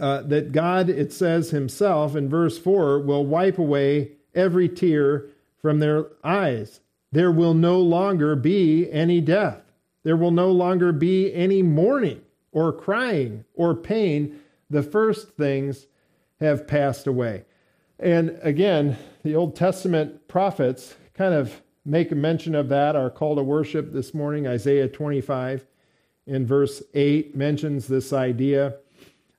uh, 0.00 0.22
that 0.22 0.52
God, 0.52 0.88
it 0.88 1.12
says 1.12 1.50
himself 1.50 2.16
in 2.16 2.28
verse 2.28 2.58
4, 2.58 3.00
will 3.00 3.26
wipe 3.26 3.58
away 3.58 4.12
every 4.34 4.68
tear 4.68 5.26
from 5.60 5.78
their 5.78 6.06
eyes. 6.24 6.80
There 7.12 7.32
will 7.32 7.54
no 7.54 7.80
longer 7.80 8.36
be 8.36 8.90
any 8.90 9.20
death. 9.20 9.62
There 10.08 10.16
will 10.16 10.30
no 10.30 10.50
longer 10.50 10.90
be 10.90 11.34
any 11.34 11.62
mourning 11.62 12.22
or 12.50 12.72
crying 12.72 13.44
or 13.52 13.74
pain. 13.74 14.40
The 14.70 14.82
first 14.82 15.36
things 15.36 15.86
have 16.40 16.66
passed 16.66 17.06
away. 17.06 17.44
And 17.98 18.38
again, 18.40 18.96
the 19.22 19.34
Old 19.34 19.54
Testament 19.54 20.26
prophets 20.26 20.94
kind 21.12 21.34
of 21.34 21.60
make 21.84 22.10
a 22.10 22.14
mention 22.14 22.54
of 22.54 22.70
that. 22.70 22.96
Our 22.96 23.10
call 23.10 23.36
to 23.36 23.42
worship 23.42 23.92
this 23.92 24.14
morning, 24.14 24.46
Isaiah 24.46 24.88
25, 24.88 25.66
in 26.26 26.46
verse 26.46 26.82
8, 26.94 27.36
mentions 27.36 27.86
this 27.86 28.10
idea 28.10 28.76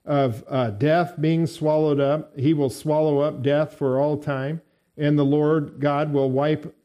of 0.05 0.43
uh, 0.47 0.69
death 0.69 1.15
being 1.19 1.47
swallowed 1.47 1.99
up. 1.99 2.37
He 2.37 2.53
will 2.53 2.69
swallow 2.69 3.21
up 3.21 3.41
death 3.41 3.73
for 3.73 3.99
all 3.99 4.19
time, 4.19 4.61
and 4.95 5.17
the 5.17 5.25
Lord 5.25 5.79
God 5.79 6.13
will 6.13 6.29
wipe 6.29 6.75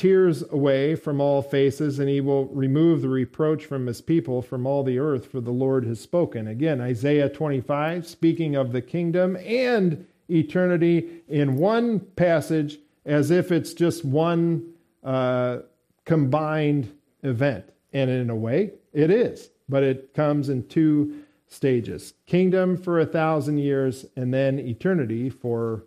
tears 0.00 0.42
away 0.50 0.94
from 0.94 1.20
all 1.20 1.42
faces, 1.42 1.98
and 1.98 2.08
he 2.08 2.22
will 2.22 2.46
remove 2.46 3.02
the 3.02 3.08
reproach 3.08 3.66
from 3.66 3.86
his 3.86 4.00
people 4.00 4.40
from 4.40 4.66
all 4.66 4.82
the 4.82 4.98
earth, 4.98 5.26
for 5.26 5.42
the 5.42 5.50
Lord 5.50 5.84
has 5.84 6.00
spoken. 6.00 6.48
Again, 6.48 6.80
Isaiah 6.80 7.28
25, 7.28 8.06
speaking 8.06 8.56
of 8.56 8.72
the 8.72 8.80
kingdom 8.80 9.36
and 9.44 10.06
eternity 10.30 11.20
in 11.28 11.56
one 11.56 12.00
passage 12.00 12.78
as 13.04 13.30
if 13.30 13.52
it's 13.52 13.74
just 13.74 14.02
one 14.02 14.72
uh, 15.04 15.58
combined 16.06 16.90
event. 17.22 17.66
And 17.92 18.08
in 18.08 18.30
a 18.30 18.36
way, 18.36 18.72
it 18.94 19.10
is, 19.10 19.50
but 19.68 19.82
it 19.82 20.14
comes 20.14 20.48
in 20.48 20.66
two 20.68 21.24
stages 21.46 22.14
kingdom 22.24 22.78
for 22.78 23.00
a 23.00 23.06
thousand 23.06 23.58
years, 23.58 24.06
and 24.16 24.32
then 24.32 24.58
eternity 24.58 25.28
for 25.28 25.84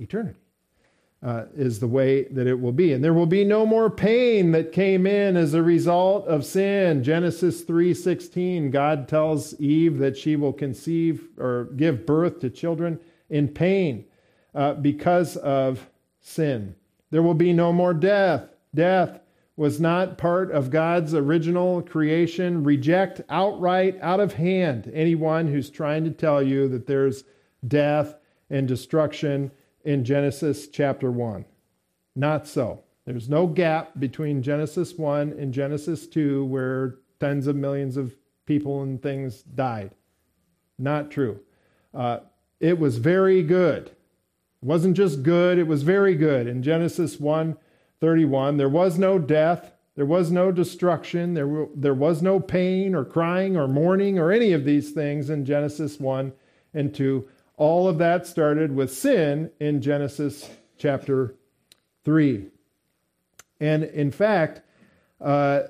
eternity 0.00 0.45
uh, 1.22 1.44
is 1.56 1.80
the 1.80 1.88
way 1.88 2.24
that 2.24 2.46
it 2.46 2.60
will 2.60 2.72
be. 2.72 2.92
And 2.92 3.02
there 3.02 3.14
will 3.14 3.26
be 3.26 3.44
no 3.44 3.64
more 3.64 3.90
pain 3.90 4.52
that 4.52 4.72
came 4.72 5.06
in 5.06 5.36
as 5.36 5.54
a 5.54 5.62
result 5.62 6.26
of 6.26 6.44
sin. 6.44 7.02
Genesis 7.02 7.62
3:16, 7.62 8.70
God 8.70 9.08
tells 9.08 9.58
Eve 9.60 9.98
that 9.98 10.16
she 10.16 10.36
will 10.36 10.52
conceive 10.52 11.28
or 11.38 11.70
give 11.76 12.06
birth 12.06 12.40
to 12.40 12.50
children 12.50 13.00
in 13.30 13.48
pain 13.48 14.04
uh, 14.54 14.74
because 14.74 15.36
of 15.38 15.88
sin. 16.20 16.74
There 17.10 17.22
will 17.22 17.34
be 17.34 17.52
no 17.52 17.72
more 17.72 17.94
death. 17.94 18.48
Death 18.74 19.20
was 19.56 19.80
not 19.80 20.18
part 20.18 20.50
of 20.50 20.70
God's 20.70 21.14
original 21.14 21.80
creation. 21.80 22.62
Reject 22.62 23.22
outright, 23.30 23.98
out 24.02 24.20
of 24.20 24.34
hand, 24.34 24.90
anyone 24.92 25.48
who's 25.48 25.70
trying 25.70 26.04
to 26.04 26.10
tell 26.10 26.42
you 26.42 26.68
that 26.68 26.86
there's 26.86 27.24
death 27.66 28.16
and 28.50 28.68
destruction 28.68 29.50
in 29.86 30.04
Genesis 30.04 30.66
chapter 30.66 31.10
1. 31.10 31.44
Not 32.16 32.46
so. 32.46 32.82
There's 33.06 33.28
no 33.28 33.46
gap 33.46 33.98
between 34.00 34.42
Genesis 34.42 34.94
1 34.94 35.34
and 35.38 35.54
Genesis 35.54 36.08
2 36.08 36.44
where 36.44 36.96
tens 37.20 37.46
of 37.46 37.54
millions 37.54 37.96
of 37.96 38.16
people 38.46 38.82
and 38.82 39.00
things 39.00 39.42
died. 39.42 39.92
Not 40.76 41.12
true. 41.12 41.38
Uh, 41.94 42.18
it 42.58 42.80
was 42.80 42.98
very 42.98 43.44
good. 43.44 43.86
It 43.86 43.94
wasn't 44.60 44.96
just 44.96 45.22
good, 45.22 45.56
it 45.56 45.68
was 45.68 45.84
very 45.84 46.16
good. 46.16 46.48
In 46.48 46.62
Genesis 46.62 47.20
1 47.20 47.56
31, 47.98 48.58
there 48.58 48.68
was 48.68 48.98
no 48.98 49.18
death, 49.18 49.72
there 49.94 50.04
was 50.04 50.30
no 50.30 50.52
destruction, 50.52 51.32
there, 51.32 51.66
there 51.74 51.94
was 51.94 52.20
no 52.20 52.38
pain 52.38 52.94
or 52.94 53.04
crying 53.04 53.56
or 53.56 53.66
mourning 53.66 54.18
or 54.18 54.30
any 54.30 54.52
of 54.52 54.64
these 54.64 54.90
things 54.90 55.30
in 55.30 55.46
Genesis 55.46 55.98
1 55.98 56.32
and 56.74 56.94
2. 56.94 57.26
All 57.56 57.88
of 57.88 57.98
that 57.98 58.26
started 58.26 58.74
with 58.74 58.92
sin 58.92 59.50
in 59.60 59.80
Genesis 59.80 60.50
chapter 60.76 61.34
3. 62.04 62.46
And 63.60 63.84
in 63.84 64.10
fact, 64.10 64.60
uh, 65.20 65.62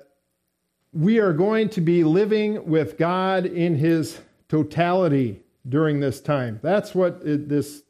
we 0.93 1.18
are 1.18 1.32
going 1.32 1.68
to 1.70 1.80
be 1.80 2.03
living 2.03 2.68
with 2.68 2.99
God 2.99 3.47
in 3.47 3.76
his 3.76 4.20
totality 4.49 5.43
during 5.68 6.01
this 6.01 6.20
time. 6.20 6.59
That's 6.62 6.95
what 6.95 7.20
it, 7.24 7.49
this 7.49 7.82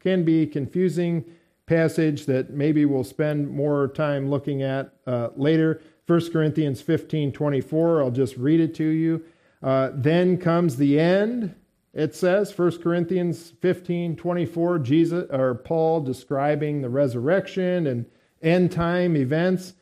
can 0.00 0.24
be 0.24 0.46
confusing 0.46 1.24
passage 1.66 2.26
that 2.26 2.50
maybe 2.50 2.84
we'll 2.84 3.04
spend 3.04 3.48
more 3.50 3.88
time 3.88 4.28
looking 4.28 4.62
at 4.62 4.92
uh, 5.06 5.30
later. 5.34 5.80
1 6.06 6.30
Corinthians 6.32 6.80
15 6.82 7.32
24, 7.32 8.02
I'll 8.02 8.10
just 8.10 8.36
read 8.36 8.60
it 8.60 8.74
to 8.76 8.84
you. 8.84 9.24
Uh, 9.62 9.90
then 9.94 10.36
comes 10.36 10.76
the 10.76 10.98
end 11.00 11.54
it 11.94 12.14
says 12.14 12.56
1 12.56 12.82
Corinthians 12.82 13.52
15 13.60 14.16
24, 14.16 14.78
Jesus 14.78 15.26
or 15.30 15.54
Paul 15.54 16.00
describing 16.00 16.80
the 16.80 16.88
resurrection 16.88 17.86
and 17.86 18.06
end 18.40 18.72
time 18.72 19.16
events. 19.16 19.74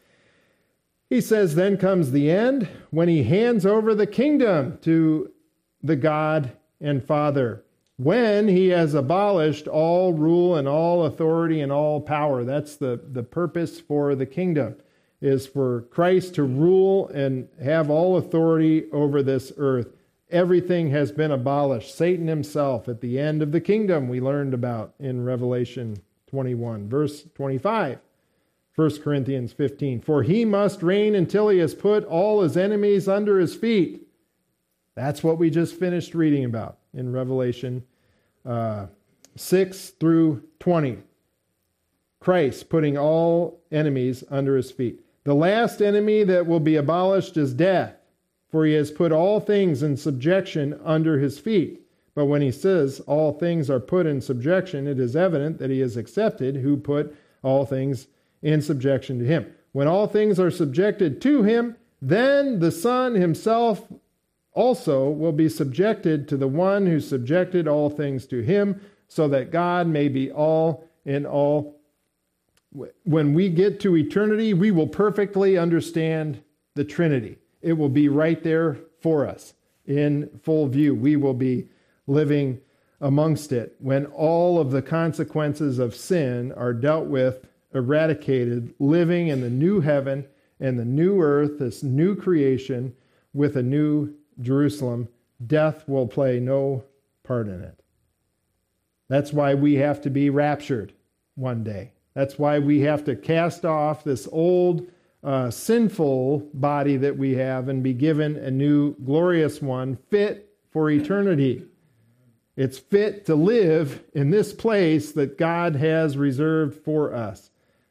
He 1.09 1.21
says, 1.21 1.55
Then 1.55 1.77
comes 1.77 2.11
the 2.11 2.31
end 2.31 2.69
when 2.91 3.09
he 3.09 3.23
hands 3.23 3.65
over 3.65 3.95
the 3.95 4.09
kingdom 4.09 4.79
to 4.83 5.31
the 5.83 5.97
God 5.97 6.53
and 6.81 7.05
Father, 7.05 7.65
when 7.97 8.49
he 8.49 8.69
has 8.69 8.95
abolished 8.95 9.69
all 9.69 10.13
rule 10.13 10.57
and 10.57 10.67
all 10.67 11.05
authority 11.05 11.61
and 11.61 11.71
all 11.71 12.01
power. 12.01 12.43
That's 12.43 12.77
the, 12.77 13.01
the 13.13 13.23
purpose 13.23 13.79
for 13.79 14.17
the 14.17 14.27
kingdom, 14.27 14.77
is 15.21 15.47
for 15.47 15.83
Christ 15.91 16.35
to 16.37 16.43
rule 16.43 17.09
and 17.09 17.49
have 17.63 17.89
all 17.89 18.17
authority 18.17 18.91
over 18.91 19.23
this 19.23 19.53
earth 19.57 19.95
everything 20.31 20.91
has 20.91 21.13
been 21.13 21.31
abolished. 21.31 21.97
Satan 21.97 22.27
himself 22.27 22.89
at 22.89 23.01
the 23.01 23.19
end 23.19 23.43
of 23.43 23.53
the 23.53 23.61
kingdom, 23.61 24.09
we 24.09 24.21
learned 24.21 24.55
about 24.55 24.95
in 24.99 25.25
Revelation 25.25 25.97
21, 26.29 26.89
verse 26.89 27.25
25. 27.35 27.99
1 28.77 29.03
Corinthians 29.03 29.53
15. 29.53 30.01
For 30.01 30.23
he 30.23 30.45
must 30.45 30.83
reign 30.83 31.15
until 31.15 31.49
he 31.49 31.59
has 31.59 31.75
put 31.75 32.05
all 32.05 32.41
his 32.41 32.57
enemies 32.57 33.09
under 33.09 33.39
his 33.39 33.55
feet. 33.55 34.07
That's 34.95 35.23
what 35.23 35.39
we 35.39 35.51
just 35.51 35.75
finished 35.75 36.15
reading 36.15 36.45
about 36.45 36.79
in 36.95 37.13
Revelation 37.13 37.85
uh, 38.47 38.87
6 39.37 39.91
through 39.91 40.45
20. 40.61 40.99
Christ 42.21 42.69
putting 42.69 42.97
all 42.97 43.61
enemies 43.73 44.25
under 44.31 44.57
his 44.57 44.71
feet. 44.71 45.05
The 45.25 45.35
last 45.35 45.81
enemy 45.81 46.25
that 46.25 46.47
will 46.47 46.61
be 46.61 46.77
abolished 46.77 47.37
is 47.37 47.53
death 47.55 48.00
for 48.51 48.67
he 48.67 48.73
has 48.75 48.91
put 48.91 49.13
all 49.13 49.41
things 49.41 49.83
in 49.83 49.97
subjection 49.97 50.79
under 50.85 51.19
his 51.19 51.39
feet. 51.39 51.81
But 52.15 52.27
when 52.27 52.43
he 52.43 52.51
says 52.51 53.01
all 53.01 53.33
things 53.33 53.71
are 53.71 53.81
put 53.81 54.07
in 54.07 54.21
subjection, 54.21 54.87
it 54.87 54.99
is 54.99 55.15
evident 55.15 55.59
that 55.59 55.71
he 55.71 55.81
is 55.81 55.97
accepted 55.97 56.57
who 56.57 56.77
put 56.77 57.15
all 57.43 57.65
things 57.65 58.09
in 58.43 58.61
subjection 58.61 59.19
to 59.21 59.25
him. 59.25 59.55
When 59.73 59.87
all 59.87 60.07
things 60.07 60.41
are 60.41 60.51
subjected 60.51 61.23
to 61.23 61.43
him, 61.45 61.77
then 62.03 62.59
the 62.59 62.73
Son 62.73 63.15
himself 63.15 63.87
also 64.53 65.09
will 65.09 65.33
be 65.33 65.49
subjected 65.49 66.27
to 66.29 66.37
the 66.37 66.49
one 66.49 66.87
who 66.87 66.99
subjected 66.99 67.69
all 67.69 67.89
things 67.89 68.27
to 68.27 68.41
him, 68.41 68.81
so 69.07 69.29
that 69.29 69.53
God 69.53 69.87
may 69.87 70.09
be 70.09 70.31
all 70.31 70.85
in 71.05 71.25
all. 71.27 71.81
When 73.05 73.35
we 73.35 73.49
get 73.49 73.81
to 73.81 73.97
eternity, 73.97 74.55
we 74.55 74.71
will 74.71 74.87
perfectly 74.87 75.57
understand 75.57 76.43
the 76.75 76.85
Trinity. 76.85 77.39
It 77.63 77.75
will 77.75 77.89
be 77.89 78.09
right 78.09 78.43
there 78.43 78.79
for 79.01 79.27
us 79.27 79.55
in 79.87 80.31
full 80.43 80.67
view. 80.67 80.95
We 80.95 81.17
will 81.17 81.35
be 81.35 81.69
living 82.07 82.61
amongst 83.01 83.53
it 83.53 83.75
when 83.79 84.07
all 84.07 84.59
of 84.59 84.71
the 84.71 84.83
consequences 84.83 85.79
of 85.79 85.95
sin 85.95 86.53
are 86.53 86.73
dealt 86.73 87.07
with, 87.07 87.47
eradicated, 87.75 88.75
living 88.79 89.29
in 89.29 89.41
the 89.41 89.51
new 89.51 89.81
heaven 89.81 90.27
and 90.59 90.79
the 90.79 90.85
new 90.85 91.21
earth, 91.21 91.59
this 91.59 91.83
new 91.83 92.15
creation 92.15 92.95
with 93.33 93.57
a 93.57 93.63
new 93.63 94.15
Jerusalem. 94.41 95.09
Death 95.47 95.89
will 95.89 96.07
play 96.07 96.39
no 96.39 96.85
part 97.23 97.49
in 97.49 97.63
it. 97.63 97.83
That's 99.09 99.33
why 99.33 99.55
we 99.55 99.75
have 99.77 100.01
to 100.03 100.11
be 100.11 100.31
raptured 100.31 100.93
one 101.35 101.65
day. 101.65 101.93
That's 102.15 102.39
why 102.39 102.59
we 102.59 102.81
have 102.81 103.05
to 103.05 103.17
cast 103.17 103.65
off 103.65 104.05
this 104.05 104.29
old 104.31 104.91
uh, 105.23 105.51
sinful 105.51 106.49
body 106.55 106.97
that 106.97 107.17
we 107.17 107.35
have 107.35 107.69
and 107.69 107.83
be 107.83 107.93
given 107.93 108.37
a 108.37 108.51
new 108.51 108.95
glorious 109.05 109.61
one 109.61 109.97
fit 110.09 110.55
for 110.71 110.91
eternity. 110.91 111.65
It's 112.57 112.79
fit 112.79 113.27
to 113.27 113.35
live 113.35 114.03
in 114.15 114.31
this 114.31 114.53
place 114.53 115.13
that 115.13 115.39
God 115.39 115.77
has 115.77 116.17
reserved 116.17 116.85
for 116.85 117.15
us. 117.15 117.51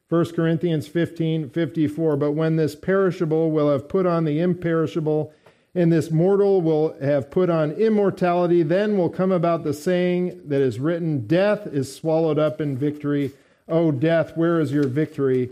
1 0.10 0.34
Corinthians 0.34 0.88
15 0.88 1.50
54. 1.50 2.18
But 2.18 2.32
when 2.32 2.56
this 2.56 2.76
perishable 2.76 3.52
will 3.52 3.72
have 3.72 3.88
put 3.88 4.06
on 4.06 4.26
the 4.26 4.40
imperishable, 4.40 5.34
and 5.76 5.92
this 5.92 6.10
mortal 6.10 6.62
will 6.62 6.96
have 7.00 7.30
put 7.30 7.50
on 7.50 7.72
immortality, 7.74 8.64
then 8.64 8.98
will 8.98 9.10
come 9.10 9.32
about 9.32 9.64
the 9.64 9.74
saying 9.74 10.42
that 10.46 10.62
is 10.62 10.80
written 10.80 11.28
Death 11.28 11.68
is 11.68 11.96
swallowed 11.96 12.40
up 12.40 12.60
in 12.60 12.76
victory. 12.76 13.32
O 13.68 13.92
death, 13.92 14.36
where 14.36 14.60
is 14.60 14.72
your 14.72 14.88
victory? 14.88 15.52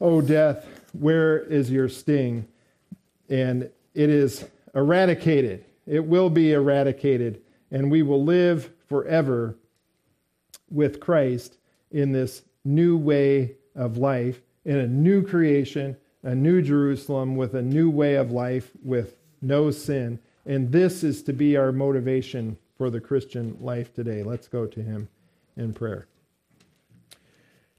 O 0.00 0.22
death, 0.22 0.66
where 0.92 1.40
is 1.40 1.70
your 1.70 1.88
sting? 1.88 2.46
And 3.28 3.70
it 3.94 4.10
is 4.10 4.48
eradicated. 4.74 5.64
It 5.86 6.04
will 6.04 6.30
be 6.30 6.52
eradicated, 6.52 7.42
and 7.70 7.90
we 7.90 8.02
will 8.02 8.24
live 8.24 8.70
forever 8.88 9.56
with 10.70 11.00
Christ 11.00 11.58
in 11.90 12.12
this 12.12 12.42
new 12.64 12.96
way 12.96 13.56
of 13.74 13.98
life, 13.98 14.40
in 14.64 14.78
a 14.78 14.86
new 14.86 15.26
creation, 15.26 15.96
a 16.22 16.34
new 16.34 16.62
Jerusalem 16.62 17.36
with 17.36 17.54
a 17.54 17.62
new 17.62 17.90
way 17.90 18.14
of 18.14 18.30
life 18.30 18.70
with 18.82 19.16
no 19.40 19.70
sin. 19.70 20.18
And 20.46 20.70
this 20.70 21.02
is 21.02 21.22
to 21.24 21.32
be 21.32 21.56
our 21.56 21.72
motivation 21.72 22.56
for 22.78 22.90
the 22.90 23.00
Christian 23.00 23.56
life 23.60 23.92
today. 23.92 24.22
Let's 24.22 24.48
go 24.48 24.66
to 24.66 24.82
Him 24.82 25.08
in 25.56 25.72
prayer. 25.72 26.06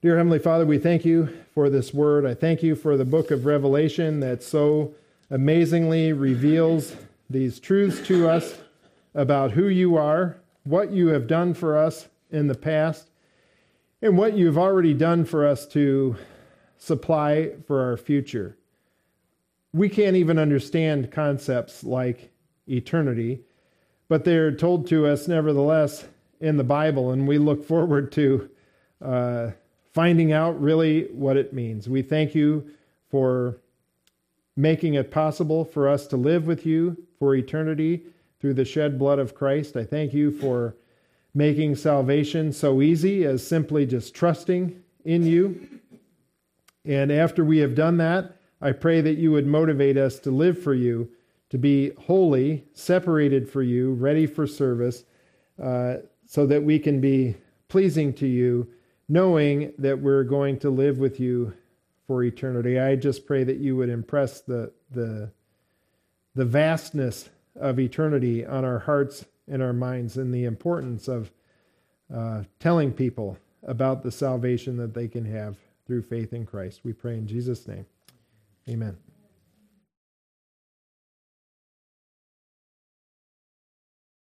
Dear 0.04 0.18
Heavenly 0.18 0.40
Father, 0.40 0.66
we 0.66 0.80
thank 0.80 1.06
you 1.06 1.30
for 1.54 1.70
this 1.70 1.94
word. 1.94 2.26
I 2.26 2.34
thank 2.34 2.62
you 2.62 2.76
for 2.76 2.98
the 2.98 3.06
book 3.06 3.32
of 3.32 3.46
Revelation 3.46 4.20
that 4.20 4.44
so 4.44 4.94
amazingly 5.30 6.12
reveals 6.12 6.98
these 7.30 7.58
truths 7.58 8.06
to 8.08 8.28
us 8.28 8.58
about 9.16 9.52
who 9.52 9.70
you 9.70 9.96
are, 9.96 10.36
what 10.66 10.92
you 10.92 11.08
have 11.08 11.26
done 11.26 11.54
for 11.54 11.78
us 11.78 12.10
in 12.32 12.48
the 12.48 12.54
past, 12.54 13.12
and 14.02 14.18
what 14.18 14.34
you've 14.34 14.58
already 14.58 14.94
done 14.94 15.24
for 15.24 15.48
us 15.48 15.66
to 15.68 16.18
supply 16.78 17.52
for 17.66 17.82
our 17.82 17.96
future. 17.96 18.58
We 19.72 19.88
can't 19.88 20.18
even 20.18 20.38
understand 20.38 21.14
concepts 21.14 21.82
like 21.82 22.30
eternity, 22.68 23.40
but 24.10 24.26
they're 24.26 24.52
told 24.52 24.86
to 24.88 25.08
us 25.08 25.30
nevertheless 25.30 26.06
in 26.42 26.58
the 26.58 26.66
Bible, 26.66 27.12
and 27.12 27.26
we 27.26 27.38
look 27.38 27.66
forward 27.66 28.12
to. 28.12 28.50
Uh, 29.02 29.52
finding 29.94 30.32
out 30.32 30.60
really 30.60 31.06
what 31.12 31.38
it 31.38 31.54
means. 31.54 31.88
We 31.88 32.02
thank 32.02 32.34
you 32.34 32.72
for 33.10 33.60
making 34.56 34.96
it 34.96 35.12
possible 35.12 35.64
for 35.64 35.88
us 35.88 36.08
to 36.08 36.18
live 36.18 36.48
with 36.48 36.66
you 36.66 36.98
for 37.20 37.36
eternity 37.36 38.04
through 38.40 38.56
the 38.56 38.66
shed 38.66 39.00
blood 39.00 39.20
of 39.20 39.36
Christ. 39.36 39.78
I 39.78 39.84
thank 39.84 40.14
you 40.14 40.32
for 40.32 40.76
making 41.34 41.76
salvation 41.76 42.52
so 42.52 42.82
easy 42.82 43.26
as 43.26 43.46
simply 43.46 43.86
just 43.86 44.14
trusting 44.14 44.82
in 45.06 45.26
you. 45.26 45.80
And 46.86 47.12
after 47.12 47.46
we 47.46 47.60
have 47.60 47.76
done 47.76 47.98
that, 47.98 48.38
I 48.62 48.72
pray 48.72 49.02
that 49.02 49.18
you 49.18 49.32
would 49.32 49.48
motivate 49.48 49.98
us 49.98 50.20
to 50.20 50.32
live 50.32 50.62
for 50.62 50.74
you, 50.74 51.10
to 51.50 51.58
be 51.58 51.92
holy, 52.00 52.66
separated 52.74 53.50
for 53.50 53.62
you, 53.62 53.94
ready 53.94 54.26
for 54.26 54.48
service, 54.48 55.04
uh, 55.62 55.98
so 56.26 56.46
that 56.48 56.64
we 56.64 56.80
can 56.80 57.00
be 57.00 57.36
pleasing 57.68 58.14
to 58.14 58.28
you 58.28 58.68
knowing 59.08 59.74
that 59.78 60.00
we're 60.00 60.24
going 60.24 60.60
to 60.60 60.70
live 60.70 60.98
with 60.98 61.20
you 61.20 61.54
for 62.08 62.24
eternity. 62.24 62.80
I 62.80 62.96
just 62.96 63.26
pray 63.26 63.44
that 63.44 63.58
you 63.58 63.76
would 63.78 63.90
impress 63.90 64.42
the 64.42 64.72
the 64.92 65.32
the 66.36 66.46
vastness 66.46 67.30
of 67.56 67.80
eternity 67.80 68.46
on 68.46 68.66
our 68.66 68.80
hearts 68.80 69.26
and 69.48 69.62
our 69.62 69.74
minds 69.74 70.18
and 70.18 70.34
the 70.34 70.46
importance 70.46 71.08
of 71.08 71.32
uh, 72.14 72.44
telling 72.60 72.92
people 72.92 73.38
about 73.64 74.04
the 74.04 74.12
salvation 74.12 74.78
that 74.78 74.94
they 74.94 75.08
can 75.08 75.26
have 75.26 75.58
through 75.86 76.02
faith 76.02 76.34
in 76.34 76.46
Christ. 76.46 76.82
We 76.84 76.94
pray 76.94 77.16
in 77.16 77.28
Jesus' 77.28 77.68
name. 77.68 77.86
Amen. 78.68 79.03